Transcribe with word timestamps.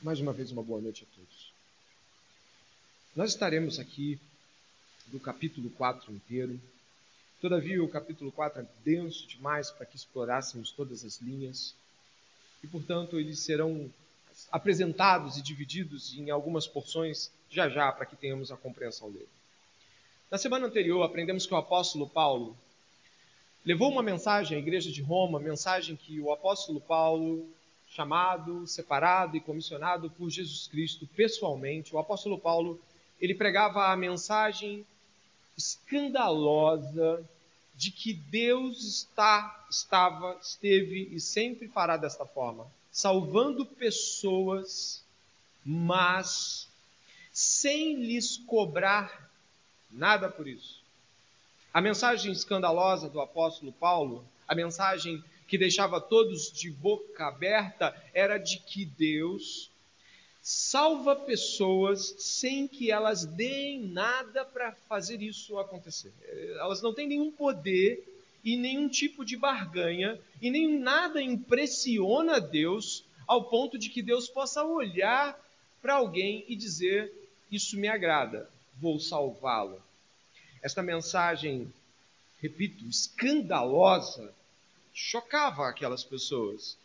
Mais 0.00 0.20
uma 0.20 0.32
vez, 0.32 0.52
uma 0.52 0.62
boa 0.62 0.80
noite 0.80 1.02
a 1.02 1.16
todos. 1.16 1.52
Nós 3.16 3.30
estaremos 3.30 3.80
aqui 3.80 4.16
do 5.08 5.18
capítulo 5.18 5.70
4 5.70 6.12
inteiro. 6.12 6.60
Todavia, 7.40 7.82
o 7.82 7.88
capítulo 7.88 8.30
4 8.30 8.62
é 8.62 8.66
denso 8.84 9.26
demais 9.26 9.72
para 9.72 9.84
que 9.84 9.96
explorássemos 9.96 10.70
todas 10.70 11.04
as 11.04 11.20
linhas. 11.20 11.74
E, 12.62 12.68
portanto, 12.68 13.18
eles 13.18 13.40
serão 13.40 13.90
apresentados 14.52 15.36
e 15.36 15.42
divididos 15.42 16.14
em 16.16 16.30
algumas 16.30 16.64
porções 16.64 17.32
já 17.50 17.68
já 17.68 17.90
para 17.90 18.06
que 18.06 18.14
tenhamos 18.14 18.52
a 18.52 18.56
compreensão 18.56 19.10
dele. 19.10 19.28
Na 20.30 20.38
semana 20.38 20.68
anterior, 20.68 21.02
aprendemos 21.02 21.44
que 21.44 21.54
o 21.54 21.56
apóstolo 21.56 22.08
Paulo 22.08 22.56
levou 23.64 23.90
uma 23.90 24.02
mensagem 24.02 24.56
à 24.56 24.60
igreja 24.60 24.92
de 24.92 25.02
Roma, 25.02 25.40
mensagem 25.40 25.96
que 25.96 26.20
o 26.20 26.30
apóstolo 26.30 26.80
Paulo, 26.80 27.48
chamado, 27.90 28.66
separado 28.66 29.36
e 29.36 29.40
comissionado 29.40 30.10
por 30.10 30.30
Jesus 30.30 30.66
Cristo 30.66 31.06
pessoalmente, 31.06 31.94
o 31.94 31.98
apóstolo 31.98 32.38
Paulo, 32.38 32.80
ele 33.20 33.34
pregava 33.34 33.86
a 33.86 33.96
mensagem 33.96 34.86
escandalosa 35.56 37.24
de 37.74 37.90
que 37.90 38.12
Deus 38.12 38.82
está, 38.84 39.66
estava, 39.70 40.36
esteve 40.40 41.08
e 41.12 41.20
sempre 41.20 41.68
fará 41.68 41.96
desta 41.96 42.26
forma, 42.26 42.66
salvando 42.90 43.64
pessoas, 43.64 45.04
mas 45.64 46.68
sem 47.32 47.94
lhes 47.94 48.36
cobrar 48.36 49.30
nada 49.90 50.28
por 50.28 50.46
isso. 50.46 50.82
A 51.72 51.80
mensagem 51.80 52.32
escandalosa 52.32 53.08
do 53.08 53.20
apóstolo 53.20 53.72
Paulo, 53.72 54.24
a 54.46 54.54
mensagem 54.54 55.22
que 55.48 55.56
deixava 55.58 56.00
todos 56.00 56.52
de 56.52 56.70
boca 56.70 57.26
aberta, 57.26 57.96
era 58.12 58.36
de 58.36 58.58
que 58.58 58.84
Deus 58.84 59.70
salva 60.42 61.16
pessoas 61.16 62.14
sem 62.18 62.68
que 62.68 62.90
elas 62.90 63.24
deem 63.24 63.80
nada 63.80 64.44
para 64.44 64.72
fazer 64.88 65.20
isso 65.22 65.58
acontecer. 65.58 66.12
Elas 66.60 66.80
não 66.82 66.94
têm 66.94 67.08
nenhum 67.08 67.30
poder 67.30 68.02
e 68.44 68.56
nenhum 68.56 68.88
tipo 68.88 69.24
de 69.24 69.36
barganha 69.36 70.18
e 70.40 70.50
nem 70.50 70.78
nada 70.78 71.20
impressiona 71.20 72.40
Deus 72.40 73.04
ao 73.26 73.44
ponto 73.44 73.78
de 73.78 73.88
que 73.88 74.02
Deus 74.02 74.28
possa 74.28 74.62
olhar 74.62 75.38
para 75.82 75.94
alguém 75.94 76.44
e 76.48 76.56
dizer: 76.56 77.12
Isso 77.50 77.76
me 77.76 77.88
agrada, 77.88 78.48
vou 78.80 79.00
salvá-lo. 79.00 79.82
Esta 80.62 80.82
mensagem, 80.82 81.72
repito, 82.40 82.84
escandalosa, 82.86 84.32
chocava 85.00 85.68
aquelas 85.68 86.02
pessoas. 86.02 86.76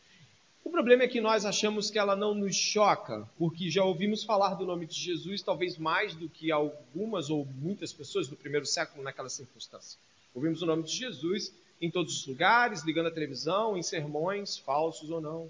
O 0.64 0.69
problema 0.69 1.02
é 1.02 1.08
que 1.08 1.19
nós 1.19 1.45
achamos 1.45 1.89
que 1.89 1.97
ela 1.97 2.16
não 2.16 2.36
nos 2.36 2.55
choca, 2.55 3.28
porque 3.39 3.72
já 3.72 3.83
ouvimos 3.83 4.23
falar 4.23 4.53
do 4.53 4.67
nome 4.67 4.86
de 4.86 4.94
Jesus, 4.94 5.42
talvez 5.42 5.80
mais 5.80 6.14
do 6.14 6.30
que 6.30 6.52
algumas 6.52 7.31
ou 7.31 7.44
muitas 7.44 7.92
pessoas 7.92 8.28
do 8.28 8.36
primeiro 8.36 8.67
século 8.67 9.03
naquela 9.03 9.30
circunstância. 9.30 10.00
Ouvimos 10.33 10.61
o 10.61 10.66
nome 10.67 10.83
de 10.83 10.95
Jesus 10.95 11.52
em 11.81 11.89
todos 11.89 12.16
os 12.16 12.28
lugares, 12.28 12.83
ligando 12.83 13.08
a 13.08 13.11
televisão, 13.11 13.75
em 13.75 13.81
sermões, 13.81 14.59
falsos 14.59 15.09
ou 15.09 15.20
não, 15.20 15.50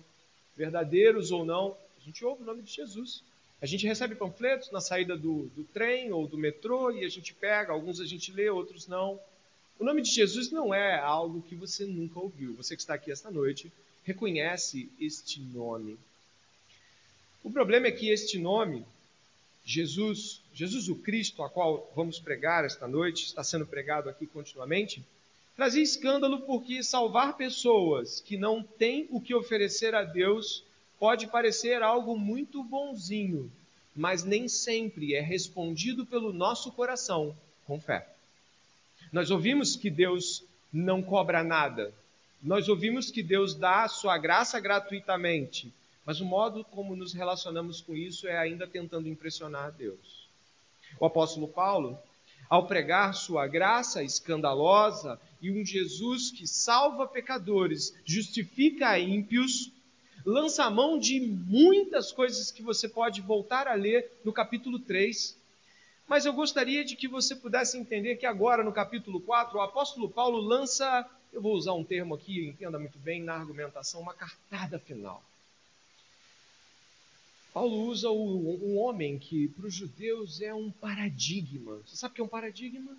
verdadeiros 0.55 1.31
ou 1.31 1.44
não. 1.44 1.75
A 1.98 2.00
gente 2.00 2.23
ouve 2.23 2.44
o 2.44 2.45
nome 2.45 2.61
de 2.61 2.72
Jesus. 2.72 3.23
A 3.61 3.66
gente 3.66 3.86
recebe 3.86 4.16
panfletos 4.16 4.72
na 4.72 4.80
saída 4.80 5.17
do, 5.17 5.48
do 5.55 5.66
trem 5.66 6.14
ou 6.14 6.27
do 6.27 6.38
metrô 6.38 6.92
e 6.92 7.03
a 7.03 7.09
gente 7.09 7.33
pega, 7.33 7.73
alguns 7.73 8.00
a 8.00 8.05
gente 8.05 8.31
lê, 8.31 8.50
outros 8.50 8.88
não. 8.88 9.20
O 9.79 9.83
nome 9.83 10.02
de 10.02 10.09
Jesus 10.09 10.52
não 10.52 10.73
é 10.73 10.99
algo 10.99 11.41
que 11.41 11.55
você 11.55 11.85
nunca 11.85 12.19
ouviu. 12.19 12.53
Você 12.53 12.75
que 12.75 12.81
está 12.81 12.93
aqui 12.93 13.11
esta 13.11 13.31
noite 13.31 13.71
reconhece 14.03 14.89
este 14.99 15.39
nome. 15.39 15.97
O 17.43 17.52
problema 17.52 17.88
é 17.88 17.91
que 17.91 18.09
este 18.09 18.39
nome, 18.39 18.85
Jesus, 19.65 20.41
Jesus 20.53 20.88
o 20.88 20.95
Cristo, 20.95 21.43
a 21.43 21.49
qual 21.49 21.92
vamos 21.95 22.20
pregar 22.20 22.64
esta 22.64 22.87
noite, 22.87 23.25
está 23.25 23.43
sendo 23.43 23.65
pregado 23.65 24.09
aqui 24.09 24.25
continuamente, 24.25 25.03
trazia 25.55 25.83
escândalo 25.83 26.42
porque 26.42 26.83
salvar 26.83 27.36
pessoas 27.36 28.21
que 28.21 28.37
não 28.37 28.64
têm 28.64 29.08
o 29.09 29.19
que 29.19 29.36
oferecer 29.36 29.93
a 29.93 30.03
Deus 30.03 30.64
pode 30.99 31.27
parecer 31.27 31.83
algo 31.83 32.17
muito 32.17 32.64
bonzinho, 32.64 33.52
mas 33.95 34.23
nem 34.23 34.48
sempre 34.48 35.15
é 35.15 35.19
respondido 35.19 36.05
pelo 36.05 36.31
nosso 36.31 36.71
coração 36.71 37.36
com 37.65 37.80
fé. 37.80 38.12
Nós 39.13 39.29
ouvimos 39.29 39.75
que 39.75 39.91
Deus 39.91 40.43
não 40.73 41.03
cobra 41.03 41.43
nada. 41.43 41.93
Nós 42.41 42.67
ouvimos 42.67 43.11
que 43.11 43.21
Deus 43.21 43.53
dá 43.53 43.83
a 43.83 43.87
sua 43.87 44.17
graça 44.17 44.59
gratuitamente. 44.59 45.71
Mas 46.03 46.19
o 46.19 46.25
modo 46.25 46.65
como 46.65 46.95
nos 46.95 47.13
relacionamos 47.13 47.79
com 47.79 47.95
isso 47.95 48.27
é 48.27 48.35
ainda 48.35 48.65
tentando 48.65 49.07
impressionar 49.07 49.71
Deus. 49.71 50.27
O 50.99 51.05
apóstolo 51.05 51.47
Paulo, 51.47 51.95
ao 52.49 52.65
pregar 52.65 53.13
sua 53.13 53.45
graça 53.45 54.03
escandalosa 54.03 55.21
e 55.39 55.51
um 55.51 55.63
Jesus 55.63 56.31
que 56.31 56.47
salva 56.47 57.07
pecadores, 57.07 57.95
justifica 58.03 58.97
ímpios, 58.97 59.71
lança 60.25 60.63
a 60.63 60.71
mão 60.71 60.97
de 60.97 61.19
muitas 61.19 62.11
coisas 62.11 62.49
que 62.49 62.63
você 62.63 62.89
pode 62.89 63.21
voltar 63.21 63.67
a 63.67 63.75
ler 63.75 64.09
no 64.25 64.33
capítulo 64.33 64.80
3. 64.80 65.37
Mas 66.13 66.27
eu 66.27 66.33
gostaria 66.33 66.85
de 66.85 66.95
que 66.95 67.07
você 67.07 67.35
pudesse 67.35 67.75
entender 67.75 68.17
que 68.17 68.25
agora, 68.27 68.63
no 68.63 68.71
capítulo 68.71 69.19
4, 69.19 69.57
o 69.57 69.61
apóstolo 69.61 70.07
Paulo 70.07 70.39
lança, 70.39 71.09
eu 71.33 71.41
vou 71.41 71.55
usar 71.55 71.73
um 71.73 71.83
termo 71.83 72.13
aqui, 72.13 72.49
entenda 72.49 72.77
muito 72.77 72.99
bem, 72.99 73.23
na 73.23 73.33
argumentação, 73.33 73.99
uma 73.99 74.13
cartada 74.13 74.77
final. 74.77 75.23
Paulo 77.51 77.87
usa 77.87 78.11
o, 78.11 78.63
um 78.63 78.77
homem 78.77 79.17
que 79.17 79.47
para 79.47 79.65
os 79.65 79.73
judeus 79.73 80.39
é 80.39 80.53
um 80.53 80.69
paradigma. 80.69 81.81
Você 81.83 81.95
sabe 81.95 82.11
o 82.11 82.15
que 82.15 82.21
é 82.21 82.23
um 82.23 82.27
paradigma? 82.27 82.95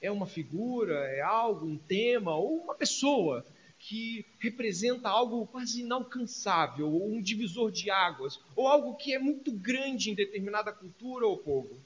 É 0.00 0.10
uma 0.10 0.26
figura, 0.26 0.94
é 1.06 1.20
algo, 1.20 1.66
um 1.66 1.76
tema 1.76 2.34
ou 2.34 2.62
uma 2.62 2.74
pessoa 2.74 3.44
que 3.78 4.24
representa 4.38 5.10
algo 5.10 5.46
quase 5.48 5.82
inalcançável, 5.82 6.90
ou 6.90 7.12
um 7.12 7.20
divisor 7.20 7.70
de 7.70 7.90
águas, 7.90 8.40
ou 8.56 8.66
algo 8.66 8.96
que 8.96 9.12
é 9.12 9.18
muito 9.18 9.52
grande 9.52 10.10
em 10.10 10.14
determinada 10.14 10.72
cultura 10.72 11.26
ou 11.26 11.36
povo. 11.36 11.78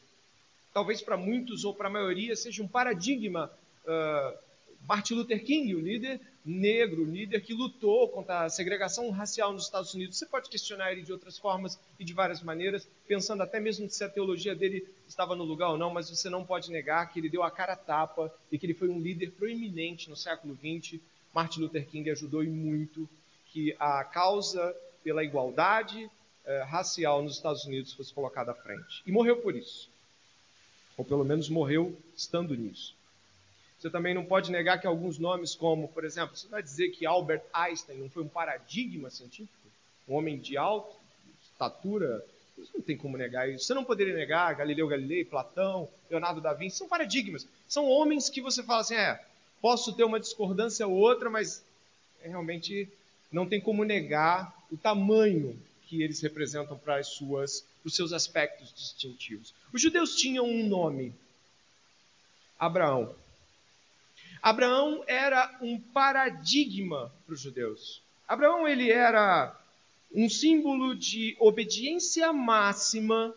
Talvez 0.72 1.02
para 1.02 1.16
muitos 1.16 1.64
ou 1.64 1.74
para 1.74 1.88
a 1.88 1.90
maioria 1.90 2.34
seja 2.36 2.62
um 2.62 2.68
paradigma. 2.68 3.50
Uh, 3.84 4.52
Martin 4.86 5.14
Luther 5.14 5.44
King, 5.44 5.74
o 5.76 5.80
líder 5.80 6.20
negro, 6.44 7.02
o 7.02 7.04
líder 7.04 7.40
que 7.40 7.54
lutou 7.54 8.08
contra 8.08 8.44
a 8.44 8.50
segregação 8.50 9.10
racial 9.10 9.52
nos 9.52 9.64
Estados 9.64 9.94
Unidos. 9.94 10.18
Você 10.18 10.26
pode 10.26 10.50
questionar 10.50 10.90
ele 10.90 11.02
de 11.02 11.12
outras 11.12 11.38
formas 11.38 11.78
e 12.00 12.04
de 12.04 12.12
várias 12.12 12.42
maneiras, 12.42 12.88
pensando 13.06 13.44
até 13.44 13.60
mesmo 13.60 13.88
se 13.88 14.02
a 14.02 14.08
teologia 14.08 14.56
dele 14.56 14.84
estava 15.06 15.36
no 15.36 15.44
lugar 15.44 15.70
ou 15.70 15.78
não, 15.78 15.90
mas 15.90 16.10
você 16.10 16.28
não 16.28 16.44
pode 16.44 16.70
negar 16.72 17.12
que 17.12 17.20
ele 17.20 17.28
deu 17.28 17.44
a 17.44 17.50
cara 17.50 17.74
a 17.74 17.76
tapa 17.76 18.34
e 18.50 18.58
que 18.58 18.66
ele 18.66 18.74
foi 18.74 18.88
um 18.88 19.00
líder 19.00 19.30
proeminente 19.30 20.10
no 20.10 20.16
século 20.16 20.56
XX 20.56 21.00
Martin 21.32 21.60
Luther 21.60 21.86
King 21.86 22.10
ajudou 22.10 22.44
e 22.44 22.48
muito 22.48 23.08
que 23.46 23.74
a 23.78 24.04
causa 24.04 24.74
pela 25.02 25.24
igualdade 25.24 26.10
eh, 26.44 26.62
racial 26.64 27.22
nos 27.22 27.36
Estados 27.36 27.64
Unidos 27.64 27.92
fosse 27.92 28.12
colocada 28.12 28.52
à 28.52 28.54
frente. 28.54 29.02
E 29.06 29.12
morreu 29.12 29.40
por 29.40 29.54
isso. 29.56 29.90
Ou 30.96 31.04
pelo 31.04 31.24
menos 31.24 31.48
morreu 31.48 31.96
estando 32.16 32.54
nisso. 32.54 32.94
Você 33.78 33.90
também 33.90 34.14
não 34.14 34.24
pode 34.24 34.50
negar 34.50 34.80
que 34.80 34.86
alguns 34.86 35.18
nomes, 35.18 35.54
como, 35.54 35.88
por 35.88 36.04
exemplo, 36.04 36.36
você 36.36 36.46
vai 36.46 36.62
dizer 36.62 36.90
que 36.90 37.04
Albert 37.04 37.42
Einstein 37.52 37.98
não 37.98 38.08
foi 38.08 38.22
um 38.22 38.28
paradigma 38.28 39.10
científico? 39.10 39.52
Um 40.08 40.14
homem 40.14 40.38
de 40.38 40.56
alta 40.56 40.94
estatura? 41.42 42.24
Isso 42.56 42.70
não 42.74 42.82
tem 42.82 42.96
como 42.96 43.16
negar 43.16 43.48
isso. 43.48 43.64
Você 43.64 43.74
não 43.74 43.84
poderia 43.84 44.14
negar 44.14 44.54
Galileu 44.54 44.86
Galilei, 44.86 45.24
Platão, 45.24 45.88
Leonardo 46.08 46.40
da 46.40 46.52
Vinci. 46.52 46.76
São 46.76 46.88
paradigmas. 46.88 47.46
São 47.66 47.88
homens 47.88 48.28
que 48.28 48.40
você 48.40 48.62
fala 48.62 48.82
assim, 48.82 48.94
é, 48.94 49.20
Posso 49.62 49.92
ter 49.92 50.02
uma 50.02 50.18
discordância 50.18 50.88
ou 50.88 50.94
outra, 50.94 51.30
mas 51.30 51.64
realmente 52.20 52.88
não 53.30 53.48
tem 53.48 53.60
como 53.60 53.84
negar 53.84 54.52
o 54.72 54.76
tamanho 54.76 55.56
que 55.86 56.02
eles 56.02 56.20
representam 56.20 56.76
para 56.76 56.96
as 56.96 57.06
suas, 57.06 57.64
os 57.84 57.94
seus 57.94 58.12
aspectos 58.12 58.72
distintivos. 58.72 59.54
Os 59.72 59.80
judeus 59.80 60.16
tinham 60.16 60.44
um 60.44 60.66
nome, 60.66 61.14
Abraão. 62.58 63.14
Abraão 64.40 65.04
era 65.06 65.58
um 65.60 65.78
paradigma 65.78 67.12
para 67.24 67.34
os 67.34 67.40
judeus. 67.40 68.02
Abraão 68.26 68.66
ele 68.66 68.90
era 68.90 69.56
um 70.14 70.28
símbolo 70.28 70.94
de 70.94 71.36
obediência 71.38 72.32
máxima, 72.32 73.34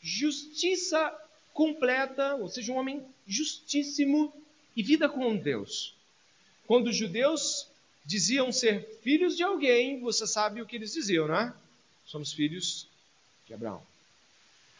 justiça 0.00 1.12
completa, 1.52 2.36
ou 2.36 2.48
seja, 2.48 2.72
um 2.72 2.76
homem 2.76 3.04
justíssimo 3.26 4.32
e 4.76 4.82
vida 4.82 5.08
com 5.08 5.36
Deus. 5.36 5.94
Quando 6.66 6.86
os 6.88 6.96
judeus 6.96 7.68
diziam 8.04 8.50
ser 8.50 8.86
filhos 9.02 9.36
de 9.36 9.42
alguém, 9.42 10.00
você 10.00 10.26
sabe 10.26 10.62
o 10.62 10.66
que 10.66 10.76
eles 10.76 10.92
diziam, 10.92 11.28
não 11.28 11.36
é? 11.36 11.54
Somos 12.06 12.32
filhos 12.32 12.88
de 13.50 13.54
Abraão. 13.54 13.82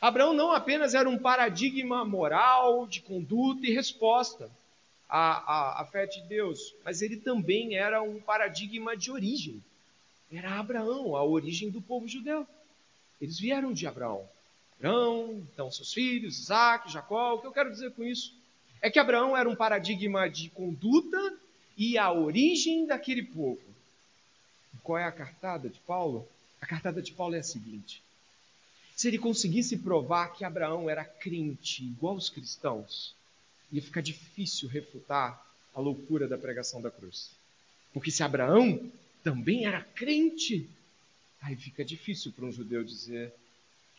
Abraão 0.00 0.32
não 0.32 0.52
apenas 0.52 0.94
era 0.94 1.08
um 1.08 1.18
paradigma 1.18 2.04
moral, 2.04 2.86
de 2.86 3.00
conduta 3.00 3.66
e 3.66 3.74
resposta 3.74 4.48
à, 5.08 5.78
à, 5.78 5.82
à 5.82 5.84
fé 5.86 6.06
de 6.06 6.22
Deus, 6.22 6.72
mas 6.84 7.02
ele 7.02 7.16
também 7.16 7.76
era 7.76 8.00
um 8.00 8.20
paradigma 8.20 8.96
de 8.96 9.10
origem. 9.10 9.60
Era 10.32 10.60
Abraão, 10.60 11.16
a 11.16 11.24
origem 11.24 11.68
do 11.68 11.82
povo 11.82 12.06
judeu. 12.06 12.46
eles 13.20 13.40
vieram 13.40 13.72
de 13.72 13.88
Abraão. 13.88 14.26
Abraão, 14.78 15.44
então 15.52 15.68
seus 15.70 15.92
filhos, 15.92 16.38
Isaac, 16.38 16.90
Jacó. 16.90 17.34
O 17.34 17.40
que 17.40 17.48
eu 17.48 17.52
quero 17.52 17.72
dizer 17.72 17.92
com 17.92 18.04
isso 18.04 18.32
é 18.80 18.88
que 18.88 19.00
Abraão 19.00 19.36
era 19.36 19.48
um 19.48 19.56
paradigma 19.56 20.30
de 20.30 20.48
conduta 20.50 21.18
e 21.76 21.98
a 21.98 22.12
origem 22.12 22.86
daquele 22.86 23.24
povo. 23.24 23.60
Qual 24.84 24.96
é 24.96 25.04
a 25.04 25.12
cartada 25.12 25.68
de 25.68 25.80
Paulo? 25.80 26.26
A 26.60 26.66
cartada 26.66 27.02
de 27.02 27.12
Paulo 27.12 27.34
é 27.34 27.40
a 27.40 27.42
seguinte: 27.42 28.00
se 29.00 29.08
ele 29.08 29.16
conseguisse 29.16 29.78
provar 29.78 30.28
que 30.34 30.44
Abraão 30.44 30.90
era 30.90 31.02
crente 31.02 31.82
igual 31.82 32.16
os 32.16 32.28
cristãos, 32.28 33.14
ia 33.72 33.80
ficar 33.80 34.02
difícil 34.02 34.68
refutar 34.68 35.42
a 35.74 35.80
loucura 35.80 36.28
da 36.28 36.36
pregação 36.36 36.82
da 36.82 36.90
cruz. 36.90 37.30
Porque 37.94 38.10
se 38.10 38.22
Abraão 38.22 38.92
também 39.24 39.64
era 39.64 39.80
crente, 39.80 40.68
aí 41.40 41.56
fica 41.56 41.82
difícil 41.82 42.30
para 42.32 42.44
um 42.44 42.52
judeu 42.52 42.84
dizer 42.84 43.32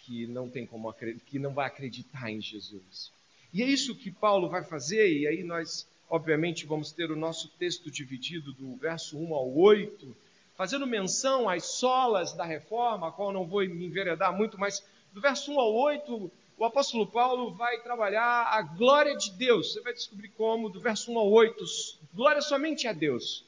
que 0.04 0.28
não 0.28 0.48
tem 0.48 0.68
como 0.68 0.94
que 1.26 1.40
não 1.40 1.52
vai 1.52 1.66
acreditar 1.66 2.30
em 2.30 2.40
Jesus. 2.40 3.12
E 3.52 3.64
é 3.64 3.66
isso 3.66 3.96
que 3.96 4.12
Paulo 4.12 4.50
vai 4.50 4.64
fazer, 4.64 5.12
e 5.12 5.26
aí 5.26 5.42
nós, 5.42 5.88
obviamente, 6.12 6.68
vamos 6.68 6.92
ter 6.92 7.10
o 7.10 7.16
nosso 7.16 7.48
texto 7.58 7.90
dividido 7.90 8.54
do 8.54 8.76
verso 8.76 9.18
1 9.18 9.34
ao 9.34 9.52
8, 9.52 10.16
fazendo 10.56 10.86
menção 10.86 11.50
às 11.50 11.66
solas 11.66 12.34
da 12.34 12.46
reforma, 12.46 13.08
a 13.08 13.12
qual 13.12 13.34
não 13.34 13.48
vou 13.48 13.68
me 13.68 13.88
enveredar 13.88 14.32
muito, 14.32 14.60
mas 14.60 14.84
do 15.12 15.22
verso 15.22 15.52
1 15.52 15.60
ao 15.60 15.74
8, 15.74 16.32
o 16.58 16.66
apóstolo 16.66 17.08
Paulo 17.08 17.52
vai 17.54 17.80
trabalhar 17.82 18.44
a 18.44 18.62
glória 18.62 19.16
de 19.16 19.32
Deus. 19.32 19.74
Você 19.74 19.82
vai 19.82 19.94
descobrir 19.94 20.30
como, 20.30 20.70
do 20.70 20.80
verso 20.80 21.12
1 21.12 21.18
ao 21.18 21.30
8, 21.30 21.66
glória 22.14 22.42
somente 22.42 22.88
a 22.88 22.94
Deus. 22.94 23.44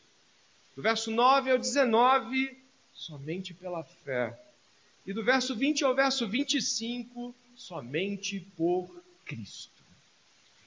Do 0.75 0.81
verso 0.81 1.11
9 1.11 1.51
ao 1.51 1.57
19, 1.57 2.57
somente 2.93 3.53
pela 3.53 3.83
fé. 3.83 4.37
E 5.05 5.13
do 5.13 5.23
verso 5.23 5.55
20 5.55 5.83
ao 5.83 5.93
verso 5.93 6.27
25, 6.27 7.35
somente 7.55 8.39
por 8.57 8.89
Cristo. 9.25 9.83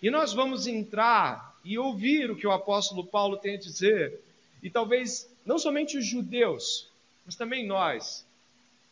E 0.02 0.10
nós 0.10 0.32
vamos 0.32 0.66
entrar 0.66 1.58
e 1.64 1.78
ouvir 1.78 2.30
o 2.30 2.36
que 2.36 2.46
o 2.46 2.52
apóstolo 2.52 3.04
Paulo 3.04 3.38
tem 3.38 3.54
a 3.54 3.58
dizer. 3.58 4.20
E 4.62 4.70
talvez 4.70 5.28
não 5.44 5.58
somente 5.58 5.96
os 5.96 6.06
judeus, 6.06 6.88
mas 7.24 7.34
também 7.34 7.66
nós, 7.66 8.25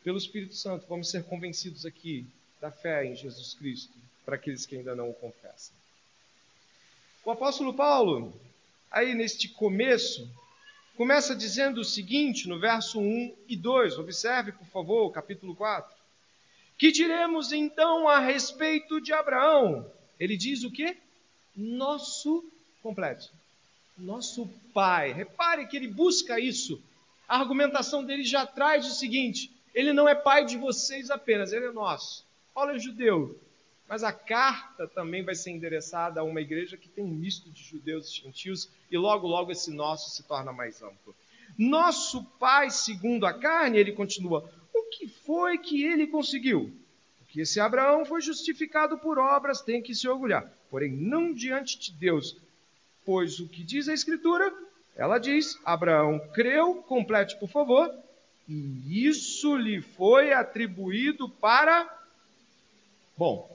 pelo 0.04 0.18
Espírito 0.18 0.54
Santo, 0.54 0.84
vamos 0.86 1.10
ser 1.10 1.24
convencidos 1.24 1.86
aqui 1.86 2.26
da 2.60 2.70
fé 2.70 3.06
em 3.06 3.16
Jesus 3.16 3.54
Cristo, 3.54 3.92
para 4.24 4.36
aqueles 4.36 4.66
que 4.66 4.76
ainda 4.76 4.94
não 4.94 5.08
o 5.08 5.14
confessam. 5.14 5.74
O 7.24 7.30
apóstolo 7.30 7.72
Paulo, 7.72 8.38
aí 8.90 9.14
neste 9.14 9.48
começo, 9.48 10.30
começa 10.94 11.34
dizendo 11.34 11.80
o 11.80 11.84
seguinte 11.84 12.46
no 12.46 12.58
verso 12.60 13.00
1 13.00 13.34
e 13.48 13.56
2. 13.56 13.98
Observe, 13.98 14.52
por 14.52 14.66
favor, 14.66 15.06
o 15.06 15.10
capítulo 15.10 15.56
4. 15.56 15.90
Que 16.76 16.92
diremos 16.92 17.50
então 17.50 18.06
a 18.06 18.18
respeito 18.18 19.00
de 19.00 19.12
Abraão? 19.12 19.90
Ele 20.20 20.36
diz 20.36 20.64
o 20.64 20.70
quê? 20.70 20.98
Nosso 21.56 22.44
completo. 22.82 23.30
Nosso 23.96 24.46
pai. 24.74 25.12
Repare 25.12 25.66
que 25.66 25.76
ele 25.78 25.88
busca 25.88 26.38
isso. 26.38 26.78
A 27.26 27.38
argumentação 27.38 28.04
dele 28.04 28.24
já 28.24 28.44
traz 28.44 28.86
o 28.86 28.94
seguinte: 28.94 29.50
ele 29.74 29.92
não 29.92 30.08
é 30.08 30.14
pai 30.14 30.44
de 30.44 30.56
vocês 30.56 31.10
apenas, 31.10 31.52
ele 31.52 31.66
é 31.66 31.72
nosso. 31.72 32.24
Paulo 32.54 32.70
é 32.70 32.78
judeu, 32.78 33.38
mas 33.88 34.04
a 34.04 34.12
carta 34.12 34.86
também 34.86 35.22
vai 35.22 35.34
ser 35.34 35.50
endereçada 35.50 36.20
a 36.20 36.24
uma 36.24 36.40
igreja 36.40 36.76
que 36.76 36.88
tem 36.88 37.04
um 37.04 37.08
misto 37.08 37.50
de 37.50 37.62
judeus 37.62 38.08
e 38.08 38.22
gentios, 38.22 38.70
e 38.90 38.96
logo, 38.96 39.26
logo 39.26 39.50
esse 39.50 39.70
nosso 39.70 40.10
se 40.10 40.22
torna 40.22 40.52
mais 40.52 40.82
amplo. 40.82 41.14
Nosso 41.58 42.24
pai, 42.38 42.70
segundo 42.70 43.26
a 43.26 43.32
carne, 43.32 43.78
ele 43.78 43.92
continua, 43.92 44.48
o 44.72 44.84
que 44.90 45.08
foi 45.08 45.58
que 45.58 45.84
ele 45.84 46.06
conseguiu? 46.06 46.72
que 47.34 47.40
esse 47.40 47.58
Abraão 47.58 48.04
foi 48.04 48.20
justificado 48.20 48.96
por 48.96 49.18
obras, 49.18 49.60
tem 49.60 49.82
que 49.82 49.92
se 49.92 50.06
orgulhar, 50.06 50.48
porém 50.70 50.92
não 50.92 51.34
diante 51.34 51.76
de 51.76 51.90
Deus, 51.90 52.36
pois 53.04 53.40
o 53.40 53.48
que 53.48 53.64
diz 53.64 53.88
a 53.88 53.92
Escritura, 53.92 54.54
ela 54.94 55.18
diz: 55.18 55.58
Abraão 55.64 56.20
creu, 56.32 56.76
complete 56.84 57.36
por 57.40 57.48
favor, 57.48 57.92
e 58.48 59.06
isso 59.06 59.56
lhe 59.56 59.80
foi 59.80 60.32
atribuído 60.32 61.28
para. 61.28 61.88
Bom, 63.16 63.48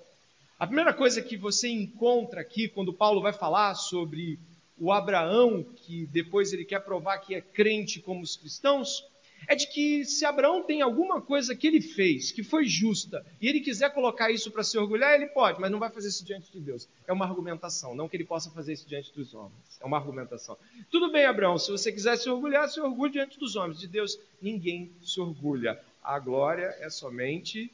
a 0.58 0.66
primeira 0.66 0.94
coisa 0.94 1.22
que 1.22 1.38
você 1.38 1.70
encontra 1.70 2.42
aqui, 2.42 2.68
quando 2.68 2.94
Paulo 2.94 3.22
vai 3.22 3.34
falar 3.34 3.76
sobre 3.76 4.40
o 4.78 4.92
Abraão, 4.92 5.64
que 5.64 6.06
depois 6.08 6.54
ele 6.54 6.66
quer 6.66 6.80
provar 6.80 7.20
que 7.20 7.36
é 7.36 7.42
crente 7.42 8.00
como 8.00 8.22
os 8.22 8.36
cristãos, 8.36 9.06
é 9.48 9.56
de 9.56 9.68
que 9.68 10.06
se 10.06 10.26
Abraão 10.26 10.64
tem 10.64 10.82
alguma 10.82 11.22
coisa 11.22 11.56
que 11.56 11.68
ele 11.68 11.82
fez, 11.82 12.32
que 12.32 12.44
foi 12.44 12.66
justa, 12.66 13.26
e 13.42 13.48
ele 13.48 13.60
quiser 13.60 13.94
colocar 13.94 14.32
isso 14.32 14.52
para 14.52 14.64
se 14.64 14.78
orgulhar, 14.78 15.14
ele 15.14 15.28
pode, 15.28 15.60
mas 15.60 15.72
não 15.72 15.80
vai 15.80 15.90
fazer 15.90 16.10
isso 16.10 16.26
diante 16.26 16.52
de 16.52 16.60
Deus. 16.60 16.88
É 17.08 17.14
uma 17.14 17.26
argumentação, 17.26 17.96
não 17.96 18.08
que 18.08 18.18
ele 18.18 18.26
possa 18.26 18.50
fazer 18.52 18.74
isso 18.74 18.88
diante 18.88 19.14
dos 19.14 19.34
homens. 19.34 19.80
É 19.80 19.86
uma 19.86 19.98
argumentação. 19.98 20.58
Tudo 20.92 21.12
bem, 21.12 21.26
Abraão, 21.26 21.58
se 21.58 21.72
você 21.72 21.92
quiser 21.92 22.18
se 22.18 22.30
orgulhar, 22.30 22.70
se 22.70 22.80
orgulhe 22.80 23.14
diante 23.14 23.40
dos 23.40 23.56
homens. 23.56 23.80
De 23.80 23.88
Deus, 23.88 24.20
ninguém 24.42 24.92
se 25.02 25.20
orgulha. 25.20 25.80
A 26.04 26.20
glória 26.20 26.76
é 26.80 26.90
somente 26.90 27.72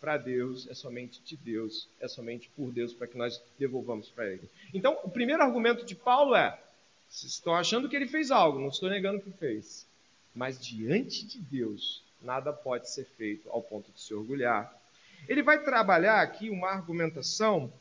para 0.00 0.16
Deus, 0.16 0.68
é 0.68 0.74
somente 0.74 1.20
de 1.24 1.36
Deus, 1.36 1.88
é 2.00 2.06
somente 2.06 2.50
por 2.54 2.70
Deus 2.70 2.92
para 2.92 3.06
que 3.06 3.16
nós 3.16 3.40
devolvamos 3.58 4.08
para 4.08 4.30
Ele. 4.30 4.48
Então, 4.72 4.98
o 5.02 5.10
primeiro 5.10 5.42
argumento 5.42 5.84
de 5.84 5.94
Paulo 5.94 6.34
é: 6.34 6.58
vocês 7.08 7.32
estão 7.32 7.54
achando 7.54 7.88
que 7.88 7.96
ele 7.96 8.06
fez 8.06 8.30
algo, 8.30 8.60
não 8.60 8.68
estou 8.68 8.88
negando 8.88 9.20
que 9.20 9.30
fez. 9.30 9.86
Mas 10.36 10.60
diante 10.60 11.26
de 11.26 11.38
Deus, 11.38 12.04
nada 12.20 12.52
pode 12.52 12.90
ser 12.90 13.06
feito 13.16 13.48
ao 13.48 13.62
ponto 13.62 13.90
de 13.90 13.98
se 13.98 14.12
orgulhar. 14.12 14.70
Ele 15.26 15.42
vai 15.42 15.64
trabalhar 15.64 16.20
aqui 16.20 16.50
uma 16.50 16.68
argumentação 16.68 17.72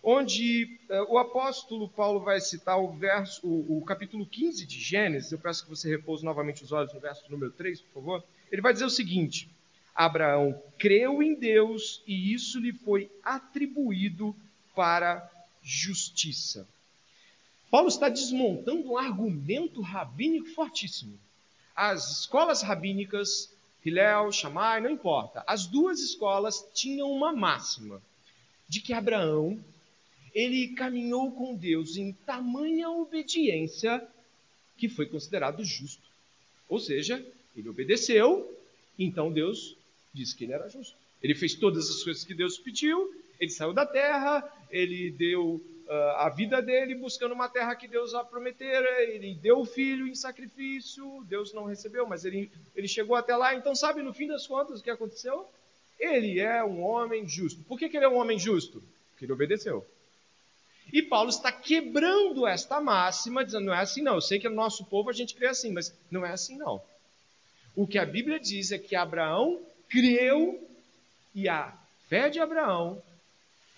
onde 0.00 0.78
uh, 0.88 1.12
o 1.12 1.18
apóstolo 1.18 1.88
Paulo 1.88 2.20
vai 2.20 2.40
citar 2.40 2.78
o, 2.78 2.92
verso, 2.92 3.44
o, 3.44 3.78
o, 3.78 3.84
capítulo 3.84 4.24
15 4.24 4.64
de 4.64 4.78
Gênesis. 4.78 5.32
Eu 5.32 5.38
peço 5.40 5.64
que 5.64 5.70
você 5.70 5.90
repouse 5.90 6.24
novamente 6.24 6.62
os 6.62 6.70
olhos 6.70 6.94
no 6.94 7.00
verso 7.00 7.28
número 7.28 7.50
3, 7.50 7.80
por 7.80 7.94
favor. 7.94 8.24
Ele 8.52 8.62
vai 8.62 8.72
dizer 8.72 8.84
o 8.84 8.90
seguinte: 8.90 9.50
Abraão 9.92 10.62
creu 10.78 11.20
em 11.20 11.34
Deus 11.34 12.00
e 12.06 12.32
isso 12.32 12.60
lhe 12.60 12.72
foi 12.72 13.10
atribuído 13.24 14.36
para 14.72 15.28
justiça. 15.60 16.68
Paulo 17.72 17.88
está 17.88 18.08
desmontando 18.08 18.92
um 18.92 18.98
argumento 18.98 19.80
rabínico 19.80 20.46
fortíssimo 20.50 21.18
as 21.74 22.20
escolas 22.20 22.62
rabínicas, 22.62 23.52
Hillel, 23.84 24.30
Shammai, 24.32 24.80
não 24.80 24.90
importa, 24.90 25.44
as 25.46 25.66
duas 25.66 26.00
escolas 26.00 26.64
tinham 26.72 27.10
uma 27.10 27.32
máxima 27.32 28.00
de 28.68 28.80
que 28.80 28.92
Abraão 28.92 29.62
ele 30.34 30.68
caminhou 30.68 31.30
com 31.32 31.54
Deus 31.54 31.96
em 31.96 32.12
tamanha 32.12 32.90
obediência 32.90 34.06
que 34.76 34.88
foi 34.88 35.06
considerado 35.06 35.64
justo. 35.64 36.02
Ou 36.68 36.80
seja, 36.80 37.24
ele 37.56 37.68
obedeceu, 37.68 38.52
então 38.98 39.32
Deus 39.32 39.76
disse 40.12 40.34
que 40.34 40.44
ele 40.44 40.52
era 40.52 40.68
justo. 40.68 40.96
Ele 41.22 41.34
fez 41.34 41.54
todas 41.54 41.88
as 41.88 42.02
coisas 42.02 42.24
que 42.24 42.34
Deus 42.34 42.58
pediu, 42.58 43.14
ele 43.38 43.50
saiu 43.50 43.72
da 43.72 43.86
terra, 43.86 44.42
ele 44.70 45.10
deu 45.12 45.62
a 46.16 46.28
vida 46.28 46.60
dele 46.62 46.94
buscando 46.94 47.32
uma 47.32 47.48
terra 47.48 47.74
que 47.74 47.88
Deus 47.88 48.14
a 48.14 48.24
prometera, 48.24 49.02
ele 49.02 49.34
deu 49.34 49.60
o 49.60 49.64
filho 49.64 50.06
em 50.06 50.14
sacrifício, 50.14 51.24
Deus 51.28 51.52
não 51.52 51.64
recebeu, 51.64 52.06
mas 52.06 52.24
ele, 52.24 52.50
ele 52.74 52.88
chegou 52.88 53.16
até 53.16 53.36
lá. 53.36 53.54
Então, 53.54 53.74
sabe, 53.74 54.02
no 54.02 54.12
fim 54.12 54.26
das 54.26 54.46
contas, 54.46 54.80
o 54.80 54.82
que 54.82 54.90
aconteceu? 54.90 55.48
Ele 55.98 56.40
é 56.40 56.62
um 56.64 56.82
homem 56.82 57.26
justo. 57.26 57.62
Por 57.64 57.78
que, 57.78 57.88
que 57.88 57.96
ele 57.96 58.06
é 58.06 58.08
um 58.08 58.16
homem 58.16 58.38
justo? 58.38 58.82
Porque 59.10 59.24
ele 59.24 59.32
obedeceu. 59.32 59.86
E 60.92 61.02
Paulo 61.02 61.30
está 61.30 61.50
quebrando 61.50 62.46
esta 62.46 62.80
máxima, 62.80 63.44
dizendo: 63.44 63.66
não 63.66 63.74
é 63.74 63.80
assim 63.80 64.02
não. 64.02 64.14
Eu 64.14 64.20
sei 64.20 64.38
que 64.38 64.48
no 64.48 64.54
nosso 64.54 64.84
povo 64.84 65.10
a 65.10 65.12
gente 65.12 65.34
crê 65.34 65.48
assim, 65.48 65.72
mas 65.72 65.96
não 66.10 66.24
é 66.24 66.30
assim 66.30 66.56
não. 66.56 66.82
O 67.74 67.86
que 67.86 67.98
a 67.98 68.06
Bíblia 68.06 68.38
diz 68.38 68.70
é 68.70 68.78
que 68.78 68.94
Abraão 68.94 69.60
creu 69.88 70.68
e 71.34 71.48
a 71.48 71.72
fé 72.08 72.28
de 72.28 72.38
Abraão 72.38 73.02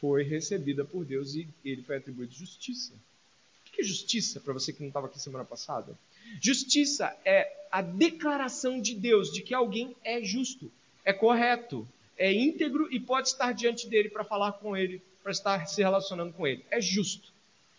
foi 0.07 0.23
recebida 0.23 0.85
por 0.85 1.05
Deus 1.05 1.35
e 1.35 1.49
ele 1.65 1.83
foi 1.83 1.97
atribuído 1.97 2.33
justiça. 2.33 2.93
O 2.95 3.73
que 3.73 3.81
é 3.81 3.85
justiça 3.85 4.39
para 4.39 4.53
você 4.53 4.73
que 4.73 4.81
não 4.81 4.87
estava 4.87 5.09
aqui 5.09 5.21
semana 5.21 5.45
passada? 5.45 5.99
Justiça 6.41 7.13
é 7.25 7.53
a 7.73 7.83
declaração 7.83 8.81
de 8.81 8.95
Deus 8.95 9.33
de 9.33 9.43
que 9.43 9.53
alguém 9.53 9.97
é 10.05 10.23
justo, 10.23 10.71
é 11.05 11.13
correto, 11.13 11.87
é 12.17 12.33
íntegro 12.33 12.89
e 12.95 13.01
pode 13.01 13.29
estar 13.29 13.53
diante 13.53 13.89
dele 13.89 14.09
para 14.09 14.23
falar 14.23 14.53
com 14.53 14.77
ele, 14.77 15.03
para 15.25 15.33
estar 15.33 15.67
se 15.67 15.83
relacionando 15.83 16.33
com 16.33 16.47
ele. 16.47 16.65
É 16.71 16.81
justo. 16.81 17.33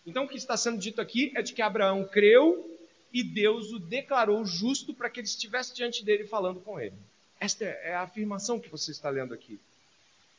Então 0.06 0.24
o 0.24 0.28
que 0.28 0.36
está 0.36 0.56
sendo 0.56 0.78
dito 0.78 1.00
aqui 1.00 1.32
é 1.34 1.40
de 1.40 1.54
que 1.54 1.62
Abraão 1.62 2.04
creu 2.04 2.78
e 3.10 3.22
Deus 3.22 3.72
o 3.72 3.78
declarou 3.78 4.44
justo 4.44 4.92
para 4.92 5.08
que 5.08 5.20
ele 5.20 5.26
estivesse 5.26 5.74
diante 5.74 6.04
dele 6.04 6.24
falando 6.24 6.60
com 6.60 6.78
ele. 6.78 6.94
Esta 7.40 7.64
é 7.64 7.94
a 7.94 8.02
afirmação 8.02 8.60
que 8.60 8.68
você 8.68 8.90
está 8.90 9.08
lendo 9.08 9.32
aqui. 9.32 9.58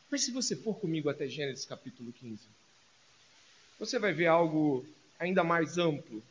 Mas 0.10 0.24
se 0.24 0.32
você 0.32 0.56
for 0.56 0.76
comigo 0.76 1.10
até 1.10 1.28
Gênesis 1.28 1.66
capítulo 1.66 2.12
15, 2.14 2.40
você 3.78 4.00
vai 4.00 4.12
ver 4.12 4.28
algo 4.28 4.86
ainda 5.20 5.44
mais 5.44 5.78
amplo, 5.78 6.24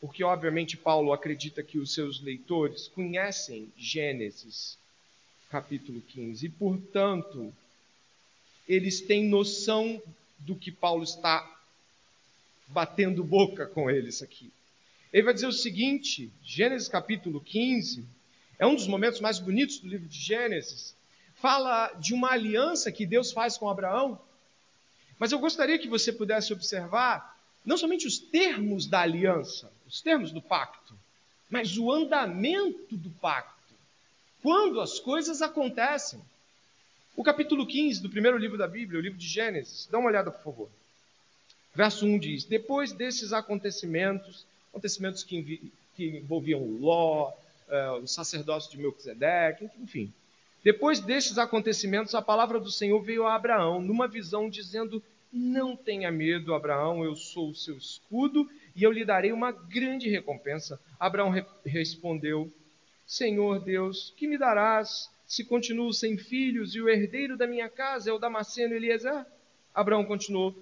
porque 0.00 0.24
obviamente 0.24 0.76
Paulo 0.76 1.12
acredita 1.12 1.62
que 1.62 1.78
os 1.78 1.92
seus 1.92 2.20
leitores 2.20 2.88
conhecem 2.88 3.70
Gênesis 3.76 4.78
capítulo 5.50 6.00
15. 6.00 6.46
E, 6.46 6.48
portanto, 6.48 7.52
eles 8.68 9.00
têm 9.00 9.28
noção 9.28 10.02
do 10.38 10.56
que 10.56 10.72
Paulo 10.72 11.04
está 11.04 11.48
batendo 12.68 13.22
boca 13.22 13.66
com 13.66 13.90
eles 13.90 14.22
aqui. 14.22 14.50
Ele 15.12 15.22
vai 15.22 15.34
dizer 15.34 15.46
o 15.46 15.52
seguinte: 15.52 16.30
Gênesis 16.42 16.88
capítulo 16.88 17.40
15 17.40 18.04
é 18.58 18.66
um 18.66 18.74
dos 18.74 18.86
momentos 18.86 19.20
mais 19.20 19.38
bonitos 19.38 19.78
do 19.78 19.88
livro 19.88 20.08
de 20.08 20.18
Gênesis. 20.18 20.94
Fala 21.36 21.92
de 21.98 22.14
uma 22.14 22.32
aliança 22.32 22.90
que 22.90 23.06
Deus 23.06 23.32
faz 23.32 23.56
com 23.56 23.68
Abraão. 23.68 24.18
Mas 25.18 25.32
eu 25.32 25.38
gostaria 25.38 25.78
que 25.78 25.88
você 25.88 26.12
pudesse 26.12 26.52
observar 26.52 27.36
não 27.64 27.76
somente 27.76 28.06
os 28.06 28.18
termos 28.18 28.86
da 28.86 29.00
aliança, 29.00 29.72
os 29.86 30.00
termos 30.00 30.30
do 30.30 30.40
pacto, 30.40 30.94
mas 31.50 31.76
o 31.76 31.90
andamento 31.90 32.96
do 32.96 33.10
pacto. 33.10 33.74
Quando 34.42 34.80
as 34.80 35.00
coisas 35.00 35.42
acontecem. 35.42 36.20
O 37.16 37.24
capítulo 37.24 37.66
15 37.66 38.02
do 38.02 38.10
primeiro 38.10 38.36
livro 38.36 38.58
da 38.58 38.68
Bíblia, 38.68 39.00
o 39.00 39.02
livro 39.02 39.18
de 39.18 39.26
Gênesis, 39.26 39.88
dá 39.90 39.98
uma 39.98 40.08
olhada, 40.08 40.30
por 40.30 40.42
favor. 40.44 40.68
Verso 41.74 42.06
1 42.06 42.18
diz: 42.18 42.44
Depois 42.44 42.92
desses 42.92 43.32
acontecimentos, 43.32 44.46
acontecimentos 44.70 45.24
que, 45.24 45.72
que 45.96 46.18
envolviam 46.18 46.62
Ló, 46.78 47.30
uh, 47.30 48.02
o 48.02 48.06
sacerdócio 48.06 48.70
de 48.70 48.78
Melquisedeque, 48.78 49.70
enfim. 49.82 50.12
Depois 50.66 50.98
desses 50.98 51.38
acontecimentos, 51.38 52.12
a 52.12 52.20
palavra 52.20 52.58
do 52.58 52.72
Senhor 52.72 53.00
veio 53.00 53.24
a 53.24 53.36
Abraão 53.36 53.80
numa 53.80 54.08
visão 54.08 54.50
dizendo: 54.50 55.00
Não 55.32 55.76
tenha 55.76 56.10
medo, 56.10 56.52
Abraão, 56.52 57.04
eu 57.04 57.14
sou 57.14 57.50
o 57.50 57.54
seu 57.54 57.76
escudo 57.76 58.50
e 58.74 58.82
eu 58.82 58.90
lhe 58.90 59.04
darei 59.04 59.30
uma 59.30 59.52
grande 59.52 60.10
recompensa. 60.10 60.80
Abraão 60.98 61.30
re 61.30 61.44
respondeu: 61.64 62.52
Senhor 63.06 63.60
Deus, 63.60 64.12
que 64.16 64.26
me 64.26 64.36
darás 64.36 65.08
se 65.24 65.44
continuo 65.44 65.92
sem 65.92 66.18
filhos 66.18 66.74
e 66.74 66.80
o 66.80 66.88
herdeiro 66.88 67.36
da 67.36 67.46
minha 67.46 67.68
casa 67.68 68.10
é 68.10 68.12
o 68.12 68.18
Damasceno 68.18 68.74
Eliezer? 68.74 69.24
Abraão 69.72 70.04
continuou: 70.04 70.52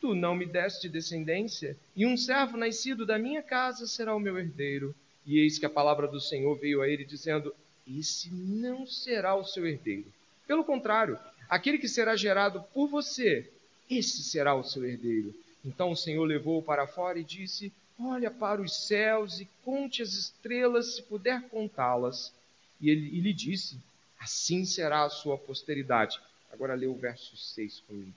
Tu 0.00 0.14
não 0.14 0.36
me 0.36 0.46
deste 0.46 0.88
descendência, 0.88 1.76
e 1.96 2.06
um 2.06 2.16
servo 2.16 2.56
nascido 2.56 3.04
da 3.04 3.18
minha 3.18 3.42
casa 3.42 3.88
será 3.88 4.14
o 4.14 4.20
meu 4.20 4.38
herdeiro. 4.38 4.94
E 5.26 5.40
eis 5.40 5.58
que 5.58 5.66
a 5.66 5.70
palavra 5.70 6.06
do 6.06 6.20
Senhor 6.20 6.54
veio 6.56 6.80
a 6.80 6.88
ele, 6.88 7.04
dizendo: 7.04 7.52
Esse 7.86 8.30
não 8.30 8.86
será 8.86 9.34
o 9.34 9.44
seu 9.44 9.66
herdeiro. 9.66 10.12
Pelo 10.46 10.64
contrário, 10.64 11.18
aquele 11.48 11.78
que 11.78 11.88
será 11.88 12.16
gerado 12.16 12.62
por 12.74 12.88
você, 12.88 13.50
esse 13.88 14.22
será 14.22 14.54
o 14.54 14.64
seu 14.64 14.84
herdeiro. 14.84 15.34
Então 15.64 15.90
o 15.90 15.96
Senhor 15.96 16.24
levou-o 16.24 16.62
para 16.62 16.86
fora 16.86 17.18
e 17.18 17.24
disse: 17.24 17.72
Olha 17.98 18.30
para 18.30 18.60
os 18.60 18.86
céus 18.86 19.40
e 19.40 19.48
conte 19.64 20.02
as 20.02 20.12
estrelas, 20.12 20.96
se 20.96 21.02
puder 21.02 21.42
contá-las. 21.48 22.32
E 22.80 22.90
ele 22.90 23.06
e 23.16 23.20
lhe 23.20 23.32
disse: 23.32 23.78
Assim 24.18 24.64
será 24.64 25.04
a 25.04 25.10
sua 25.10 25.38
posteridade. 25.38 26.20
Agora 26.52 26.74
lê 26.74 26.86
o 26.86 26.94
verso 26.94 27.36
6 27.36 27.80
comigo. 27.80 28.14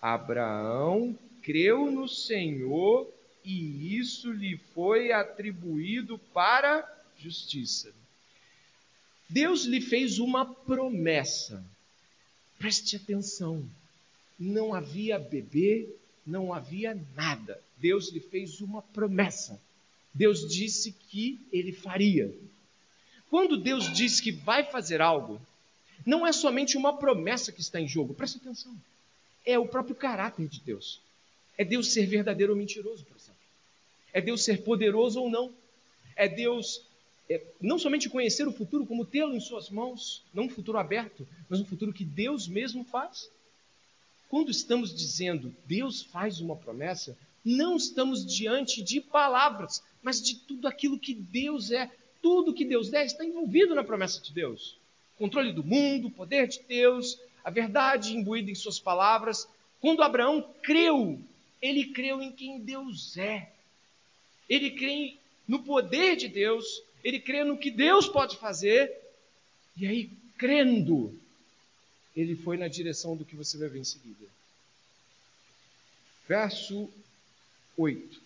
Abraão 0.00 1.16
creu 1.42 1.90
no 1.90 2.08
Senhor 2.08 3.08
e 3.44 3.96
isso 3.98 4.32
lhe 4.32 4.56
foi 4.74 5.12
atribuído 5.12 6.18
para 6.32 6.88
justiça. 7.18 7.92
Deus 9.32 9.64
lhe 9.64 9.80
fez 9.80 10.18
uma 10.18 10.44
promessa. 10.44 11.64
Preste 12.58 12.96
atenção. 12.96 13.68
Não 14.38 14.74
havia 14.74 15.18
bebê, 15.18 15.88
não 16.26 16.52
havia 16.52 16.98
nada. 17.14 17.60
Deus 17.78 18.10
lhe 18.12 18.20
fez 18.20 18.60
uma 18.60 18.82
promessa. 18.82 19.60
Deus 20.14 20.48
disse 20.48 20.92
que 20.92 21.40
ele 21.52 21.72
faria. 21.72 22.32
Quando 23.30 23.56
Deus 23.56 23.92
diz 23.92 24.20
que 24.20 24.30
vai 24.30 24.64
fazer 24.64 25.00
algo, 25.00 25.40
não 26.04 26.26
é 26.26 26.32
somente 26.32 26.76
uma 26.76 26.96
promessa 26.96 27.50
que 27.50 27.60
está 27.60 27.80
em 27.80 27.88
jogo. 27.88 28.14
Preste 28.14 28.36
atenção 28.36 28.76
é 29.44 29.58
o 29.58 29.66
próprio 29.66 29.94
caráter 29.94 30.46
de 30.48 30.60
Deus. 30.60 31.00
É 31.56 31.64
Deus 31.64 31.92
ser 31.92 32.06
verdadeiro 32.06 32.52
ou 32.52 32.58
mentiroso, 32.58 33.04
por 33.04 33.16
exemplo. 33.16 33.40
É 34.12 34.20
Deus 34.20 34.44
ser 34.44 34.62
poderoso 34.62 35.20
ou 35.20 35.30
não. 35.30 35.52
É 36.16 36.28
Deus 36.28 36.82
não 37.60 37.78
somente 37.78 38.08
conhecer 38.08 38.48
o 38.48 38.52
futuro, 38.52 38.86
como 38.86 39.04
tê-lo 39.04 39.34
em 39.34 39.40
suas 39.40 39.70
mãos, 39.70 40.22
não 40.34 40.44
um 40.44 40.50
futuro 40.50 40.78
aberto, 40.78 41.26
mas 41.48 41.60
um 41.60 41.64
futuro 41.64 41.92
que 41.92 42.04
Deus 42.04 42.48
mesmo 42.48 42.84
faz. 42.84 43.30
Quando 44.28 44.50
estamos 44.50 44.94
dizendo 44.94 45.54
Deus 45.66 46.02
faz 46.02 46.40
uma 46.40 46.56
promessa, 46.56 47.16
não 47.44 47.76
estamos 47.76 48.24
diante 48.24 48.82
de 48.82 49.00
palavras, 49.00 49.82
mas 50.02 50.22
de 50.22 50.36
tudo 50.36 50.66
aquilo 50.66 50.98
que 50.98 51.14
Deus 51.14 51.70
é. 51.70 51.90
Tudo 52.22 52.54
que 52.54 52.64
Deus 52.64 52.92
é 52.92 53.04
está 53.04 53.24
envolvido 53.24 53.74
na 53.74 53.84
promessa 53.84 54.20
de 54.20 54.32
Deus. 54.32 54.76
controle 55.18 55.52
do 55.52 55.62
mundo, 55.62 56.10
poder 56.10 56.48
de 56.48 56.60
Deus, 56.66 57.18
a 57.44 57.50
verdade 57.50 58.16
imbuída 58.16 58.50
em 58.50 58.54
suas 58.54 58.78
palavras. 58.78 59.46
Quando 59.80 60.02
Abraão 60.02 60.44
creu, 60.62 61.20
ele 61.60 61.86
creu 61.86 62.22
em 62.22 62.32
quem 62.32 62.60
Deus 62.60 63.16
é. 63.16 63.52
Ele 64.48 64.70
crê 64.70 65.16
no 65.46 65.62
poder 65.62 66.16
de 66.16 66.28
Deus, 66.28 66.82
ele 67.02 67.20
crê 67.20 67.44
no 67.44 67.58
que 67.58 67.70
Deus 67.70 68.08
pode 68.08 68.36
fazer. 68.36 68.92
E 69.76 69.86
aí, 69.86 70.10
crendo, 70.36 71.18
ele 72.16 72.36
foi 72.36 72.56
na 72.56 72.68
direção 72.68 73.16
do 73.16 73.24
que 73.24 73.36
você 73.36 73.56
vai 73.58 73.68
ver 73.68 73.80
em 73.80 73.84
seguida. 73.84 74.26
Verso 76.28 76.90
8. 77.76 78.20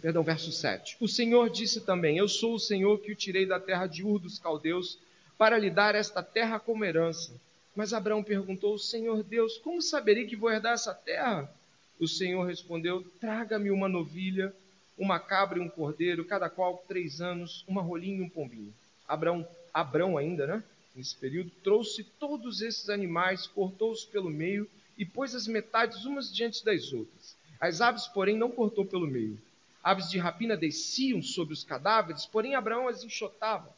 Perdão, 0.00 0.22
verso 0.22 0.50
7. 0.50 0.96
O 1.00 1.08
Senhor 1.08 1.48
disse 1.50 1.80
também: 1.80 2.18
Eu 2.18 2.28
sou 2.28 2.54
o 2.54 2.60
Senhor 2.60 3.00
que 3.00 3.12
o 3.12 3.16
tirei 3.16 3.46
da 3.46 3.60
terra 3.60 3.86
de 3.86 4.02
Ur 4.02 4.18
dos 4.18 4.38
caldeus 4.38 4.98
para 5.38 5.58
lhe 5.58 5.70
dar 5.70 5.94
esta 5.94 6.22
terra 6.22 6.58
como 6.58 6.84
herança. 6.84 7.32
Mas 7.74 7.92
Abraão 7.92 8.22
perguntou: 8.22 8.78
Senhor 8.78 9.22
Deus, 9.22 9.58
como 9.58 9.80
saberei 9.80 10.26
que 10.26 10.36
vou 10.36 10.50
herdar 10.50 10.74
essa 10.74 10.94
terra? 10.94 11.52
O 11.98 12.08
Senhor 12.08 12.44
respondeu: 12.44 13.04
Traga-me 13.20 13.70
uma 13.70 13.88
novilha, 13.88 14.54
uma 14.96 15.18
cabra 15.18 15.58
e 15.58 15.60
um 15.60 15.68
cordeiro, 15.68 16.24
cada 16.24 16.48
qual 16.48 16.84
três 16.88 17.20
anos, 17.20 17.64
uma 17.66 17.82
rolinha 17.82 18.18
e 18.18 18.22
um 18.22 18.28
pombinho. 18.28 18.72
Abraão, 19.06 19.46
Abraão 19.72 20.16
ainda, 20.16 20.46
né? 20.46 20.64
Nesse 20.94 21.16
período, 21.16 21.50
trouxe 21.62 22.04
todos 22.04 22.62
esses 22.62 22.88
animais, 22.88 23.46
cortou-os 23.46 24.04
pelo 24.04 24.30
meio 24.30 24.68
e 24.96 25.04
pôs 25.04 25.34
as 25.34 25.46
metades 25.48 26.04
umas 26.04 26.32
diante 26.32 26.64
das 26.64 26.92
outras. 26.92 27.36
As 27.60 27.80
aves, 27.80 28.06
porém, 28.06 28.36
não 28.36 28.50
cortou 28.50 28.84
pelo 28.84 29.06
meio. 29.06 29.40
Aves 29.82 30.08
de 30.08 30.18
rapina 30.18 30.56
desciam 30.56 31.20
sobre 31.20 31.52
os 31.52 31.64
cadáveres, 31.64 32.24
porém 32.26 32.54
Abraão 32.54 32.88
as 32.88 33.02
enxotava. 33.02 33.68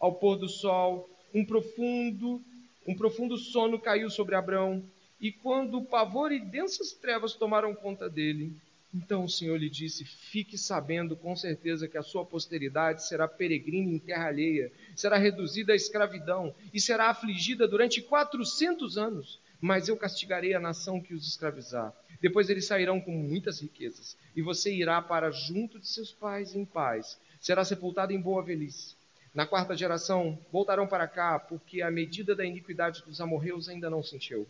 Ao 0.00 0.12
pôr 0.12 0.36
do 0.36 0.48
sol, 0.48 1.08
um 1.32 1.44
profundo 1.44 2.42
um 2.86 2.94
profundo 2.94 3.36
sono 3.36 3.80
caiu 3.80 4.08
sobre 4.08 4.36
Abraão, 4.36 4.82
e 5.20 5.32
quando 5.32 5.78
o 5.78 5.84
pavor 5.84 6.30
e 6.30 6.38
densas 6.38 6.92
trevas 6.92 7.34
tomaram 7.34 7.74
conta 7.74 8.08
dele, 8.08 8.54
então 8.96 9.24
o 9.24 9.28
Senhor 9.28 9.58
lhe 9.58 9.68
disse: 9.68 10.06
Fique 10.06 10.56
sabendo 10.56 11.14
com 11.14 11.36
certeza 11.36 11.86
que 11.86 11.98
a 11.98 12.02
sua 12.02 12.24
posteridade 12.24 13.06
será 13.06 13.28
peregrina 13.28 13.90
em 13.90 13.98
terra 13.98 14.28
alheia, 14.28 14.72
será 14.94 15.18
reduzida 15.18 15.74
à 15.74 15.76
escravidão 15.76 16.54
e 16.72 16.80
será 16.80 17.10
afligida 17.10 17.68
durante 17.68 18.00
quatrocentos 18.00 18.96
anos. 18.96 19.38
Mas 19.60 19.88
eu 19.88 19.98
castigarei 19.98 20.54
a 20.54 20.60
nação 20.60 20.98
que 20.98 21.12
os 21.12 21.28
escravizar. 21.28 21.94
Depois 22.22 22.48
eles 22.48 22.66
sairão 22.66 22.98
com 22.98 23.10
muitas 23.10 23.60
riquezas, 23.60 24.16
e 24.34 24.40
você 24.40 24.72
irá 24.72 25.02
para 25.02 25.30
junto 25.30 25.78
de 25.78 25.86
seus 25.86 26.10
pais 26.10 26.54
em 26.54 26.64
paz. 26.64 27.18
Será 27.38 27.64
sepultado 27.64 28.14
em 28.14 28.20
boa 28.20 28.42
velhice. 28.42 28.94
Na 29.34 29.46
quarta 29.46 29.76
geração 29.76 30.38
voltarão 30.50 30.86
para 30.86 31.06
cá, 31.06 31.38
porque 31.38 31.82
a 31.82 31.90
medida 31.90 32.34
da 32.34 32.46
iniquidade 32.46 33.02
dos 33.02 33.20
amorreus 33.20 33.68
ainda 33.68 33.90
não 33.90 34.02
se 34.02 34.16
encheu. 34.16 34.48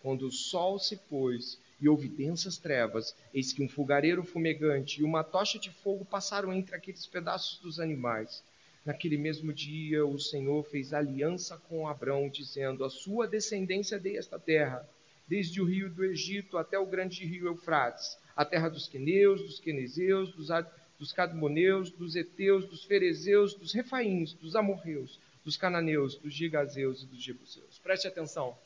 Quando 0.00 0.26
o 0.26 0.32
sol 0.32 0.80
se 0.80 0.96
pôs 0.96 1.58
e 1.80 1.88
houve 1.88 2.08
densas 2.08 2.56
trevas, 2.56 3.14
eis 3.32 3.52
que 3.52 3.62
um 3.62 3.68
fogareiro 3.68 4.22
fumegante 4.22 5.00
e 5.00 5.04
uma 5.04 5.24
tocha 5.24 5.58
de 5.58 5.70
fogo 5.70 6.04
passaram 6.04 6.52
entre 6.52 6.74
aqueles 6.74 7.06
pedaços 7.06 7.58
dos 7.58 7.80
animais. 7.80 8.42
Naquele 8.84 9.16
mesmo 9.16 9.52
dia, 9.52 10.04
o 10.04 10.18
Senhor 10.18 10.62
fez 10.64 10.92
aliança 10.92 11.56
com 11.68 11.88
Abrão, 11.88 12.28
dizendo: 12.28 12.84
A 12.84 12.90
sua 12.90 13.26
descendência 13.26 13.98
dei 13.98 14.18
esta 14.18 14.38
terra, 14.38 14.86
desde 15.26 15.60
o 15.60 15.64
rio 15.64 15.88
do 15.88 16.04
Egito 16.04 16.58
até 16.58 16.78
o 16.78 16.86
grande 16.86 17.24
rio 17.24 17.46
Eufrates, 17.46 18.18
a 18.36 18.44
terra 18.44 18.68
dos 18.68 18.86
queneus, 18.86 19.40
dos 19.42 19.58
quenezeus, 19.58 20.32
dos 20.32 20.50
dos 20.98 21.12
cadmoneus, 21.12 21.90
dos 21.90 22.14
heteus, 22.14 22.66
dos 22.66 22.84
ferezeus, 22.84 23.54
dos 23.54 23.72
refaíns, 23.72 24.32
dos 24.32 24.54
amorreus, 24.54 25.18
dos 25.44 25.56
cananeus, 25.56 26.14
dos 26.16 26.32
gigazeus 26.32 27.02
e 27.02 27.06
dos 27.06 27.22
jebuseus. 27.22 27.78
Preste 27.82 28.06
atenção. 28.06 28.56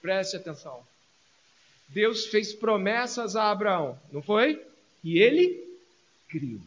Preste 0.00 0.36
atenção. 0.36 0.86
Deus 1.88 2.26
fez 2.26 2.52
promessas 2.52 3.34
a 3.36 3.50
Abraão, 3.50 3.98
não 4.12 4.22
foi? 4.22 4.62
E 5.02 5.18
ele 5.18 5.64
criou. 6.28 6.60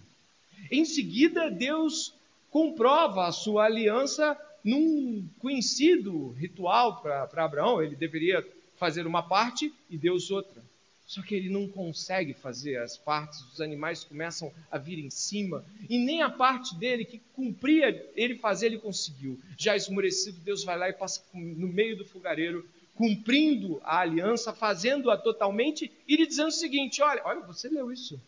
Em 0.72 0.86
seguida, 0.86 1.50
Deus 1.50 2.14
comprova 2.50 3.28
a 3.28 3.32
sua 3.32 3.66
aliança 3.66 4.38
num 4.64 5.28
conhecido 5.40 6.30
ritual 6.32 7.02
para 7.02 7.44
Abraão. 7.44 7.82
Ele 7.82 7.96
deveria 7.96 8.46
fazer 8.78 9.06
uma 9.06 9.22
parte 9.22 9.72
e 9.90 9.98
Deus 9.98 10.32
outra. 10.32 10.62
Só 11.06 11.22
que 11.22 11.36
ele 11.36 11.50
não 11.50 11.68
consegue 11.68 12.34
fazer 12.34 12.78
as 12.78 12.96
partes, 12.96 13.42
os 13.52 13.60
animais 13.60 14.02
começam 14.02 14.50
a 14.72 14.78
vir 14.78 14.98
em 14.98 15.10
cima, 15.10 15.62
e 15.90 15.98
nem 15.98 16.22
a 16.22 16.30
parte 16.30 16.74
dele 16.76 17.04
que 17.04 17.20
cumpria 17.36 18.10
ele 18.16 18.36
fazer, 18.38 18.68
ele 18.68 18.78
conseguiu. 18.78 19.38
Já 19.58 19.76
esmurecido, 19.76 20.40
Deus 20.40 20.64
vai 20.64 20.78
lá 20.78 20.88
e 20.88 20.94
passa 20.94 21.22
no 21.34 21.68
meio 21.68 21.98
do 21.98 22.06
fogareiro, 22.06 22.66
cumprindo 23.02 23.82
a 23.84 24.02
aliança, 24.02 24.54
fazendo-a 24.54 25.18
totalmente, 25.18 25.92
e 26.08 26.16
lhe 26.16 26.28
dizendo 26.28 26.50
o 26.50 26.52
seguinte: 26.52 27.02
olha, 27.02 27.20
olha, 27.26 27.42
você 27.42 27.68
leu 27.68 27.92
isso. 27.92 28.22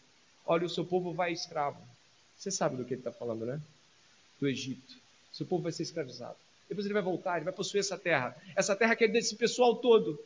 Olha, 0.43 0.65
o 0.65 0.69
seu 0.69 0.83
povo 0.83 1.13
vai 1.13 1.31
escravo. 1.31 1.79
Você 2.35 2.49
sabe 2.49 2.75
do 2.75 2.83
que 2.83 2.95
ele 2.95 3.01
está 3.01 3.11
falando, 3.11 3.45
né? 3.45 3.61
Do 4.39 4.47
Egito. 4.47 4.95
Seu 5.31 5.45
povo 5.45 5.61
vai 5.61 5.71
ser 5.71 5.83
escravizado. 5.83 6.35
Depois 6.67 6.87
ele 6.87 6.93
vai 6.95 7.03
voltar, 7.03 7.35
ele 7.35 7.45
vai 7.45 7.53
possuir 7.53 7.81
essa 7.81 7.99
terra. 7.99 8.35
Essa 8.55 8.75
terra 8.75 8.95
que 8.95 9.03
é 9.03 9.07
desse 9.07 9.35
pessoal 9.35 9.75
todo. 9.75 10.19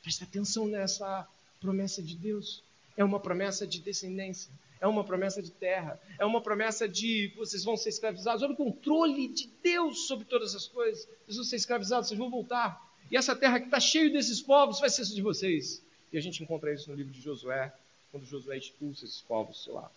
Presta 0.00 0.24
atenção 0.24 0.66
nessa 0.66 1.28
promessa 1.60 2.02
de 2.02 2.16
Deus. 2.16 2.62
É 2.96 3.04
uma 3.04 3.20
promessa 3.20 3.66
de 3.66 3.80
descendência. 3.80 4.50
É 4.80 4.86
uma 4.86 5.04
promessa 5.04 5.42
de 5.42 5.50
terra. 5.50 6.00
É 6.18 6.24
uma 6.24 6.40
promessa 6.40 6.88
de 6.88 7.30
vocês 7.36 7.62
vão 7.62 7.76
ser 7.76 7.90
escravizados. 7.90 8.42
Olha 8.42 8.54
o 8.54 8.56
controle 8.56 9.28
de 9.28 9.46
Deus 9.62 10.06
sobre 10.06 10.24
todas 10.24 10.54
as 10.54 10.66
coisas. 10.66 11.06
Vocês 11.26 11.36
vão 11.36 11.44
ser 11.44 11.56
escravizados, 11.56 12.08
vocês 12.08 12.18
vão 12.18 12.30
voltar. 12.30 12.93
E 13.10 13.16
essa 13.16 13.36
terra 13.36 13.58
que 13.58 13.66
está 13.66 13.80
cheia 13.80 14.10
desses 14.10 14.40
povos 14.40 14.80
vai 14.80 14.90
ser 14.90 15.04
de 15.04 15.22
vocês. 15.22 15.82
E 16.12 16.18
a 16.18 16.20
gente 16.20 16.42
encontra 16.42 16.72
isso 16.72 16.90
no 16.90 16.96
livro 16.96 17.12
de 17.12 17.20
Josué, 17.20 17.72
quando 18.10 18.26
Josué 18.26 18.58
expulsa 18.58 19.04
esses 19.04 19.20
povos, 19.20 19.64
sei 19.64 19.72
lá. 19.72 19.90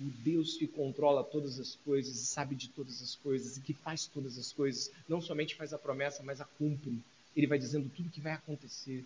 O 0.00 0.04
Deus 0.04 0.56
que 0.56 0.66
controla 0.66 1.22
todas 1.22 1.58
as 1.58 1.76
coisas 1.76 2.16
e 2.16 2.26
sabe 2.26 2.54
de 2.54 2.68
todas 2.68 3.00
as 3.00 3.14
coisas 3.14 3.56
e 3.56 3.60
que 3.60 3.72
faz 3.72 4.06
todas 4.06 4.38
as 4.38 4.52
coisas, 4.52 4.90
não 5.08 5.20
somente 5.20 5.54
faz 5.54 5.72
a 5.72 5.78
promessa, 5.78 6.22
mas 6.22 6.40
a 6.40 6.44
cumpre. 6.44 6.98
Ele 7.36 7.46
vai 7.46 7.58
dizendo 7.58 7.90
tudo 7.94 8.08
o 8.08 8.10
que 8.10 8.20
vai 8.20 8.32
acontecer 8.32 9.04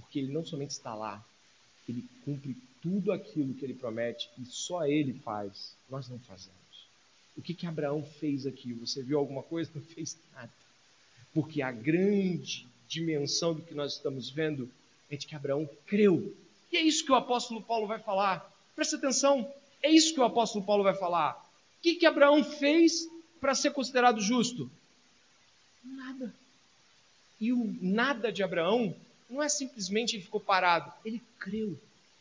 porque 0.00 0.18
ele 0.18 0.32
não 0.32 0.44
somente 0.44 0.70
está 0.70 0.94
lá, 0.94 1.24
ele 1.88 2.04
cumpre 2.24 2.56
tudo 2.82 3.12
aquilo 3.12 3.54
que 3.54 3.64
ele 3.64 3.74
promete 3.74 4.30
e 4.38 4.44
só 4.44 4.86
ele 4.86 5.12
faz, 5.14 5.74
nós 5.88 6.08
não 6.08 6.18
fazemos. 6.20 6.56
O 7.36 7.42
que, 7.42 7.54
que 7.54 7.66
Abraão 7.66 8.04
fez 8.04 8.46
aqui? 8.46 8.72
Você 8.74 9.02
viu 9.02 9.18
alguma 9.18 9.42
coisa? 9.42 9.70
Não 9.74 9.82
fez 9.82 10.16
nada. 10.32 10.50
Porque 11.34 11.62
a 11.62 11.70
grande 11.70 12.66
dimensão 12.88 13.54
do 13.54 13.62
que 13.62 13.74
nós 13.74 13.94
estamos 13.94 14.30
vendo 14.30 14.68
é 15.10 15.16
de 15.16 15.26
que 15.26 15.34
Abraão 15.34 15.68
creu. 15.86 16.34
E 16.72 16.76
é 16.76 16.80
isso 16.80 17.04
que 17.04 17.12
o 17.12 17.16
apóstolo 17.16 17.62
Paulo 17.62 17.86
vai 17.86 17.98
falar. 17.98 18.50
Presta 18.74 18.96
atenção, 18.96 19.50
é 19.82 19.90
isso 19.90 20.14
que 20.14 20.20
o 20.20 20.24
apóstolo 20.24 20.64
Paulo 20.64 20.84
vai 20.84 20.94
falar. 20.94 21.32
O 21.78 21.82
que, 21.82 21.94
que 21.94 22.06
Abraão 22.06 22.42
fez 22.42 23.08
para 23.40 23.54
ser 23.54 23.70
considerado 23.70 24.20
justo? 24.20 24.70
Nada. 25.84 26.34
E 27.40 27.52
o 27.52 27.76
nada 27.80 28.32
de 28.32 28.42
Abraão 28.42 28.94
não 29.30 29.42
é 29.42 29.48
simplesmente 29.48 30.16
ele 30.16 30.24
ficou 30.24 30.40
parado, 30.40 30.92
ele 31.04 31.22
creu. 31.38 31.78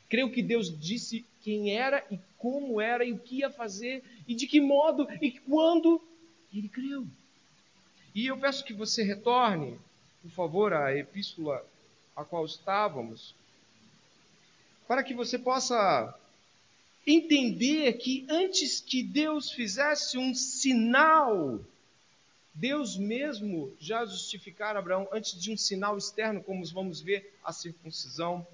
Creu 0.09 0.31
que 0.31 0.41
Deus 0.41 0.73
disse 0.79 1.25
quem 1.41 1.75
era 1.75 2.05
e 2.11 2.19
como 2.37 2.79
era 2.79 3.03
e 3.03 3.11
o 3.11 3.19
que 3.19 3.37
ia 3.37 3.49
fazer 3.49 4.03
e 4.27 4.35
de 4.35 4.47
que 4.47 4.61
modo 4.61 5.07
e 5.21 5.31
quando. 5.31 6.01
Ele 6.53 6.69
creu. 6.69 7.05
E 8.17 8.25
eu 8.25 8.35
peço 8.39 8.63
que 8.63 8.73
você 8.73 9.03
retorne, 9.03 9.79
por 10.23 10.31
favor, 10.31 10.73
à 10.73 10.91
epístola 10.97 11.63
a 12.15 12.25
qual 12.25 12.43
estávamos, 12.47 13.35
para 14.87 15.03
que 15.03 15.13
você 15.13 15.37
possa 15.37 16.17
entender 17.05 17.93
que 17.93 18.25
antes 18.27 18.79
que 18.79 19.03
Deus 19.03 19.51
fizesse 19.51 20.17
um 20.17 20.33
sinal 20.33 21.59
Deus 22.55 22.97
mesmo 22.97 23.71
já 23.79 24.03
justificara 24.03 24.79
Abraão 24.79 25.07
antes 25.11 25.39
de 25.39 25.51
um 25.51 25.57
sinal 25.57 25.95
externo, 25.95 26.41
como 26.41 26.65
vamos 26.73 26.99
ver 26.99 27.37
a 27.43 27.53
circuncisão. 27.53 28.45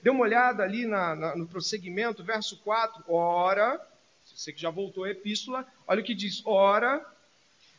Dê 0.00 0.10
uma 0.10 0.22
olhada 0.22 0.62
ali 0.62 0.86
na, 0.86 1.16
na, 1.16 1.34
no 1.34 1.48
prosseguimento, 1.48 2.22
verso 2.22 2.56
4. 2.58 3.02
Ora, 3.08 3.84
você 4.24 4.52
que 4.52 4.60
já 4.60 4.70
voltou 4.70 5.02
à 5.02 5.10
epístola, 5.10 5.66
olha 5.88 6.02
o 6.02 6.04
que 6.04 6.14
diz: 6.14 6.40
Ora, 6.46 7.04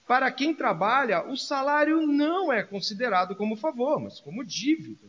para 0.09 0.31
quem 0.31 0.55
trabalha, 0.55 1.23
o 1.29 1.37
salário 1.37 2.07
não 2.07 2.51
é 2.51 2.63
considerado 2.63 3.35
como 3.35 3.55
favor, 3.55 3.99
mas 3.99 4.19
como 4.19 4.43
dívida. 4.43 5.07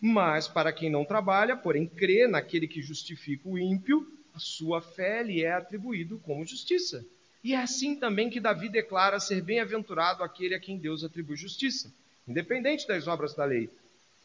Mas 0.00 0.48
para 0.48 0.72
quem 0.72 0.88
não 0.88 1.04
trabalha, 1.04 1.54
porém 1.54 1.86
crê 1.86 2.26
naquele 2.26 2.66
que 2.66 2.80
justifica 2.80 3.46
o 3.46 3.58
ímpio, 3.58 4.10
a 4.34 4.38
sua 4.38 4.80
fé 4.80 5.22
lhe 5.22 5.42
é 5.42 5.52
atribuído 5.52 6.18
como 6.20 6.46
justiça. 6.46 7.04
E 7.44 7.52
é 7.52 7.58
assim 7.58 7.94
também 7.94 8.30
que 8.30 8.40
Davi 8.40 8.70
declara 8.70 9.20
ser 9.20 9.42
bem-aventurado 9.42 10.24
aquele 10.24 10.54
a 10.54 10.60
quem 10.60 10.78
Deus 10.78 11.04
atribui 11.04 11.36
justiça, 11.36 11.92
independente 12.26 12.88
das 12.88 13.06
obras 13.06 13.34
da 13.34 13.44
lei. 13.44 13.68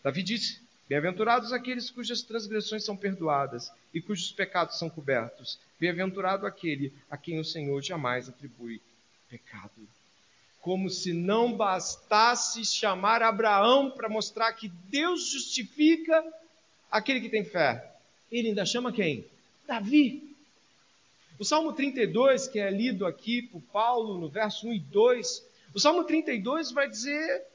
Davi 0.02 0.24
disse: 0.24 0.62
Bem-aventurados 0.88 1.52
aqueles 1.52 1.91
cujas 1.91 2.22
transgressões 2.22 2.86
são 2.86 2.96
perdoadas 2.96 3.70
e 3.93 4.00
cujos 4.00 4.32
pecados 4.32 4.80
são 4.80 4.89
cobertos. 4.89 5.60
Bem-aventurado 5.78 6.48
aquele 6.48 6.93
a 7.12 7.17
quem 7.17 7.41
o 7.41 7.43
Senhor 7.43 7.82
jamais 7.82 8.30
atribui 8.30 8.80
pecado. 9.30 9.86
Como 10.68 10.90
se 10.90 11.14
não 11.14 11.54
bastasse 11.54 12.66
chamar 12.66 13.24
Abraão 13.24 13.90
para 13.90 14.10
mostrar 14.10 14.52
que 14.52 14.68
Deus 14.68 15.30
justifica 15.30 16.22
aquele 16.92 17.22
que 17.22 17.30
tem 17.30 17.46
fé. 17.46 17.90
Ele 18.30 18.50
ainda 18.50 18.66
chama 18.66 18.92
quem? 18.92 19.26
Davi. 19.66 20.36
O 21.40 21.46
Salmo 21.46 21.72
32, 21.72 22.50
que 22.50 22.60
é 22.60 22.70
lido 22.70 23.06
aqui 23.06 23.44
por 23.44 23.62
Paulo 23.62 24.18
no 24.18 24.28
verso 24.28 24.68
1 24.68 24.74
e 24.74 24.80
2, 24.80 25.46
o 25.74 25.80
Salmo 25.80 26.04
32 26.04 26.74
vai 26.74 26.90
dizer 26.90 27.46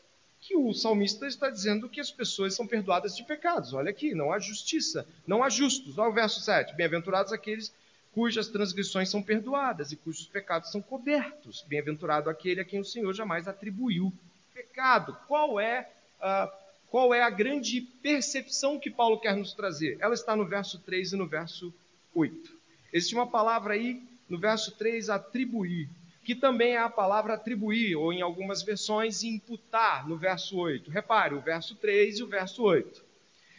que 0.40 0.56
o 0.56 0.72
salmista 0.72 1.26
está 1.26 1.50
dizendo 1.50 1.90
que 1.90 2.00
as 2.00 2.10
pessoas 2.10 2.54
são 2.54 2.66
perdoadas 2.66 3.14
de 3.14 3.24
pecados. 3.24 3.74
Olha 3.74 3.90
aqui, 3.90 4.14
não 4.14 4.32
há 4.32 4.38
justiça, 4.38 5.06
não 5.26 5.44
há 5.44 5.50
justos. 5.50 5.98
Olha 5.98 6.08
o 6.08 6.14
verso 6.14 6.40
7. 6.40 6.74
Bem-aventurados 6.74 7.30
aqueles 7.30 7.74
cujas 8.12 8.48
transgressões 8.48 9.10
são 9.10 9.22
perdoadas 9.22 9.90
e 9.90 9.96
cujos 9.96 10.26
pecados 10.26 10.70
são 10.70 10.82
cobertos. 10.82 11.64
Bem-aventurado 11.66 12.28
aquele 12.28 12.60
a 12.60 12.64
quem 12.64 12.80
o 12.80 12.84
Senhor 12.84 13.12
jamais 13.12 13.48
atribuiu 13.48 14.12
pecado. 14.54 15.16
Qual 15.26 15.58
é, 15.58 15.88
uh, 16.20 16.50
qual 16.90 17.14
é 17.14 17.22
a 17.22 17.30
grande 17.30 17.80
percepção 17.80 18.78
que 18.78 18.90
Paulo 18.90 19.18
quer 19.18 19.34
nos 19.34 19.54
trazer? 19.54 19.96
Ela 20.00 20.14
está 20.14 20.36
no 20.36 20.44
verso 20.44 20.78
3 20.78 21.12
e 21.12 21.16
no 21.16 21.26
verso 21.26 21.72
8. 22.14 22.52
Existe 22.92 23.14
uma 23.14 23.26
palavra 23.26 23.74
aí 23.74 24.02
no 24.28 24.38
verso 24.38 24.72
3, 24.72 25.08
atribuir, 25.08 25.88
que 26.24 26.34
também 26.34 26.74
é 26.74 26.78
a 26.78 26.90
palavra 26.90 27.34
atribuir, 27.34 27.96
ou 27.96 28.12
em 28.12 28.20
algumas 28.20 28.62
versões, 28.62 29.22
imputar, 29.22 30.06
no 30.06 30.16
verso 30.16 30.56
8. 30.56 30.90
Repare, 30.90 31.34
o 31.34 31.40
verso 31.40 31.74
3 31.76 32.18
e 32.18 32.22
o 32.22 32.26
verso 32.26 32.62
8. 32.62 33.02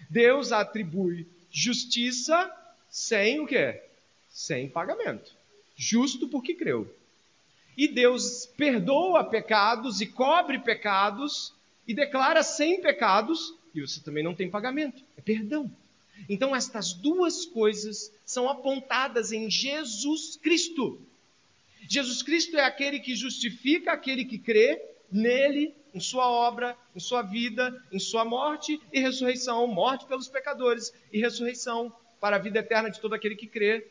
Deus 0.10 0.52
atribui 0.52 1.28
justiça 1.52 2.52
sem 2.90 3.40
o 3.40 3.48
quê? 3.48 3.82
Sem 4.34 4.68
pagamento. 4.68 5.32
Justo 5.76 6.28
porque 6.28 6.56
creu. 6.56 6.92
E 7.78 7.88
Deus 7.88 8.48
perdoa 8.58 9.24
pecados 9.24 10.02
e 10.02 10.08
cobre 10.08 10.58
pecados 10.58 11.54
e 11.88 11.94
declara 11.94 12.42
sem 12.42 12.82
pecados, 12.82 13.54
e 13.76 13.82
você 13.82 14.02
também 14.02 14.24
não 14.24 14.34
tem 14.34 14.50
pagamento. 14.50 15.04
É 15.16 15.22
perdão. 15.22 15.72
Então, 16.28 16.56
estas 16.56 16.94
duas 16.94 17.46
coisas 17.46 18.12
são 18.26 18.50
apontadas 18.50 19.32
em 19.32 19.50
Jesus 19.50 20.36
Cristo. 20.38 21.00
Jesus 21.88 22.24
Cristo 22.24 22.58
é 22.58 22.64
aquele 22.64 23.00
que 23.00 23.16
justifica 23.16 23.92
aquele 23.92 24.26
que 24.26 24.38
crê 24.40 24.82
nele, 25.12 25.74
em 25.94 26.00
sua 26.00 26.28
obra, 26.28 26.76
em 26.96 27.00
sua 27.00 27.22
vida, 27.22 27.84
em 27.92 28.00
sua 28.00 28.26
morte 28.26 28.82
e 28.92 29.00
ressurreição 29.00 29.68
morte 29.68 30.06
pelos 30.06 30.28
pecadores 30.28 30.92
e 31.12 31.20
ressurreição 31.20 31.94
para 32.20 32.38
a 32.38 32.40
vida 32.40 32.60
eterna 32.60 32.90
de 32.90 33.00
todo 33.00 33.14
aquele 33.14 33.36
que 33.36 33.46
crê. 33.46 33.86